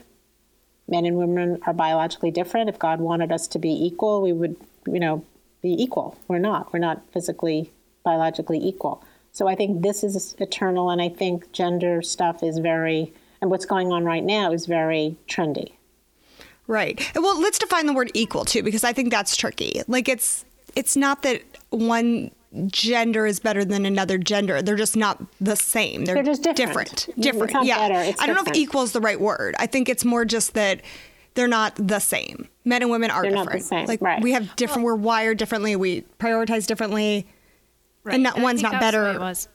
Men 0.87 1.07
and 1.07 1.17
women 1.17 1.61
are 1.67 1.73
biologically 1.73 2.31
different. 2.31 2.69
If 2.69 2.79
God 2.79 3.01
wanted 3.01 3.33
us 3.33 3.47
to 3.49 3.59
be 3.59 3.71
equal, 3.71 4.21
we 4.21 4.35
would, 4.35 4.57
you 4.87 5.01
know, 5.01 5.25
be 5.62 5.71
equal. 5.83 6.19
We're 6.29 6.39
not. 6.39 6.71
We're 6.73 6.81
not 6.81 7.01
physically, 7.12 7.71
biologically 8.03 8.59
equal. 8.59 9.03
So 9.33 9.49
I 9.49 9.55
think 9.55 9.83
this 9.83 10.05
is 10.05 10.37
eternal, 10.39 10.91
and 10.91 11.01
I 11.01 11.09
think 11.09 11.51
gender 11.53 12.03
stuff 12.03 12.43
is 12.43 12.59
very, 12.59 13.15
and 13.41 13.51
what's 13.51 13.65
going 13.65 13.91
on 13.91 14.05
right 14.05 14.23
now 14.23 14.53
is 14.53 14.67
very 14.67 15.17
trendy. 15.27 15.73
Right. 16.67 17.11
Well, 17.15 17.41
let's 17.41 17.59
define 17.59 17.87
the 17.87 17.95
word 17.95 18.11
equal 18.12 18.45
too, 18.45 18.62
because 18.62 18.85
I 18.85 18.93
think 18.93 19.11
that's 19.11 19.37
tricky. 19.37 19.83
Like 19.89 20.09
it's 20.09 20.45
it's 20.77 20.97
not 20.97 21.23
that 21.23 21.43
one 21.75 22.31
gender 22.68 23.27
is 23.27 23.41
better 23.41 23.64
than 23.64 23.85
another 23.85 24.16
gender. 24.18 24.62
They're 24.62 24.77
just 24.77 24.97
not 24.97 25.22
the 25.41 25.57
same. 25.57 26.05
They're, 26.05 26.14
They're 26.16 26.22
just 26.25 26.43
different. 26.43 26.57
Different. 26.57 27.20
different. 27.20 27.45
It's 27.45 27.55
not 27.55 27.66
yeah. 27.66 27.89
better, 27.89 28.01
it's 28.11 28.20
I 28.22 28.27
don't 28.27 28.37
know 28.37 28.41
if 28.43 28.47
different. 28.47 28.62
equal 28.62 28.83
is 28.83 28.93
the 28.93 29.01
right 29.01 29.20
word. 29.20 29.57
I 29.59 29.66
think 29.66 29.89
it's 29.89 30.05
more 30.05 30.25
just 30.25 30.55
that 30.55 30.81
they're 31.35 31.49
not 31.49 31.75
the 31.77 31.99
same. 31.99 32.49
Men 32.64 32.83
and 32.83 32.91
women 32.91 33.11
are 33.11 33.22
They're 33.22 33.33
not 33.33 33.45
different. 33.47 33.62
the 33.62 33.68
same, 33.68 33.87
Like 33.87 34.01
right. 34.01 34.22
we 34.22 34.33
have 34.33 34.55
different. 34.57 34.85
we're 34.85 34.95
wired 34.95 35.37
differently. 35.37 35.75
We 35.75 36.03
prioritize 36.20 36.66
differently. 36.66 37.27
Right. 38.05 38.14
And 38.14 38.22
not 38.22 38.39
I 38.39 38.43
one's 38.43 38.61
think 38.61 38.72
not 38.72 38.81
that's 38.81 38.95
the 38.95 39.01
way 39.01 39.05
better. 39.09 39.16
It 39.16 39.20
was. 39.20 39.49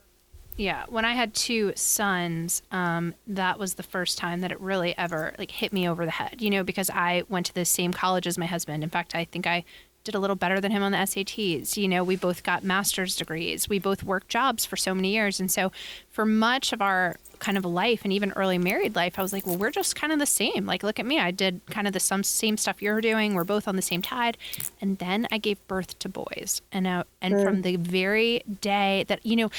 Yeah, 0.58 0.84
when 0.90 1.06
I 1.06 1.14
had 1.14 1.34
two 1.34 1.72
sons, 1.78 2.64
um, 2.70 3.16
that 3.28 3.58
was 3.58 3.76
the 3.76 3.84
first 3.84 4.18
time 4.18 4.42
that 4.42 4.52
it 4.52 4.60
really 4.60 4.94
ever 4.98 5.34
like 5.40 5.52
hit 5.52 5.72
me 5.72 5.88
over 5.88 6.04
the 6.04 6.12
head. 6.12 6.42
You 6.42 6.50
know, 6.50 6.66
because 6.66 6.90
I 6.90 7.24
went 7.30 7.46
to 7.46 7.54
the 7.54 7.64
same 7.64 7.94
college 7.94 8.28
as 8.28 8.38
my 8.38 8.46
husband. 8.46 8.84
In 8.84 8.90
fact, 8.90 9.16
I 9.16 9.24
think 9.24 9.48
I 9.48 9.64
did 10.04 10.16
a 10.16 10.20
little 10.20 10.36
better 10.36 10.60
than 10.62 10.72
him 10.72 10.82
on 10.84 10.92
the 10.92 10.98
SATs. 11.00 11.78
You 11.78 11.88
know, 11.88 12.04
we 12.04 12.16
both 12.16 12.44
got 12.44 12.64
master's 12.64 13.16
degrees. 13.16 13.68
We 13.70 13.80
both 13.80 14.04
worked 14.04 14.30
jobs 14.30 14.66
for 14.66 14.78
so 14.78 14.94
many 14.96 15.14
years, 15.14 15.40
and 15.40 15.52
so 15.52 15.72
for 16.10 16.26
much 16.26 16.72
of 16.74 16.82
our 16.82 17.18
kind 17.40 17.58
of 17.58 17.64
life 17.64 18.02
and 18.04 18.12
even 18.12 18.32
early 18.34 18.58
married 18.58 18.96
life, 18.96 19.18
I 19.18 19.22
was 19.22 19.32
like, 19.32 19.48
well, 19.48 19.56
we're 19.56 19.72
just 19.72 19.96
kind 19.96 20.12
of 20.12 20.20
the 20.20 20.26
same. 20.26 20.66
Like, 20.66 20.84
look 20.84 21.00
at 21.00 21.06
me. 21.06 21.20
I 21.20 21.32
did 21.32 21.62
kind 21.70 21.88
of 21.88 21.94
the 21.94 22.00
some 22.02 22.22
same 22.22 22.58
stuff 22.58 22.82
you're 22.82 23.00
doing. 23.00 23.34
We're 23.34 23.46
both 23.46 23.66
on 23.68 23.78
the 23.78 23.82
same 23.82 24.02
tide. 24.02 24.38
And 24.82 24.98
then 24.98 25.26
I 25.32 25.38
gave 25.38 25.66
birth 25.68 25.98
to 26.00 26.10
boys. 26.10 26.62
And 26.74 26.84
now, 26.84 27.06
and 27.22 27.42
from 27.42 27.62
the 27.62 27.78
very 27.78 28.44
day 28.60 29.06
that, 29.08 29.26
you 29.26 29.38
know, 29.38 29.50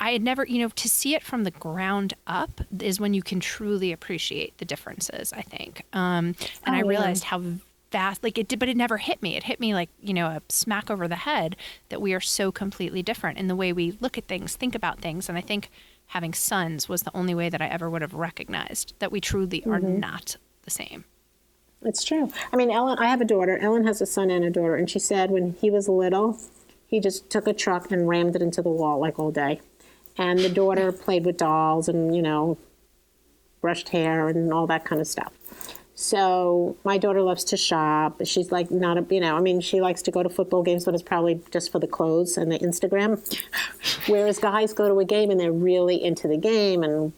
I 0.00 0.10
had 0.10 0.22
never, 0.22 0.44
you 0.46 0.58
know, 0.60 0.68
to 0.68 0.88
see 0.88 1.14
it 1.14 1.22
from 1.22 1.44
the 1.44 1.50
ground 1.52 2.14
up 2.26 2.60
is 2.80 2.98
when 2.98 3.14
you 3.14 3.22
can 3.22 3.38
truly 3.40 3.92
appreciate 3.92 4.58
the 4.58 4.64
differences, 4.64 5.32
I 5.32 5.42
think. 5.42 5.82
Um, 5.92 6.34
and 6.64 6.74
I 6.74 6.80
Oh, 6.80 6.82
yeah. 6.82 6.88
realized 6.88 7.22
how 7.24 7.40
vast, 7.90 8.22
like 8.22 8.38
it 8.38 8.48
did, 8.48 8.58
but 8.58 8.68
it 8.68 8.76
never 8.76 8.98
hit 8.98 9.22
me. 9.22 9.36
It 9.36 9.44
hit 9.44 9.60
me 9.60 9.74
like, 9.74 9.90
you 10.00 10.14
know, 10.14 10.26
a 10.26 10.42
smack 10.48 10.90
over 10.90 11.08
the 11.08 11.16
head 11.16 11.56
that 11.88 12.00
we 12.00 12.14
are 12.14 12.20
so 12.20 12.52
completely 12.52 13.02
different 13.02 13.38
in 13.38 13.48
the 13.48 13.56
way 13.56 13.72
we 13.72 13.96
look 14.00 14.18
at 14.18 14.28
things, 14.28 14.56
think 14.56 14.74
about 14.74 15.00
things. 15.00 15.28
And 15.28 15.38
I 15.38 15.40
think 15.40 15.70
having 16.08 16.34
sons 16.34 16.88
was 16.88 17.02
the 17.02 17.16
only 17.16 17.34
way 17.34 17.48
that 17.48 17.62
I 17.62 17.66
ever 17.66 17.88
would 17.88 18.02
have 18.02 18.14
recognized 18.14 18.94
that 18.98 19.12
we 19.12 19.20
truly 19.20 19.64
are 19.64 19.80
mm-hmm. 19.80 20.00
not 20.00 20.36
the 20.62 20.70
same. 20.70 21.04
It's 21.82 22.02
true. 22.02 22.32
I 22.52 22.56
mean, 22.56 22.70
Ellen, 22.70 22.98
I 22.98 23.06
have 23.06 23.20
a 23.20 23.24
daughter. 23.24 23.56
Ellen 23.58 23.86
has 23.86 24.00
a 24.00 24.06
son 24.06 24.30
and 24.30 24.44
a 24.44 24.50
daughter, 24.50 24.74
and 24.74 24.90
she 24.90 24.98
said 24.98 25.30
when 25.30 25.54
he 25.60 25.70
was 25.70 25.88
little, 25.88 26.38
he 26.88 26.98
just 26.98 27.30
took 27.30 27.46
a 27.46 27.52
truck 27.52 27.92
and 27.92 28.08
rammed 28.08 28.34
it 28.34 28.42
into 28.42 28.62
the 28.62 28.70
wall 28.70 28.98
like 28.98 29.18
all 29.18 29.30
day. 29.30 29.60
And 30.16 30.40
the 30.40 30.48
daughter 30.48 30.90
played 30.90 31.24
with 31.24 31.36
dolls 31.36 31.88
and, 31.88 32.16
you 32.16 32.22
know, 32.22 32.58
brushed 33.60 33.90
hair 33.90 34.28
and 34.28 34.52
all 34.52 34.66
that 34.66 34.84
kind 34.84 35.00
of 35.00 35.06
stuff. 35.06 35.32
So 36.00 36.76
my 36.84 36.96
daughter 36.96 37.22
loves 37.22 37.42
to 37.46 37.56
shop. 37.56 38.20
She's 38.24 38.52
like 38.52 38.70
not 38.70 38.98
a, 38.98 39.06
you 39.12 39.18
know, 39.20 39.36
I 39.36 39.40
mean, 39.40 39.60
she 39.60 39.80
likes 39.80 40.00
to 40.02 40.12
go 40.12 40.22
to 40.22 40.28
football 40.28 40.62
games, 40.62 40.84
but 40.84 40.94
it's 40.94 41.02
probably 41.02 41.40
just 41.50 41.72
for 41.72 41.80
the 41.80 41.88
clothes 41.88 42.36
and 42.36 42.52
the 42.52 42.58
Instagram. 42.60 43.20
Whereas 44.06 44.38
guys 44.38 44.72
go 44.72 44.86
to 44.86 45.00
a 45.00 45.04
game 45.04 45.32
and 45.32 45.40
they're 45.40 45.50
really 45.50 46.00
into 46.00 46.28
the 46.28 46.36
game 46.36 46.84
and, 46.84 47.12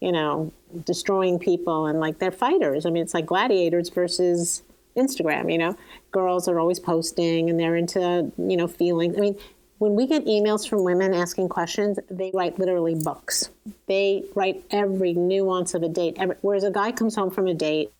you 0.00 0.12
know, 0.12 0.50
destroying 0.86 1.38
people 1.38 1.84
and 1.84 2.00
like 2.00 2.18
they're 2.18 2.30
fighters. 2.30 2.86
I 2.86 2.90
mean, 2.90 3.02
it's 3.02 3.12
like 3.12 3.26
gladiators 3.26 3.90
versus 3.90 4.62
Instagram, 4.96 5.52
you 5.52 5.58
know. 5.58 5.76
Girls 6.10 6.48
are 6.48 6.58
always 6.58 6.80
posting 6.80 7.50
and 7.50 7.60
they're 7.60 7.76
into, 7.76 8.32
you 8.38 8.56
know, 8.56 8.66
feelings. 8.66 9.14
I 9.18 9.20
mean, 9.20 9.38
when 9.76 9.94
we 9.94 10.06
get 10.06 10.24
emails 10.24 10.66
from 10.66 10.84
women 10.84 11.12
asking 11.12 11.50
questions, 11.50 11.98
they 12.10 12.30
write 12.32 12.58
literally 12.58 12.94
books. 12.94 13.50
They 13.88 14.24
write 14.34 14.64
every 14.70 15.12
nuance 15.12 15.74
of 15.74 15.82
a 15.82 15.88
date. 15.90 16.16
Every, 16.18 16.36
whereas 16.40 16.64
a 16.64 16.70
guy 16.70 16.92
comes 16.92 17.14
home 17.14 17.30
from 17.30 17.46
a 17.46 17.52
date, 17.52 17.92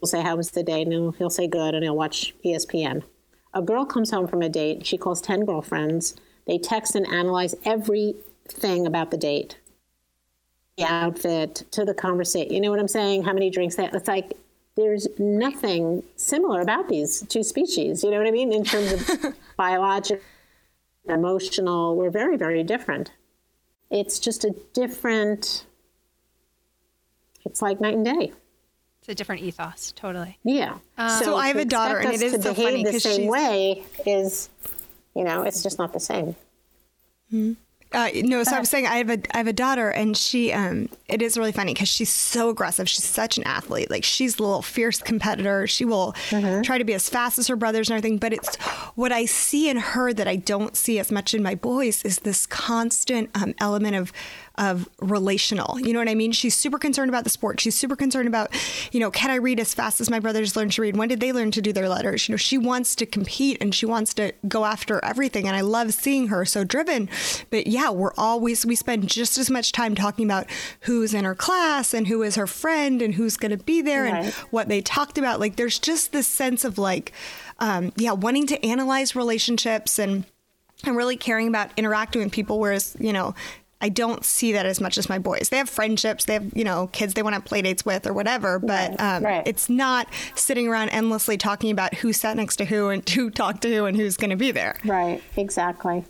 he'll 0.00 0.06
say, 0.06 0.22
How 0.22 0.36
was 0.36 0.50
the 0.50 0.62
day? 0.62 0.82
And 0.82 1.14
he'll, 1.16 1.30
say, 1.30 1.46
Good, 1.46 1.74
and 1.74 1.82
he'll 1.82 1.96
watch 1.96 2.34
ESPN. 2.44 3.02
A 3.54 3.62
girl 3.62 3.84
comes 3.84 4.10
home 4.10 4.26
from 4.26 4.42
a 4.42 4.48
date, 4.48 4.86
she 4.86 4.98
calls 4.98 5.20
10 5.20 5.44
girlfriends. 5.44 6.14
They 6.46 6.58
text 6.58 6.94
and 6.94 7.06
analyze 7.06 7.54
everything 7.64 8.86
about 8.86 9.10
the 9.10 9.16
date 9.16 9.56
the 10.76 10.84
outfit 10.84 11.64
to 11.70 11.84
the 11.84 11.94
conversation. 11.94 12.52
You 12.52 12.60
know 12.60 12.70
what 12.70 12.80
I'm 12.80 12.88
saying? 12.88 13.24
How 13.24 13.32
many 13.32 13.50
drinks 13.50 13.76
that? 13.76 13.94
It's 13.94 14.08
like 14.08 14.34
there's 14.76 15.08
nothing 15.18 16.02
similar 16.16 16.60
about 16.60 16.88
these 16.88 17.22
two 17.28 17.42
species. 17.42 18.04
You 18.04 18.10
know 18.10 18.18
what 18.18 18.26
I 18.26 18.30
mean? 18.30 18.52
In 18.52 18.64
terms 18.64 18.92
of 18.92 19.34
biological, 19.56 20.22
emotional, 21.08 21.96
we're 21.96 22.10
very, 22.10 22.36
very 22.36 22.62
different. 22.62 23.10
It's 23.90 24.18
just 24.18 24.44
a 24.44 24.54
different, 24.74 25.64
it's 27.44 27.62
like 27.62 27.80
night 27.80 27.94
and 27.94 28.04
day. 28.04 28.32
It's 29.06 29.12
a 29.12 29.14
different 29.14 29.42
ethos, 29.42 29.92
totally. 29.94 30.36
Yeah. 30.42 30.78
So 31.20 31.36
I 31.36 31.46
have 31.46 31.56
a 31.58 31.64
daughter, 31.64 31.98
and 31.98 32.12
it 32.12 32.20
is 32.22 32.34
us 32.34 32.38
to 32.40 32.42
so 32.42 32.54
behave 32.54 32.70
funny 32.70 32.84
the 32.84 32.90
'cause 32.90 33.02
same 33.04 33.16
she's- 33.20 33.30
way 33.30 33.84
is, 34.04 34.48
you 35.14 35.22
know, 35.22 35.42
it's 35.42 35.62
just 35.62 35.78
not 35.78 35.92
the 35.92 36.00
same. 36.00 36.34
Uh, 37.92 38.08
no, 38.24 38.42
so 38.42 38.56
I 38.56 38.58
was 38.60 38.68
saying 38.68 38.84
I 38.86 38.96
have 38.96 39.10
a 39.10 39.18
I 39.32 39.38
have 39.38 39.46
a 39.46 39.52
daughter, 39.52 39.90
and 39.90 40.16
she 40.16 40.52
um 40.52 40.88
it 41.08 41.22
is 41.22 41.38
really 41.38 41.52
funny 41.52 41.72
because 41.72 41.88
she's 41.88 42.12
so 42.12 42.50
aggressive. 42.50 42.88
She's 42.88 43.04
such 43.04 43.38
an 43.38 43.44
athlete. 43.44 43.90
Like 43.90 44.02
she's 44.02 44.38
a 44.40 44.42
little 44.42 44.60
fierce 44.60 45.00
competitor. 45.00 45.68
She 45.68 45.84
will 45.84 46.12
try 46.64 46.78
to 46.78 46.84
be 46.84 46.94
as 46.94 47.08
fast 47.08 47.38
as 47.38 47.46
her 47.46 47.54
brothers 47.54 47.88
and 47.88 47.96
everything. 47.96 48.18
But 48.18 48.32
it's 48.32 48.56
what 48.96 49.12
I 49.12 49.24
see 49.24 49.70
in 49.70 49.76
her 49.76 50.12
that 50.12 50.26
I 50.26 50.34
don't 50.34 50.76
see 50.76 50.98
as 50.98 51.12
much 51.12 51.32
in 51.32 51.44
my 51.44 51.54
boys 51.54 52.02
is 52.04 52.18
this 52.18 52.44
constant 52.44 53.30
um, 53.36 53.54
element 53.60 53.94
of 53.94 54.12
of 54.58 54.88
relational. 55.00 55.78
You 55.80 55.92
know 55.92 55.98
what 55.98 56.08
I 56.08 56.14
mean? 56.14 56.32
She's 56.32 56.56
super 56.56 56.78
concerned 56.78 57.08
about 57.08 57.24
the 57.24 57.30
sport. 57.30 57.60
She's 57.60 57.76
super 57.76 57.96
concerned 57.96 58.28
about, 58.28 58.50
you 58.92 59.00
know, 59.00 59.10
can 59.10 59.30
I 59.30 59.36
read 59.36 59.60
as 59.60 59.74
fast 59.74 60.00
as 60.00 60.10
my 60.10 60.18
brothers 60.18 60.56
learned 60.56 60.72
to 60.72 60.82
read? 60.82 60.96
When 60.96 61.08
did 61.08 61.20
they 61.20 61.32
learn 61.32 61.50
to 61.52 61.62
do 61.62 61.72
their 61.72 61.88
letters? 61.88 62.28
You 62.28 62.32
know, 62.32 62.36
she 62.38 62.58
wants 62.58 62.94
to 62.96 63.06
compete 63.06 63.58
and 63.60 63.74
she 63.74 63.86
wants 63.86 64.14
to 64.14 64.32
go 64.48 64.64
after 64.64 65.04
everything. 65.04 65.46
And 65.46 65.56
I 65.56 65.60
love 65.60 65.92
seeing 65.94 66.28
her 66.28 66.44
so 66.44 66.64
driven. 66.64 67.08
But 67.50 67.66
yeah, 67.66 67.90
we're 67.90 68.14
always, 68.16 68.64
we 68.64 68.76
spend 68.76 69.08
just 69.08 69.38
as 69.38 69.50
much 69.50 69.72
time 69.72 69.94
talking 69.94 70.24
about 70.24 70.46
who's 70.80 71.12
in 71.14 71.24
her 71.24 71.34
class 71.34 71.92
and 71.92 72.06
who 72.06 72.22
is 72.22 72.36
her 72.36 72.46
friend 72.46 73.02
and 73.02 73.14
who's 73.14 73.36
going 73.36 73.56
to 73.56 73.62
be 73.62 73.82
there 73.82 74.06
and 74.06 74.32
what 74.50 74.68
they 74.68 74.80
talked 74.80 75.18
about. 75.18 75.40
Like 75.40 75.56
there's 75.56 75.78
just 75.78 76.12
this 76.12 76.26
sense 76.26 76.64
of 76.64 76.78
like, 76.78 77.12
um, 77.58 77.92
yeah, 77.96 78.12
wanting 78.12 78.46
to 78.48 78.64
analyze 78.64 79.14
relationships 79.14 79.98
and, 79.98 80.24
and 80.84 80.96
really 80.96 81.16
caring 81.16 81.48
about 81.48 81.70
interacting 81.76 82.22
with 82.22 82.32
people. 82.32 82.60
Whereas, 82.60 82.96
you 83.00 83.12
know, 83.12 83.34
I 83.80 83.90
don't 83.90 84.24
see 84.24 84.52
that 84.52 84.64
as 84.64 84.80
much 84.80 84.96
as 84.96 85.08
my 85.08 85.18
boys. 85.18 85.50
They 85.50 85.58
have 85.58 85.68
friendships, 85.68 86.24
they 86.24 86.34
have, 86.34 86.56
you 86.56 86.64
know, 86.64 86.86
kids 86.88 87.14
they 87.14 87.22
want 87.22 87.34
to 87.34 87.40
have 87.40 87.44
play 87.44 87.60
dates 87.60 87.84
with 87.84 88.06
or 88.06 88.14
whatever, 88.14 88.58
but 88.58 88.98
um, 88.98 89.22
right. 89.22 89.46
it's 89.46 89.68
not 89.68 90.08
sitting 90.34 90.66
around 90.66 90.88
endlessly 90.90 91.36
talking 91.36 91.70
about 91.70 91.94
who 91.94 92.12
sat 92.12 92.36
next 92.36 92.56
to 92.56 92.64
who 92.64 92.88
and 92.88 93.06
who 93.08 93.30
talked 93.30 93.62
to 93.62 93.74
who 93.74 93.84
and 93.84 93.96
who's 93.96 94.16
going 94.16 94.30
to 94.30 94.36
be 94.36 94.50
there. 94.50 94.78
Right, 94.84 95.22
exactly. 95.36 96.04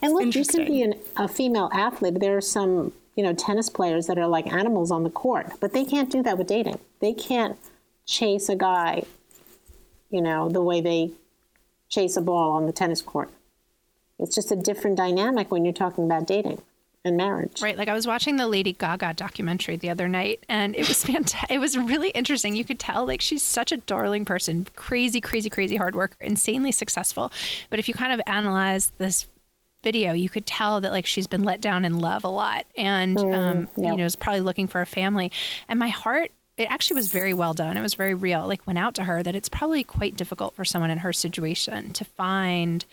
And 0.00 0.14
look, 0.14 0.34
you 0.34 0.44
can 0.44 0.64
be 0.64 0.82
an, 0.82 0.94
a 1.16 1.28
female 1.28 1.68
athlete. 1.72 2.20
There 2.20 2.36
are 2.36 2.42
some, 2.42 2.92
you 3.16 3.22
know, 3.22 3.34
tennis 3.34 3.68
players 3.68 4.06
that 4.06 4.18
are 4.18 4.28
like 4.28 4.50
animals 4.50 4.90
on 4.90 5.02
the 5.02 5.10
court, 5.10 5.52
but 5.60 5.72
they 5.74 5.84
can't 5.84 6.10
do 6.10 6.22
that 6.22 6.38
with 6.38 6.46
dating. 6.46 6.78
They 7.00 7.12
can't 7.12 7.58
chase 8.06 8.48
a 8.48 8.56
guy, 8.56 9.02
you 10.10 10.22
know, 10.22 10.48
the 10.48 10.62
way 10.62 10.80
they 10.80 11.10
chase 11.90 12.16
a 12.16 12.22
ball 12.22 12.52
on 12.52 12.66
the 12.66 12.72
tennis 12.72 13.02
court. 13.02 13.30
It's 14.18 14.34
just 14.34 14.52
a 14.52 14.56
different 14.56 14.96
dynamic 14.96 15.50
when 15.50 15.64
you're 15.64 15.74
talking 15.74 16.04
about 16.04 16.26
dating 16.26 16.62
and 17.04 17.16
marriage. 17.16 17.62
Right. 17.62 17.76
Like 17.76 17.88
I 17.88 17.94
was 17.94 18.06
watching 18.06 18.36
the 18.36 18.46
Lady 18.46 18.72
Gaga 18.72 19.14
documentary 19.14 19.76
the 19.76 19.90
other 19.90 20.08
night 20.08 20.44
and 20.48 20.74
it 20.76 20.86
was 20.86 21.04
fantastic. 21.06 21.50
It 21.50 21.58
was 21.58 21.76
really 21.76 22.10
interesting. 22.10 22.54
You 22.54 22.64
could 22.64 22.78
tell 22.78 23.06
like 23.06 23.20
she's 23.20 23.42
such 23.42 23.72
a 23.72 23.78
darling 23.78 24.24
person, 24.24 24.66
crazy, 24.76 25.20
crazy, 25.20 25.50
crazy 25.50 25.76
hard 25.76 25.94
worker, 25.94 26.16
insanely 26.20 26.72
successful. 26.72 27.32
But 27.70 27.78
if 27.78 27.88
you 27.88 27.94
kind 27.94 28.12
of 28.12 28.20
analyze 28.26 28.92
this 28.98 29.26
video, 29.82 30.12
you 30.12 30.28
could 30.28 30.44
tell 30.44 30.82
that 30.82 30.92
like 30.92 31.06
she's 31.06 31.26
been 31.26 31.42
let 31.42 31.60
down 31.60 31.84
in 31.84 31.98
love 31.98 32.24
a 32.24 32.28
lot 32.28 32.66
and 32.76 33.18
um, 33.18 33.68
yeah. 33.76 33.92
you 33.92 33.96
know, 33.96 34.04
is 34.04 34.16
probably 34.16 34.42
looking 34.42 34.66
for 34.66 34.82
a 34.82 34.86
family. 34.86 35.32
And 35.68 35.78
my 35.78 35.88
heart 35.88 36.32
it 36.60 36.70
actually 36.70 36.96
was 36.96 37.10
very 37.10 37.32
well 37.32 37.54
done. 37.54 37.78
It 37.78 37.80
was 37.80 37.94
very 37.94 38.12
real. 38.12 38.46
Like 38.46 38.66
went 38.66 38.78
out 38.78 38.94
to 38.96 39.04
her 39.04 39.22
that 39.22 39.34
it's 39.34 39.48
probably 39.48 39.82
quite 39.82 40.14
difficult 40.14 40.54
for 40.54 40.64
someone 40.66 40.90
in 40.90 40.98
her 40.98 41.12
situation 41.12 41.94
to 41.94 42.04
find, 42.04 42.84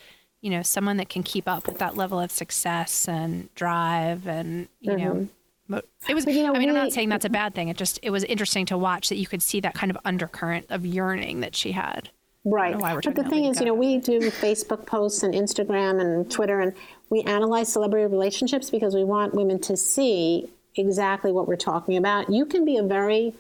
you 0.42 0.50
know, 0.50 0.62
someone 0.62 0.98
that 0.98 1.10
can 1.10 1.24
keep 1.24 1.48
up 1.48 1.68
with 1.68 1.80
that 1.80 1.96
level 1.96 2.20
of 2.20 2.32
success 2.32 3.08
and 3.08 3.54
drive 3.56 4.28
and 4.28 4.68
you 4.80 4.92
mm-hmm. 4.92 5.04
know. 5.04 5.82
It 6.08 6.14
was. 6.14 6.26
You 6.26 6.44
know, 6.44 6.54
I 6.54 6.60
mean, 6.60 6.70
we, 6.72 6.78
I'm 6.78 6.86
not 6.86 6.94
saying 6.94 7.10
that's 7.10 7.26
a 7.26 7.30
bad 7.30 7.54
thing. 7.54 7.68
It 7.68 7.76
just 7.76 8.00
it 8.02 8.10
was 8.10 8.24
interesting 8.24 8.66
to 8.68 8.78
watch 8.78 9.10
that 9.10 9.18
you 9.18 9.28
could 9.28 9.44
see 9.44 9.60
that 9.60 9.74
kind 9.74 9.92
of 9.92 9.98
undercurrent 10.06 10.68
of 10.70 10.86
yearning 10.86 11.42
that 11.42 11.58
she 11.58 11.74
had. 11.74 12.10
Right. 12.50 12.78
But 13.04 13.16
the 13.16 13.26
thing 13.26 13.46
is, 13.46 13.60
you 13.60 13.66
know, 13.66 13.74
we 13.74 13.98
do 13.98 14.20
Facebook 14.32 14.86
posts 14.86 15.24
and 15.24 15.34
Instagram 15.34 16.00
and 16.00 16.32
Twitter, 16.32 16.62
and 16.62 16.74
we 17.10 17.22
analyze 17.24 17.74
celebrity 17.74 18.10
relationships 18.10 18.70
because 18.70 18.96
we 18.96 19.04
want 19.04 19.34
women 19.34 19.60
to 19.62 19.76
see 19.76 20.50
exactly 20.78 21.34
what 21.34 21.48
we're 21.48 21.58
talking 21.58 21.98
about. 21.98 22.30
You 22.30 22.46
can 22.46 22.64
be 22.64 22.78
a 22.78 22.84
very 22.84 23.36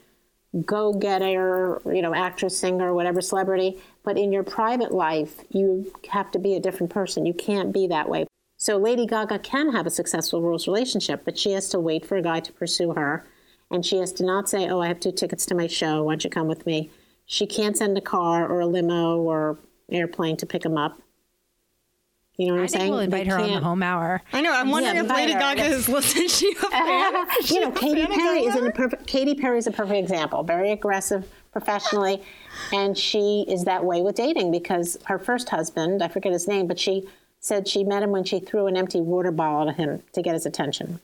go 0.65 0.93
getter, 0.93 1.81
you 1.85 2.01
know, 2.01 2.13
actress, 2.13 2.57
singer, 2.57 2.93
whatever 2.93 3.21
celebrity, 3.21 3.81
but 4.07 4.17
in 4.17 4.31
your 4.31 4.43
private 4.43 4.93
life, 4.93 5.43
you 5.49 5.91
have 6.11 6.31
to 6.31 6.39
be 6.39 6.55
a 6.55 6.61
different 6.61 6.93
person. 6.93 7.25
You 7.25 7.33
can't 7.33 7.73
be 7.73 7.87
that 7.87 8.07
way. 8.07 8.25
So 8.55 8.77
Lady 8.77 9.05
Gaga 9.05 9.39
can 9.39 9.73
have 9.73 9.85
a 9.85 9.89
successful 9.89 10.41
rules 10.41 10.65
relationship, 10.65 11.25
but 11.25 11.37
she 11.37 11.51
has 11.51 11.67
to 11.71 11.79
wait 11.81 12.05
for 12.05 12.15
a 12.15 12.21
guy 12.21 12.39
to 12.39 12.53
pursue 12.53 12.93
her. 12.93 13.27
And 13.69 13.85
she 13.85 13.97
has 13.97 14.13
to 14.13 14.25
not 14.25 14.47
say, 14.47 14.69
Oh, 14.69 14.79
I 14.79 14.87
have 14.87 15.01
two 15.01 15.11
tickets 15.11 15.45
to 15.47 15.55
my 15.55 15.67
show. 15.67 16.03
Why 16.03 16.13
don't 16.13 16.23
you 16.23 16.29
come 16.29 16.47
with 16.47 16.65
me? 16.65 16.89
She 17.25 17.45
can't 17.45 17.75
send 17.75 17.97
a 17.97 18.01
car 18.01 18.47
or 18.47 18.61
a 18.61 18.65
limo 18.65 19.17
or 19.17 19.59
airplane 19.91 20.37
to 20.37 20.45
pick 20.45 20.63
him 20.63 20.77
up. 20.77 21.01
You 22.37 22.47
know 22.47 22.53
what 22.53 22.59
I 22.59 22.61
am 22.61 22.67
saying? 22.69 22.91
We'll 22.91 22.99
invite 22.99 23.25
they 23.25 23.31
her 23.31 23.39
can't. 23.39 23.51
on 23.51 23.59
the 23.61 23.67
home 23.67 23.83
hour. 23.83 24.21
I 24.31 24.39
know. 24.39 24.53
I'm 24.53 24.71
wondering 24.71 24.95
yeah, 24.95 25.03
if 25.03 25.09
Lady 25.09 25.33
Gaga 25.33 25.65
is 25.65 25.89
listening. 25.89 26.29
She 26.29 26.49
a 26.53 26.55
fan? 26.69 27.25
you 27.43 27.59
know, 27.59 27.71
Katy 27.71 28.05
Perry 28.05 28.45
is 28.45 28.55
a 28.55 28.71
perfect. 28.71 29.05
Katy 29.05 29.35
Perry 29.35 29.57
is 29.57 29.67
a 29.67 29.71
perfect 29.71 29.99
example. 29.99 30.43
Very 30.43 30.71
aggressive 30.71 31.27
professionally, 31.57 32.23
and 32.71 32.97
she 32.97 33.45
is 33.47 33.63
that 33.65 33.83
way 33.83 34.01
with 34.01 34.15
dating 34.15 34.51
because 34.51 34.97
her 35.05 35.19
first 35.19 35.49
husband, 35.49 36.03
I 36.03 36.07
forget 36.07 36.31
his 36.31 36.47
name, 36.47 36.67
but 36.67 36.79
she 36.79 37.07
said 37.39 37.67
she 37.67 37.83
met 37.83 38.03
him 38.03 38.11
when 38.11 38.23
she 38.23 38.39
threw 38.39 38.67
an 38.67 38.77
empty 38.77 39.01
water 39.01 39.31
bottle 39.31 39.69
at 39.69 39.77
him 39.77 40.03
to 40.13 40.21
get 40.21 40.33
his 40.33 40.45
attention. 40.45 40.99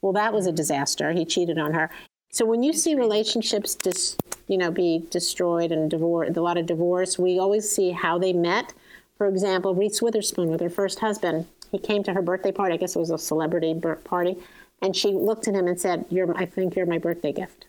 Well, 0.00 0.12
that 0.12 0.32
was 0.32 0.46
a 0.46 0.50
mm-hmm. 0.50 0.56
disaster. 0.56 1.12
He 1.12 1.24
cheated 1.24 1.58
on 1.58 1.74
her. 1.74 1.90
So 2.30 2.44
when 2.44 2.62
you 2.62 2.72
see 2.72 2.94
relationships 2.94 3.74
dis, 3.74 4.16
you 4.48 4.58
know, 4.58 4.70
be 4.70 5.04
destroyed 5.10 5.72
and 5.72 5.90
divorce, 5.90 6.36
a 6.36 6.40
lot 6.40 6.58
of 6.58 6.66
divorce, 6.66 7.18
we 7.18 7.38
always 7.38 7.68
see 7.68 7.92
how 7.92 8.18
they 8.18 8.32
met 8.32 8.72
for 9.16 9.26
example, 9.26 9.74
Reese 9.74 10.02
Witherspoon 10.02 10.50
with 10.50 10.60
her 10.60 10.70
first 10.70 11.00
husband, 11.00 11.46
he 11.70 11.78
came 11.78 12.02
to 12.02 12.12
her 12.12 12.22
birthday 12.22 12.52
party. 12.52 12.74
I 12.74 12.76
guess 12.76 12.96
it 12.96 12.98
was 12.98 13.10
a 13.10 13.18
celebrity 13.18 13.74
party, 14.04 14.36
and 14.82 14.94
she 14.94 15.08
looked 15.08 15.48
at 15.48 15.54
him 15.54 15.66
and 15.66 15.80
said, 15.80 16.04
"You're, 16.10 16.36
I 16.36 16.44
think 16.44 16.76
you're 16.76 16.86
my 16.86 16.98
birthday 16.98 17.32
gift." 17.32 17.66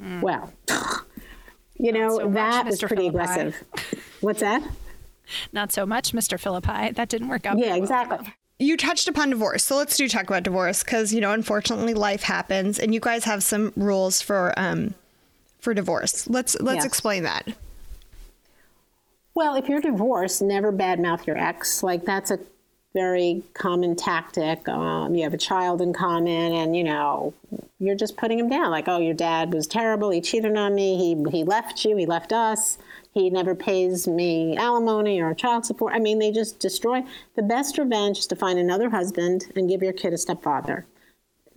Mm. 0.00 0.22
Well, 0.22 0.52
you 1.76 1.92
know 1.92 2.18
so 2.18 2.28
that 2.30 2.66
is 2.66 2.80
pretty 2.80 3.08
Phillippe. 3.10 3.14
aggressive. 3.14 3.64
What's 4.20 4.40
that? 4.40 4.62
Not 5.52 5.72
so 5.72 5.86
much, 5.86 6.12
Mr. 6.12 6.38
Phillippe. 6.38 6.94
That 6.94 7.08
didn't 7.08 7.28
work 7.28 7.46
out. 7.46 7.58
Yeah, 7.58 7.76
exactly. 7.76 8.18
Well. 8.20 8.32
You 8.58 8.76
touched 8.76 9.08
upon 9.08 9.30
divorce, 9.30 9.64
so 9.64 9.76
let's 9.76 9.96
do 9.96 10.08
talk 10.08 10.28
about 10.28 10.44
divorce 10.44 10.84
because 10.84 11.12
you 11.12 11.20
know, 11.20 11.32
unfortunately, 11.32 11.94
life 11.94 12.22
happens, 12.22 12.78
and 12.78 12.94
you 12.94 13.00
guys 13.00 13.24
have 13.24 13.42
some 13.42 13.72
rules 13.76 14.20
for 14.22 14.52
um 14.56 14.94
for 15.58 15.74
divorce. 15.74 16.28
Let's 16.28 16.58
let's 16.60 16.76
yes. 16.76 16.84
explain 16.84 17.24
that. 17.24 17.48
Well, 19.34 19.56
if 19.56 19.68
you're 19.68 19.80
divorced, 19.80 20.42
never 20.42 20.72
badmouth 20.72 21.26
your 21.26 21.36
ex. 21.36 21.82
Like 21.82 22.04
that's 22.04 22.30
a 22.30 22.38
very 22.94 23.42
common 23.54 23.96
tactic. 23.96 24.68
Um, 24.68 25.14
you 25.14 25.24
have 25.24 25.34
a 25.34 25.38
child 25.38 25.82
in 25.82 25.92
common, 25.92 26.52
and 26.52 26.76
you 26.76 26.84
know 26.84 27.34
you're 27.78 27.96
just 27.96 28.16
putting 28.16 28.38
him 28.38 28.48
down. 28.48 28.70
Like, 28.70 28.88
oh, 28.88 28.98
your 28.98 29.14
dad 29.14 29.52
was 29.52 29.66
terrible. 29.66 30.10
He 30.10 30.20
cheated 30.20 30.56
on 30.56 30.74
me. 30.74 30.96
He 30.96 31.30
he 31.30 31.44
left 31.44 31.84
you. 31.84 31.96
He 31.96 32.06
left 32.06 32.32
us. 32.32 32.78
He 33.12 33.30
never 33.30 33.54
pays 33.54 34.08
me 34.08 34.56
alimony 34.56 35.20
or 35.20 35.34
child 35.34 35.66
support. 35.66 35.92
I 35.94 35.98
mean, 35.98 36.18
they 36.18 36.32
just 36.32 36.58
destroy. 36.60 37.02
The 37.36 37.42
best 37.42 37.78
revenge 37.78 38.18
is 38.20 38.26
to 38.28 38.36
find 38.36 38.58
another 38.58 38.90
husband 38.90 39.52
and 39.54 39.68
give 39.68 39.82
your 39.82 39.92
kid 39.92 40.12
a 40.12 40.18
stepfather. 40.18 40.86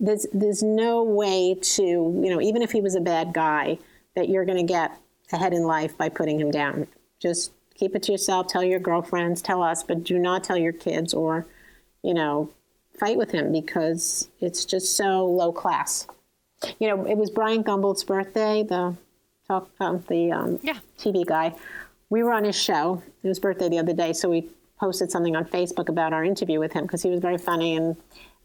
There's 0.00 0.26
there's 0.32 0.62
no 0.62 1.02
way 1.04 1.54
to 1.54 1.82
you 1.82 2.30
know 2.30 2.40
even 2.40 2.62
if 2.62 2.72
he 2.72 2.80
was 2.80 2.96
a 2.96 3.00
bad 3.00 3.32
guy 3.32 3.78
that 4.16 4.28
you're 4.28 4.44
going 4.44 4.66
to 4.66 4.72
get 4.72 4.92
ahead 5.32 5.52
in 5.52 5.62
life 5.62 5.96
by 5.96 6.08
putting 6.08 6.40
him 6.40 6.50
down. 6.50 6.88
Just 7.20 7.52
keep 7.78 7.94
it 7.94 8.02
to 8.04 8.12
yourself. 8.12 8.48
Tell 8.48 8.64
your 8.64 8.80
girlfriends, 8.80 9.40
tell 9.40 9.62
us, 9.62 9.82
but 9.82 10.04
do 10.04 10.18
not 10.18 10.44
tell 10.44 10.58
your 10.58 10.72
kids 10.72 11.14
or, 11.14 11.46
you 12.02 12.12
know, 12.12 12.50
fight 12.98 13.16
with 13.16 13.30
him 13.30 13.52
because 13.52 14.28
it's 14.40 14.64
just 14.64 14.96
so 14.96 15.24
low 15.24 15.52
class. 15.52 16.06
You 16.80 16.88
know, 16.88 17.06
it 17.06 17.16
was 17.16 17.30
Bryant 17.30 17.64
Gumbel's 17.64 18.02
birthday, 18.02 18.64
the 18.64 18.96
talk, 19.46 19.70
um, 19.80 20.04
the 20.08 20.32
um, 20.32 20.58
yeah. 20.62 20.78
TV 20.98 21.24
guy. 21.24 21.54
We 22.10 22.22
were 22.22 22.32
on 22.32 22.44
his 22.44 22.56
show. 22.56 23.02
It 23.22 23.28
was 23.28 23.38
birthday 23.38 23.68
the 23.68 23.78
other 23.78 23.92
day, 23.92 24.12
so 24.12 24.28
we 24.28 24.48
posted 24.80 25.10
something 25.10 25.36
on 25.36 25.44
Facebook 25.44 25.88
about 25.88 26.12
our 26.12 26.24
interview 26.24 26.58
with 26.58 26.72
him 26.72 26.84
because 26.84 27.02
he 27.02 27.10
was 27.10 27.20
very 27.20 27.38
funny 27.38 27.76
and 27.76 27.96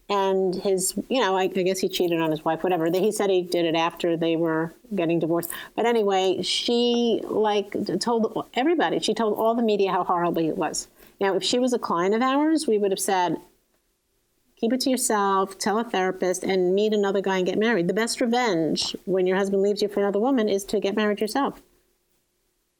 and 0.08 0.54
his, 0.54 0.94
you 1.08 1.20
know, 1.20 1.36
I, 1.36 1.44
I, 1.44 1.46
guess 1.48 1.78
he 1.78 1.88
cheated 1.88 2.20
on 2.20 2.30
his 2.30 2.44
wife, 2.44 2.62
whatever. 2.62 2.86
He 2.90 3.10
said 3.10 3.30
he 3.30 3.42
did 3.42 3.64
it 3.64 3.74
after 3.74 4.16
they 4.16 4.36
were 4.36 4.74
getting 4.94 5.18
divorced. 5.18 5.50
But 5.74 5.86
anyway, 5.86 6.42
she 6.42 7.20
like 7.24 7.74
told 8.00 8.46
everybody, 8.54 8.98
she 9.00 9.14
told 9.14 9.38
all 9.38 9.54
the 9.54 9.62
media 9.62 9.92
how 9.92 10.04
horrible 10.04 10.46
it 10.46 10.58
was. 10.58 10.88
Now, 11.20 11.36
if 11.36 11.42
she 11.42 11.58
was 11.58 11.72
a 11.72 11.78
client 11.78 12.14
of 12.14 12.20
ours, 12.20 12.66
we 12.66 12.76
would 12.76 12.90
have 12.90 13.00
said, 13.00 13.38
keep 14.56 14.72
it 14.72 14.80
to 14.80 14.90
yourself, 14.90 15.58
tell 15.58 15.78
a 15.78 15.84
therapist, 15.84 16.42
and 16.42 16.74
meet 16.74 16.92
another 16.92 17.22
guy 17.22 17.38
and 17.38 17.46
get 17.46 17.58
married. 17.58 17.88
The 17.88 17.94
best 17.94 18.20
revenge 18.20 18.94
when 19.06 19.26
your 19.26 19.36
husband 19.36 19.62
leaves 19.62 19.80
you 19.80 19.88
for 19.88 20.00
another 20.00 20.20
woman 20.20 20.48
is 20.48 20.64
to 20.64 20.80
get 20.80 20.96
married 20.96 21.20
yourself. 21.20 21.62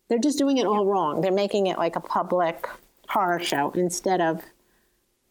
They're 0.08 0.18
just 0.18 0.38
doing 0.38 0.58
it 0.58 0.66
all 0.66 0.84
wrong. 0.84 1.22
They're 1.22 1.32
making 1.32 1.68
it 1.68 1.78
like 1.78 1.96
a 1.96 2.00
public 2.00 2.68
horror 3.08 3.40
show 3.40 3.70
instead 3.70 4.20
of 4.20 4.42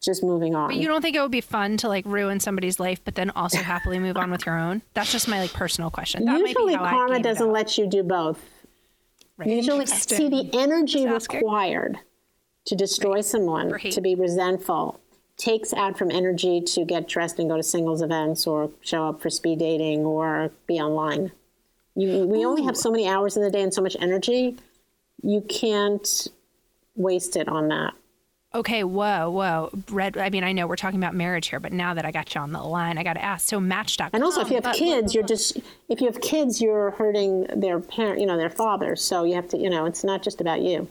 just 0.04 0.22
moving 0.22 0.54
on. 0.54 0.68
But 0.68 0.76
you 0.76 0.88
don't 0.88 1.02
think 1.02 1.16
it 1.16 1.20
would 1.20 1.30
be 1.30 1.40
fun 1.40 1.76
to 1.78 1.88
like 1.88 2.04
ruin 2.06 2.40
somebody's 2.40 2.80
life, 2.80 3.00
but 3.04 3.14
then 3.14 3.30
also 3.30 3.58
happily 3.58 3.98
move 3.98 4.16
on 4.16 4.30
with 4.30 4.46
your 4.46 4.58
own? 4.58 4.82
That's 4.94 5.12
just 5.12 5.28
my 5.28 5.40
like 5.40 5.52
personal 5.52 5.90
question. 5.90 6.24
That 6.24 6.38
Usually, 6.38 6.74
karma 6.74 7.20
doesn't 7.20 7.50
let 7.50 7.78
you 7.78 7.86
do 7.86 8.02
both. 8.02 8.40
Right. 9.36 9.48
Usually, 9.48 9.86
see 9.86 10.28
the 10.28 10.50
energy 10.54 11.06
required 11.06 11.98
to 12.66 12.76
destroy 12.76 13.14
right. 13.14 13.24
someone, 13.24 13.78
to 13.78 14.00
be 14.00 14.14
resentful, 14.14 15.00
takes 15.36 15.72
out 15.72 15.98
from 15.98 16.10
energy 16.10 16.60
to 16.60 16.84
get 16.84 17.08
dressed 17.08 17.38
and 17.38 17.48
go 17.48 17.56
to 17.56 17.62
singles 17.62 18.00
events 18.00 18.46
or 18.46 18.70
show 18.80 19.08
up 19.08 19.20
for 19.20 19.30
speed 19.30 19.58
dating 19.58 20.04
or 20.04 20.50
be 20.66 20.80
online. 20.80 21.32
You, 21.96 22.26
we 22.26 22.42
Ooh. 22.42 22.48
only 22.48 22.64
have 22.64 22.76
so 22.76 22.90
many 22.90 23.08
hours 23.08 23.36
in 23.36 23.42
the 23.42 23.50
day 23.50 23.62
and 23.62 23.72
so 23.72 23.82
much 23.82 23.96
energy. 24.00 24.56
You 25.22 25.40
can't 25.42 26.28
waste 26.96 27.36
it 27.36 27.48
on 27.48 27.68
that. 27.68 27.94
Okay, 28.54 28.84
whoa, 28.84 29.30
whoa. 29.30 29.70
Red, 29.90 30.16
I 30.16 30.30
mean, 30.30 30.44
I 30.44 30.52
know 30.52 30.68
we're 30.68 30.76
talking 30.76 31.00
about 31.00 31.14
marriage 31.14 31.48
here, 31.48 31.58
but 31.58 31.72
now 31.72 31.94
that 31.94 32.04
I 32.04 32.12
got 32.12 32.34
you 32.34 32.40
on 32.40 32.52
the 32.52 32.62
line, 32.62 32.98
I 32.98 33.02
got 33.02 33.14
to 33.14 33.24
ask. 33.24 33.48
So 33.48 33.58
Match.com. 33.58 34.10
And 34.12 34.22
also, 34.22 34.42
if 34.42 34.48
you 34.48 34.54
have 34.54 34.64
but, 34.64 34.76
kids, 34.76 35.12
you're 35.12 35.24
just 35.24 35.58
if 35.88 36.00
you 36.00 36.06
have 36.06 36.20
kids, 36.20 36.62
you're 36.62 36.92
hurting 36.92 37.46
their 37.56 37.80
parent, 37.80 38.20
you 38.20 38.26
know, 38.26 38.36
their 38.36 38.50
father. 38.50 38.94
So 38.94 39.24
you 39.24 39.34
have 39.34 39.48
to, 39.48 39.58
you 39.58 39.70
know, 39.70 39.86
it's 39.86 40.04
not 40.04 40.22
just 40.22 40.40
about 40.40 40.60
you. 40.60 40.88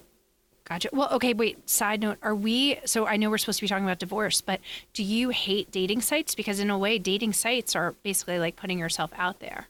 Gotcha. 0.65 0.89
Well, 0.93 1.09
okay, 1.11 1.33
wait, 1.33 1.69
side 1.69 2.01
note, 2.01 2.17
are 2.21 2.35
we, 2.35 2.79
so 2.85 3.05
I 3.05 3.17
know 3.17 3.29
we're 3.29 3.37
supposed 3.37 3.59
to 3.59 3.63
be 3.63 3.67
talking 3.67 3.83
about 3.83 3.99
divorce, 3.99 4.39
but 4.39 4.61
do 4.93 5.03
you 5.03 5.29
hate 5.29 5.71
dating 5.71 6.01
sites? 6.01 6.35
Because 6.35 6.59
in 6.59 6.69
a 6.69 6.77
way, 6.77 6.97
dating 6.97 7.33
sites 7.33 7.75
are 7.75 7.95
basically 8.01 8.39
like 8.39 8.55
putting 8.55 8.79
yourself 8.79 9.11
out 9.17 9.39
there. 9.39 9.67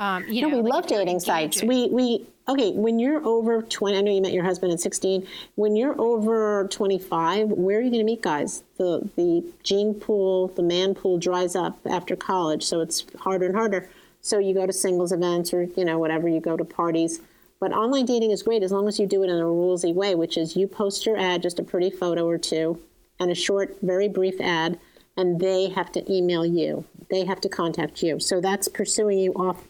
Um, 0.00 0.24
you 0.28 0.40
no, 0.40 0.48
know, 0.48 0.56
we 0.56 0.62
like 0.62 0.72
love 0.72 0.86
dating 0.86 1.20
sites. 1.20 1.62
We 1.62 1.88
we 1.90 2.26
okay. 2.48 2.72
When 2.72 2.98
you're 2.98 3.22
over 3.24 3.60
twenty, 3.60 3.98
I 3.98 4.00
know 4.00 4.10
you 4.10 4.22
met 4.22 4.32
your 4.32 4.44
husband 4.44 4.72
at 4.72 4.80
sixteen. 4.80 5.28
When 5.56 5.76
you're 5.76 5.94
over 6.00 6.66
twenty 6.68 6.98
five, 6.98 7.50
where 7.50 7.78
are 7.78 7.82
you 7.82 7.90
going 7.90 8.00
to 8.00 8.04
meet 8.04 8.22
guys? 8.22 8.64
The 8.78 9.08
the 9.16 9.44
gene 9.62 9.92
pool, 9.94 10.48
the 10.48 10.62
man 10.62 10.94
pool 10.94 11.18
dries 11.18 11.54
up 11.54 11.78
after 11.84 12.16
college, 12.16 12.64
so 12.64 12.80
it's 12.80 13.04
harder 13.18 13.44
and 13.44 13.54
harder. 13.54 13.90
So 14.22 14.38
you 14.38 14.54
go 14.54 14.66
to 14.66 14.72
singles 14.72 15.12
events 15.12 15.52
or 15.52 15.64
you 15.64 15.84
know 15.84 15.98
whatever. 15.98 16.28
You 16.28 16.40
go 16.40 16.56
to 16.56 16.64
parties. 16.64 17.20
But 17.60 17.72
online 17.72 18.06
dating 18.06 18.30
is 18.30 18.42
great 18.42 18.62
as 18.62 18.72
long 18.72 18.88
as 18.88 18.98
you 18.98 19.06
do 19.06 19.22
it 19.22 19.28
in 19.28 19.38
a 19.38 19.44
rulesy 19.44 19.94
way, 19.94 20.14
which 20.14 20.38
is 20.38 20.56
you 20.56 20.66
post 20.66 21.04
your 21.04 21.18
ad, 21.18 21.42
just 21.42 21.58
a 21.58 21.62
pretty 21.62 21.90
photo 21.90 22.26
or 22.26 22.38
two, 22.38 22.80
and 23.18 23.30
a 23.30 23.34
short, 23.34 23.76
very 23.82 24.08
brief 24.08 24.40
ad, 24.40 24.80
and 25.18 25.38
they 25.38 25.68
have 25.68 25.92
to 25.92 26.10
email 26.10 26.46
you. 26.46 26.86
They 27.10 27.26
have 27.26 27.38
to 27.42 27.50
contact 27.50 28.02
you. 28.02 28.18
So 28.18 28.40
that's 28.40 28.66
pursuing 28.66 29.18
you 29.18 29.34
off 29.34 29.62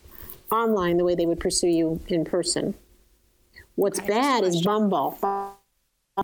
online 0.50 0.96
the 0.96 1.04
way 1.04 1.14
they 1.14 1.26
would 1.26 1.40
pursue 1.40 1.68
you 1.68 2.00
in 2.08 2.24
person. 2.24 2.74
What's 3.76 4.00
bad 4.00 4.44
is 4.44 4.62
Bumble 4.62 5.18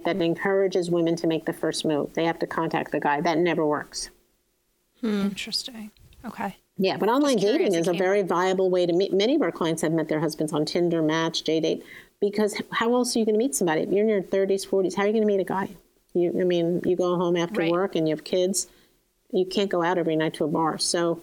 that 0.05 0.17
encourages 0.21 0.91
women 0.91 1.17
to 1.17 1.27
make 1.27 1.47
the 1.47 1.53
first 1.53 1.85
move. 1.85 2.13
They 2.15 2.25
have 2.25 2.39
to 2.41 2.47
contact 2.47 2.93
the 2.93 3.01
guy. 3.01 3.21
That 3.21 3.39
never 3.39 3.65
works. 3.65 4.11
Hmm. 5.01 5.23
Interesting. 5.23 5.91
Okay. 6.25 6.57
Yeah, 6.79 6.99
but 6.99 7.09
online 7.09 7.39
dating 7.39 7.75
is 7.75 7.89
a 7.89 7.95
very 7.95 8.23
viable 8.23 8.69
way 8.69 8.85
to 8.85 8.93
meet. 8.93 9.13
Many 9.13 9.35
of 9.35 9.43
our 9.43 9.53
clients 9.53 9.81
have 9.81 9.93
met 9.93 10.09
their 10.09 10.21
husbands 10.21 10.53
on 10.53 10.67
Tinder, 10.67 11.01
Match, 11.01 11.43
JDate, 11.45 11.83
because 12.21 12.61
how 12.71 12.95
else 12.95 13.17
are 13.17 13.19
you 13.19 13.25
going 13.25 13.35
to 13.35 13.39
meet 13.39 13.55
somebody? 13.55 13.83
If 13.83 13.91
you're 13.91 14.03
in 14.03 14.09
your 14.09 14.23
30s, 14.23 14.69
40s, 14.69 14.95
how 14.95 15.05
are 15.05 15.07
you 15.07 15.13
going 15.13 15.23
to 15.23 15.27
meet 15.27 15.41
a 15.41 15.45
guy? 15.45 15.71
You, 16.13 16.39
I 16.39 16.45
mean, 16.45 16.83
you 16.85 16.95
go 16.95 17.17
home 17.17 17.37
after 17.37 17.61
right. 17.61 17.71
work 17.71 17.97
and 17.97 18.07
you 18.07 18.15
have 18.15 18.25
kids. 18.25 18.67
You 19.33 19.47
can't 19.47 19.71
go 19.71 19.83
out 19.83 19.97
every 19.97 20.17
night 20.17 20.35
to 20.35 20.45
a 20.45 20.49
bar. 20.49 20.77
So 20.77 21.23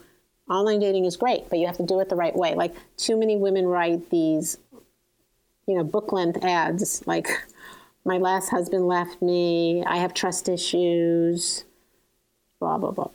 Online 0.50 0.80
dating 0.80 1.06
is 1.06 1.18
great, 1.18 1.50
but 1.50 1.60
you 1.60 1.68
have 1.68 1.78
to 1.78 1.86
do 1.86 2.00
it 2.00 2.10
the 2.10 2.16
right 2.16 2.36
way. 2.36 2.54
Like 2.56 2.76
too 2.98 3.18
many 3.18 3.38
women 3.38 3.66
write 3.66 4.10
these, 4.10 4.58
you 5.68 5.76
know, 5.76 5.84
book 5.84 6.12
length 6.12 6.44
ads 6.44 7.06
like 7.08 7.30
my 8.06 8.18
last 8.18 8.50
husband 8.50 8.88
left 8.88 9.22
me, 9.22 9.84
I 9.86 9.98
have 9.98 10.14
trust 10.14 10.50
issues, 10.50 11.64
blah 12.60 12.78
blah 12.78 12.92
blah. 12.92 13.10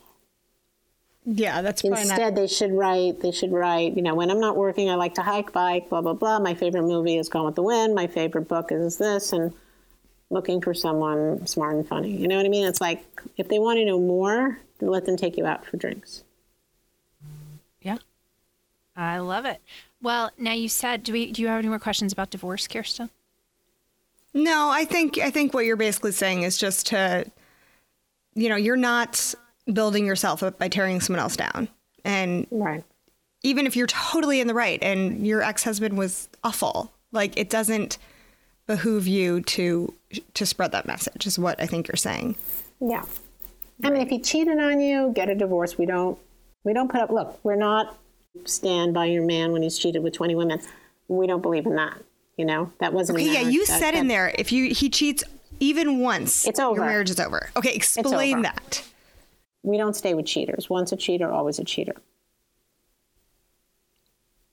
Yeah, 1.30 1.60
that's 1.60 1.82
Instead, 1.82 2.34
not- 2.34 2.34
they 2.36 2.46
should 2.46 2.72
write. 2.72 3.20
They 3.20 3.32
should 3.32 3.52
write. 3.52 3.94
You 3.94 4.00
know, 4.00 4.14
when 4.14 4.30
I'm 4.30 4.40
not 4.40 4.56
working, 4.56 4.88
I 4.88 4.94
like 4.94 5.14
to 5.16 5.22
hike, 5.22 5.52
bike, 5.52 5.90
blah 5.90 6.00
blah 6.00 6.14
blah. 6.14 6.38
My 6.38 6.54
favorite 6.54 6.84
movie 6.84 7.18
is 7.18 7.28
Gone 7.28 7.44
with 7.44 7.54
the 7.54 7.62
Wind. 7.62 7.94
My 7.94 8.06
favorite 8.06 8.48
book 8.48 8.72
is 8.72 8.96
this, 8.96 9.32
and 9.34 9.52
looking 10.30 10.62
for 10.62 10.72
someone 10.72 11.46
smart 11.46 11.76
and 11.76 11.86
funny. 11.86 12.16
You 12.16 12.28
know 12.28 12.36
what 12.36 12.46
I 12.46 12.48
mean? 12.48 12.66
It's 12.66 12.80
like 12.80 13.04
if 13.36 13.48
they 13.48 13.58
want 13.58 13.76
to 13.76 13.84
know 13.84 14.00
more, 14.00 14.58
let 14.80 15.04
them 15.04 15.18
take 15.18 15.36
you 15.36 15.44
out 15.44 15.66
for 15.66 15.76
drinks. 15.76 16.22
Yeah, 18.98 19.12
I 19.12 19.18
love 19.18 19.44
it. 19.44 19.60
Well, 20.02 20.30
now 20.38 20.52
you 20.52 20.68
said, 20.68 21.02
do 21.02 21.12
we? 21.12 21.32
Do 21.32 21.42
you 21.42 21.48
have 21.48 21.58
any 21.58 21.68
more 21.68 21.78
questions 21.78 22.12
about 22.12 22.30
divorce, 22.30 22.66
Kirsten? 22.66 23.10
No, 24.34 24.68
I 24.70 24.84
think 24.84 25.18
I 25.18 25.30
think 25.30 25.54
what 25.54 25.64
you're 25.64 25.76
basically 25.76 26.12
saying 26.12 26.42
is 26.42 26.58
just 26.58 26.86
to, 26.88 27.24
you 28.34 28.48
know, 28.48 28.56
you're 28.56 28.76
not 28.76 29.34
building 29.72 30.06
yourself 30.06 30.42
up 30.42 30.58
by 30.58 30.68
tearing 30.68 31.00
someone 31.00 31.20
else 31.20 31.36
down, 31.36 31.68
and 32.04 32.46
Right. 32.50 32.84
even 33.42 33.66
if 33.66 33.74
you're 33.76 33.86
totally 33.86 34.40
in 34.40 34.46
the 34.46 34.54
right 34.54 34.82
and 34.82 35.26
your 35.26 35.42
ex-husband 35.42 35.96
was 35.98 36.28
awful, 36.44 36.92
like 37.12 37.36
it 37.36 37.50
doesn't 37.50 37.98
behoove 38.66 39.06
you 39.06 39.40
to 39.42 39.92
to 40.34 40.46
spread 40.46 40.72
that 40.72 40.86
message. 40.86 41.26
Is 41.26 41.38
what 41.38 41.60
I 41.60 41.66
think 41.66 41.88
you're 41.88 41.96
saying. 41.96 42.36
Yeah. 42.80 43.04
I 43.84 43.90
mean, 43.90 44.02
if 44.02 44.08
he 44.08 44.18
cheated 44.20 44.58
on 44.58 44.80
you, 44.80 45.12
get 45.14 45.28
a 45.28 45.34
divorce. 45.34 45.78
We 45.78 45.86
don't. 45.86 46.18
We 46.64 46.72
don't 46.72 46.90
put 46.90 47.00
up. 47.00 47.10
Look, 47.10 47.38
we're 47.44 47.56
not 47.56 47.96
stand 48.44 48.94
by 48.94 49.06
your 49.06 49.24
man 49.24 49.52
when 49.52 49.62
he's 49.62 49.78
cheated 49.78 50.02
with 50.02 50.12
twenty 50.14 50.34
women. 50.34 50.60
We 51.08 51.26
don't 51.26 51.42
believe 51.42 51.66
in 51.66 51.76
that. 51.76 51.98
You 52.36 52.44
know, 52.44 52.72
that 52.78 52.92
wasn't. 52.92 53.18
Okay, 53.18 53.32
yeah, 53.32 53.40
you 53.48 53.66
That- 53.66 53.80
said 53.80 53.94
in 53.94 54.08
there 54.08 54.32
if 54.38 54.52
you 54.52 54.72
he 54.74 54.88
cheats 54.90 55.24
even 55.60 56.00
once, 56.00 56.46
It's 56.46 56.60
over. 56.60 56.76
Your 56.80 56.86
marriage 56.86 57.10
is 57.10 57.18
over. 57.18 57.50
Okay, 57.56 57.72
explain 57.74 58.34
over. 58.34 58.42
that. 58.44 58.84
We 59.64 59.76
don't 59.76 59.94
stay 59.94 60.14
with 60.14 60.26
cheaters. 60.26 60.70
Once 60.70 60.92
a 60.92 60.96
cheater, 60.96 61.30
always 61.32 61.58
a 61.58 61.64
cheater. 61.64 61.94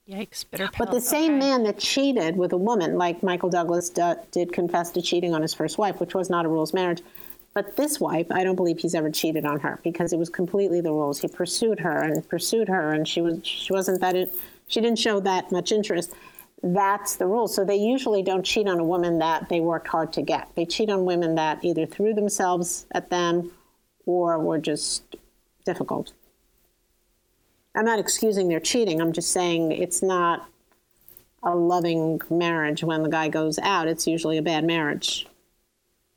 Yikes! 0.09 0.45
Bitter 0.49 0.69
But 0.77 0.91
the 0.91 1.01
same 1.01 1.39
man 1.39 1.63
that 1.63 1.79
cheated 1.79 2.37
with 2.37 2.53
a 2.53 2.57
woman, 2.57 2.95
like 2.97 3.23
Michael 3.23 3.49
Douglas 3.49 3.89
d- 3.89 4.13
did 4.31 4.53
confess 4.53 4.91
to 4.91 5.01
cheating 5.01 5.33
on 5.33 5.41
his 5.41 5.53
first 5.53 5.77
wife, 5.79 5.99
which 5.99 6.13
was 6.13 6.29
not 6.29 6.45
a 6.45 6.47
rules 6.47 6.73
marriage. 6.73 7.01
But 7.55 7.77
this 7.77 8.01
wife, 8.01 8.27
I 8.31 8.43
don't 8.43 8.57
believe 8.57 8.79
he's 8.79 8.93
ever 8.93 9.09
cheated 9.09 9.45
on 9.45 9.61
her 9.61 9.79
because 9.81 10.11
it 10.11 10.19
was 10.19 10.29
completely 10.29 10.81
the 10.81 10.91
rules. 10.91 11.21
He 11.21 11.29
pursued 11.29 11.79
her 11.79 11.99
and 11.99 12.27
pursued 12.27 12.67
her, 12.67 12.91
and 12.91 13.07
she 13.07 13.21
was 13.21 13.39
she 13.47 13.71
wasn't 13.71 14.01
that 14.01 14.13
in, 14.13 14.29
she 14.67 14.81
didn't 14.81 14.99
show 14.99 15.21
that 15.21 15.53
much 15.53 15.71
interest. 15.71 16.13
That's 16.61 17.15
the 17.15 17.25
rule. 17.25 17.47
So 17.47 17.63
they 17.63 17.77
usually 17.77 18.23
don't 18.23 18.43
cheat 18.43 18.67
on 18.67 18.79
a 18.79 18.83
woman 18.83 19.19
that 19.19 19.47
they 19.47 19.61
worked 19.61 19.87
hard 19.87 20.11
to 20.13 20.21
get. 20.21 20.49
They 20.55 20.65
cheat 20.65 20.89
on 20.89 21.05
women 21.05 21.35
that 21.35 21.63
either 21.63 21.85
threw 21.85 22.13
themselves 22.13 22.87
at 22.91 23.09
them 23.09 23.51
or 24.05 24.37
were 24.37 24.59
just 24.59 25.15
difficult. 25.63 26.11
I'm 27.73 27.85
not 27.85 27.99
excusing 27.99 28.49
their 28.49 28.59
cheating. 28.59 28.99
I'm 28.99 29.13
just 29.13 29.31
saying 29.31 29.71
it's 29.71 30.01
not 30.01 30.49
a 31.41 31.55
loving 31.55 32.19
marriage 32.29 32.83
when 32.83 33.03
the 33.03 33.09
guy 33.09 33.29
goes 33.29 33.59
out. 33.59 33.87
It's 33.87 34.07
usually 34.07 34.37
a 34.37 34.41
bad 34.41 34.65
marriage. 34.65 35.27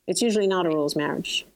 It's 0.09 0.23
usually 0.23 0.47
not 0.47 0.67
a 0.67 0.71
rules 0.71 0.97
marriage. 0.97 1.47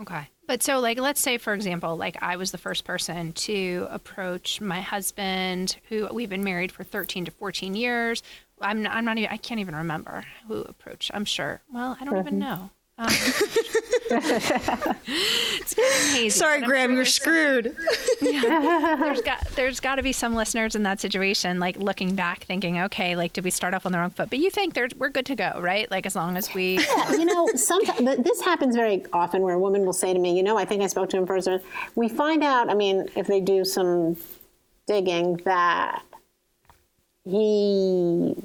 Okay. 0.00 0.28
But 0.46 0.62
so, 0.62 0.78
like, 0.78 1.00
let's 1.00 1.20
say, 1.20 1.38
for 1.38 1.54
example, 1.54 1.96
like 1.96 2.22
I 2.22 2.36
was 2.36 2.52
the 2.52 2.58
first 2.58 2.84
person 2.84 3.32
to 3.32 3.88
approach 3.90 4.60
my 4.60 4.82
husband, 4.82 5.78
who 5.88 6.06
we've 6.12 6.28
been 6.28 6.44
married 6.44 6.70
for 6.70 6.84
13 6.84 7.24
to 7.24 7.30
14 7.30 7.74
years. 7.74 8.22
I'm 8.60 8.82
not, 8.82 8.94
I'm 8.94 9.06
not 9.06 9.16
even, 9.16 9.30
I 9.30 9.38
can't 9.38 9.58
even 9.58 9.74
remember 9.74 10.24
who 10.46 10.60
approached. 10.62 11.10
I'm 11.14 11.24
sure. 11.24 11.62
Well, 11.72 11.96
I 11.98 12.04
don't 12.04 12.18
even 12.18 12.34
mm-hmm. 12.34 12.38
know. 12.38 12.70
Um, 12.96 13.08
it's 15.06 15.74
hazy, 15.74 16.30
Sorry, 16.30 16.60
Graham, 16.62 16.90
sure 16.90 16.94
you're 16.94 17.04
there's- 17.04 17.14
screwed. 17.14 17.76
there's 19.00 19.20
got 19.22 19.44
there's 19.56 19.80
got 19.80 19.96
to 19.96 20.02
be 20.02 20.12
some 20.12 20.34
listeners 20.34 20.76
in 20.76 20.82
that 20.84 21.00
situation, 21.00 21.58
like 21.58 21.76
looking 21.76 22.14
back, 22.14 22.44
thinking, 22.44 22.78
okay, 22.82 23.16
like 23.16 23.32
did 23.32 23.42
we 23.44 23.50
start 23.50 23.74
off 23.74 23.84
on 23.86 23.92
the 23.92 23.98
wrong 23.98 24.10
foot? 24.10 24.30
But 24.30 24.38
you 24.38 24.50
think 24.50 24.74
there's 24.74 24.94
we're 24.94 25.08
good 25.08 25.26
to 25.26 25.34
go, 25.36 25.58
right? 25.60 25.90
Like 25.90 26.06
as 26.06 26.14
long 26.14 26.36
as 26.36 26.52
we 26.54 26.78
you 27.10 27.24
know, 27.24 27.48
sometimes 27.56 28.22
this 28.22 28.40
happens 28.42 28.76
very 28.76 29.04
often 29.12 29.42
where 29.42 29.54
a 29.54 29.58
woman 29.58 29.84
will 29.84 29.92
say 29.92 30.12
to 30.12 30.18
me, 30.18 30.36
you 30.36 30.42
know, 30.42 30.56
I 30.56 30.64
think 30.64 30.82
I 30.82 30.86
spoke 30.86 31.10
to 31.10 31.16
him 31.16 31.26
first. 31.26 31.48
We 31.96 32.08
find 32.08 32.44
out, 32.44 32.70
I 32.70 32.74
mean, 32.74 33.08
if 33.16 33.26
they 33.26 33.40
do 33.40 33.64
some 33.64 34.16
digging, 34.86 35.36
that 35.44 36.02
he 37.24 38.36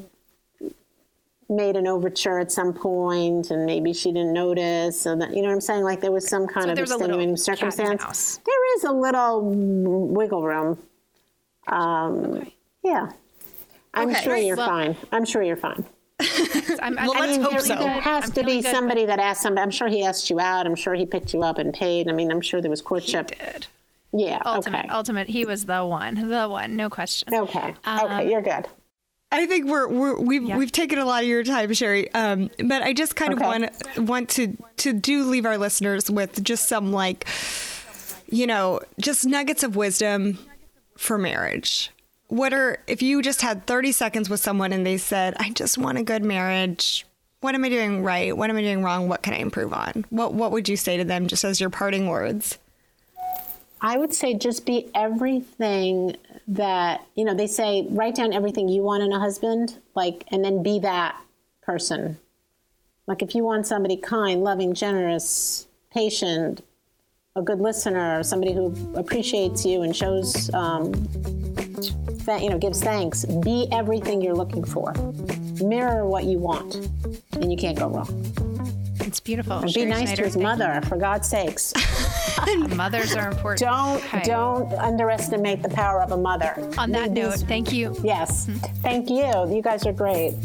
made 1.50 1.76
an 1.76 1.88
overture 1.88 2.38
at 2.40 2.52
some 2.52 2.72
point 2.74 3.50
and 3.50 3.66
maybe 3.66 3.92
she 3.92 4.12
didn't 4.12 4.34
notice 4.34 5.02
so 5.02 5.16
that 5.16 5.32
you 5.32 5.42
know 5.42 5.48
what 5.48 5.54
i'm 5.56 5.62
saying 5.62 5.84
like 5.84 6.00
there 6.00 6.12
was 6.12 6.28
some 6.28 6.46
kind 6.46 6.66
So 6.66 6.70
of 6.70 6.76
there's 6.76 6.92
a 6.92 6.98
little 6.98 7.20
extenuating 7.20 7.36
cat 7.36 7.62
in 7.62 7.68
the 7.68 7.72
circumstance 7.98 8.40
there 8.46 8.76
is 8.78 8.84
a 8.84 8.92
little 8.92 9.42
wiggle 10.14 10.44
room 10.44 10.78
um, 11.68 12.52
yeah 12.84 13.10
i'm 13.94 14.10
Okay. 14.10 14.22
sure 14.24 14.34
Right, 14.34 14.46
you're 14.46 14.56
well- 14.58 14.68
fine 14.70 14.98
i'm 15.12 15.26
sure 15.26 15.42
you're 15.42 15.56
fine 15.58 15.86
I'm, 16.82 16.96
Well, 16.96 17.14
I'm 17.14 17.20
let's 17.20 17.38
feeling 17.38 17.42
hope 17.44 17.60
so. 17.62 17.76
there 17.76 18.02
has 18.02 18.26
I'm 18.26 18.32
to 18.34 18.44
be 18.44 18.62
good. 18.62 18.72
somebody 18.72 19.06
that 19.06 19.20
asked 19.20 19.42
somebody. 19.42 19.64
I'm 19.64 19.72
sure 19.72 19.88
he 19.88 20.04
asked 20.04 20.30
you 20.30 20.38
out. 20.38 20.66
I'm 20.68 20.76
sure 20.76 20.94
he 20.94 21.06
picked 21.06 21.34
you 21.34 21.44
up 21.44 21.58
and 21.60 21.74
paid. 21.74 22.10
I 22.10 22.12
mean, 22.12 22.30
I'm 22.30 22.42
sure 22.42 22.60
there 22.60 22.70
was 22.70 22.82
courtship. 22.82 23.28
Did. 23.28 23.68
Yeah. 24.12 24.42
Ultimate, 24.46 24.80
okay. 24.80 24.90
ultimate. 24.90 25.30
He 25.30 25.46
was 25.46 25.66
the 25.66 25.86
one, 25.86 26.28
the 26.28 26.50
one, 26.50 26.76
no 26.76 26.90
question. 26.90 27.34
Okay. 27.34 27.74
Um, 27.86 28.00
okay. 28.04 28.30
You're 28.30 28.42
good. 28.42 28.68
I 29.32 29.46
think 29.46 29.68
we're, 29.68 29.88
we're 29.88 30.20
we've 30.20 30.44
Yeah. 30.44 30.58
we've 30.58 30.72
taken 30.72 30.98
a 30.98 31.06
lot 31.06 31.22
of 31.24 31.30
your 31.30 31.44
time, 31.44 31.72
Sherrie. 31.74 32.12
Um, 32.14 32.50
but 32.66 32.82
I 32.82 32.94
just 32.94 33.16
kind 33.16 33.34
Okay. 33.34 33.44
of 33.44 33.48
want 33.98 34.10
want 34.10 34.30
to 34.30 34.58
to 34.78 34.94
do 34.94 35.24
leave 35.26 35.46
our 35.46 35.58
listeners 35.58 36.10
with 36.10 36.44
just 36.44 36.68
some 36.68 36.92
like, 36.92 37.28
you 38.30 38.48
know, 38.48 38.80
just 39.00 39.26
nuggets 39.26 39.62
of 39.64 39.76
wisdom 39.76 40.40
for 40.98 41.18
marriage. 41.18 41.92
What 42.28 42.54
are 42.54 42.80
if 42.88 43.02
you 43.04 43.22
just 43.22 43.42
had 43.42 43.68
thirty 43.68 43.92
seconds 43.92 44.30
with 44.30 44.40
someone 44.40 44.74
and 44.74 44.86
they 44.86 44.98
said, 44.98 45.36
"I 45.40 45.52
just 45.52 45.78
want 45.78 45.98
a 46.00 46.04
good 46.04 46.24
marriage." 46.24 47.06
What 47.42 47.56
am 47.56 47.64
I 47.64 47.70
doing 47.70 48.04
right? 48.04 48.36
What 48.36 48.50
am 48.50 48.58
I 48.58 48.62
doing 48.62 48.84
wrong? 48.84 49.08
What 49.08 49.22
can 49.22 49.34
I 49.34 49.38
improve 49.38 49.74
on? 49.74 50.06
What 50.10 50.34
what 50.34 50.52
would 50.52 50.68
you 50.68 50.76
say 50.76 50.98
to 50.98 51.04
them 51.04 51.28
just 51.28 51.44
as 51.44 51.62
your 51.62 51.70
parting 51.70 52.08
words? 52.08 52.58
I 53.82 53.98
would 53.98 54.14
say 54.14 54.34
just 54.34 54.66
be 54.66 54.90
everything 54.94 56.18
that, 56.50 57.06
you 57.16 57.24
know, 57.24 57.36
they 57.36 57.48
say 57.48 57.86
write 57.92 58.16
down 58.16 58.34
everything 58.34 58.68
you 58.68 58.82
want 58.82 59.04
in 59.04 59.14
a 59.14 59.20
husband, 59.20 59.78
like, 59.96 60.26
and 60.32 60.44
then 60.44 60.64
be 60.64 60.80
that 60.80 61.16
person. 61.62 62.18
Like, 63.06 63.22
if 63.22 63.36
you 63.36 63.44
want 63.44 63.68
somebody 63.68 63.96
kind, 63.96 64.44
loving, 64.44 64.74
generous, 64.74 65.68
patient, 65.92 66.64
a 67.36 67.42
good 67.42 67.60
listener, 67.60 68.24
somebody 68.24 68.54
who 68.54 68.74
appreciates 68.96 69.64
you 69.64 69.84
and 69.84 69.96
shows, 69.96 70.52
um, 70.56 70.92
that, 72.26 72.42
you 72.42 72.50
know, 72.50 72.58
gives 72.58 72.82
thanks, 72.82 73.26
be 73.26 73.68
everything 73.72 74.22
you're 74.22 74.36
looking 74.36 74.64
for. 74.64 74.94
Mirror 75.64 76.08
what 76.08 76.26
you 76.26 76.40
want, 76.40 76.76
and 77.34 77.52
you 77.52 77.58
can't 77.58 77.78
go 77.78 77.90
wrong. 77.90 78.79
It's 79.10 79.20
beautiful. 79.20 79.54
And 79.58 79.66
be 79.66 79.72
Sherrie 79.72 79.86
nice 79.90 80.02
Schneider, 80.02 80.16
to 80.18 80.24
his 80.26 80.34
thank 80.36 80.44
mother, 80.44 80.82
for 80.88 80.96
God's 80.96 81.28
sakes. 81.28 81.74
Mothers 82.76 83.16
are 83.16 83.32
important. 83.32 83.60
Don't 83.60 83.98
Okay. 84.06 84.22
don't 84.24 84.72
underestimate 84.74 85.64
the 85.64 85.70
power 85.70 86.04
of 86.04 86.12
a 86.12 86.18
mother. 86.18 86.54
On 86.78 86.92
that 86.92 87.16
These- 87.16 87.24
note, 87.24 87.40
thank 87.48 87.74
you. 87.74 87.96
Yes. 88.04 88.46
Mm-hmm. 88.46 88.82
Thank 88.84 89.10
you. 89.10 89.56
You 89.56 89.64
guys 89.64 89.88
are 89.88 89.94
great. 89.94 90.36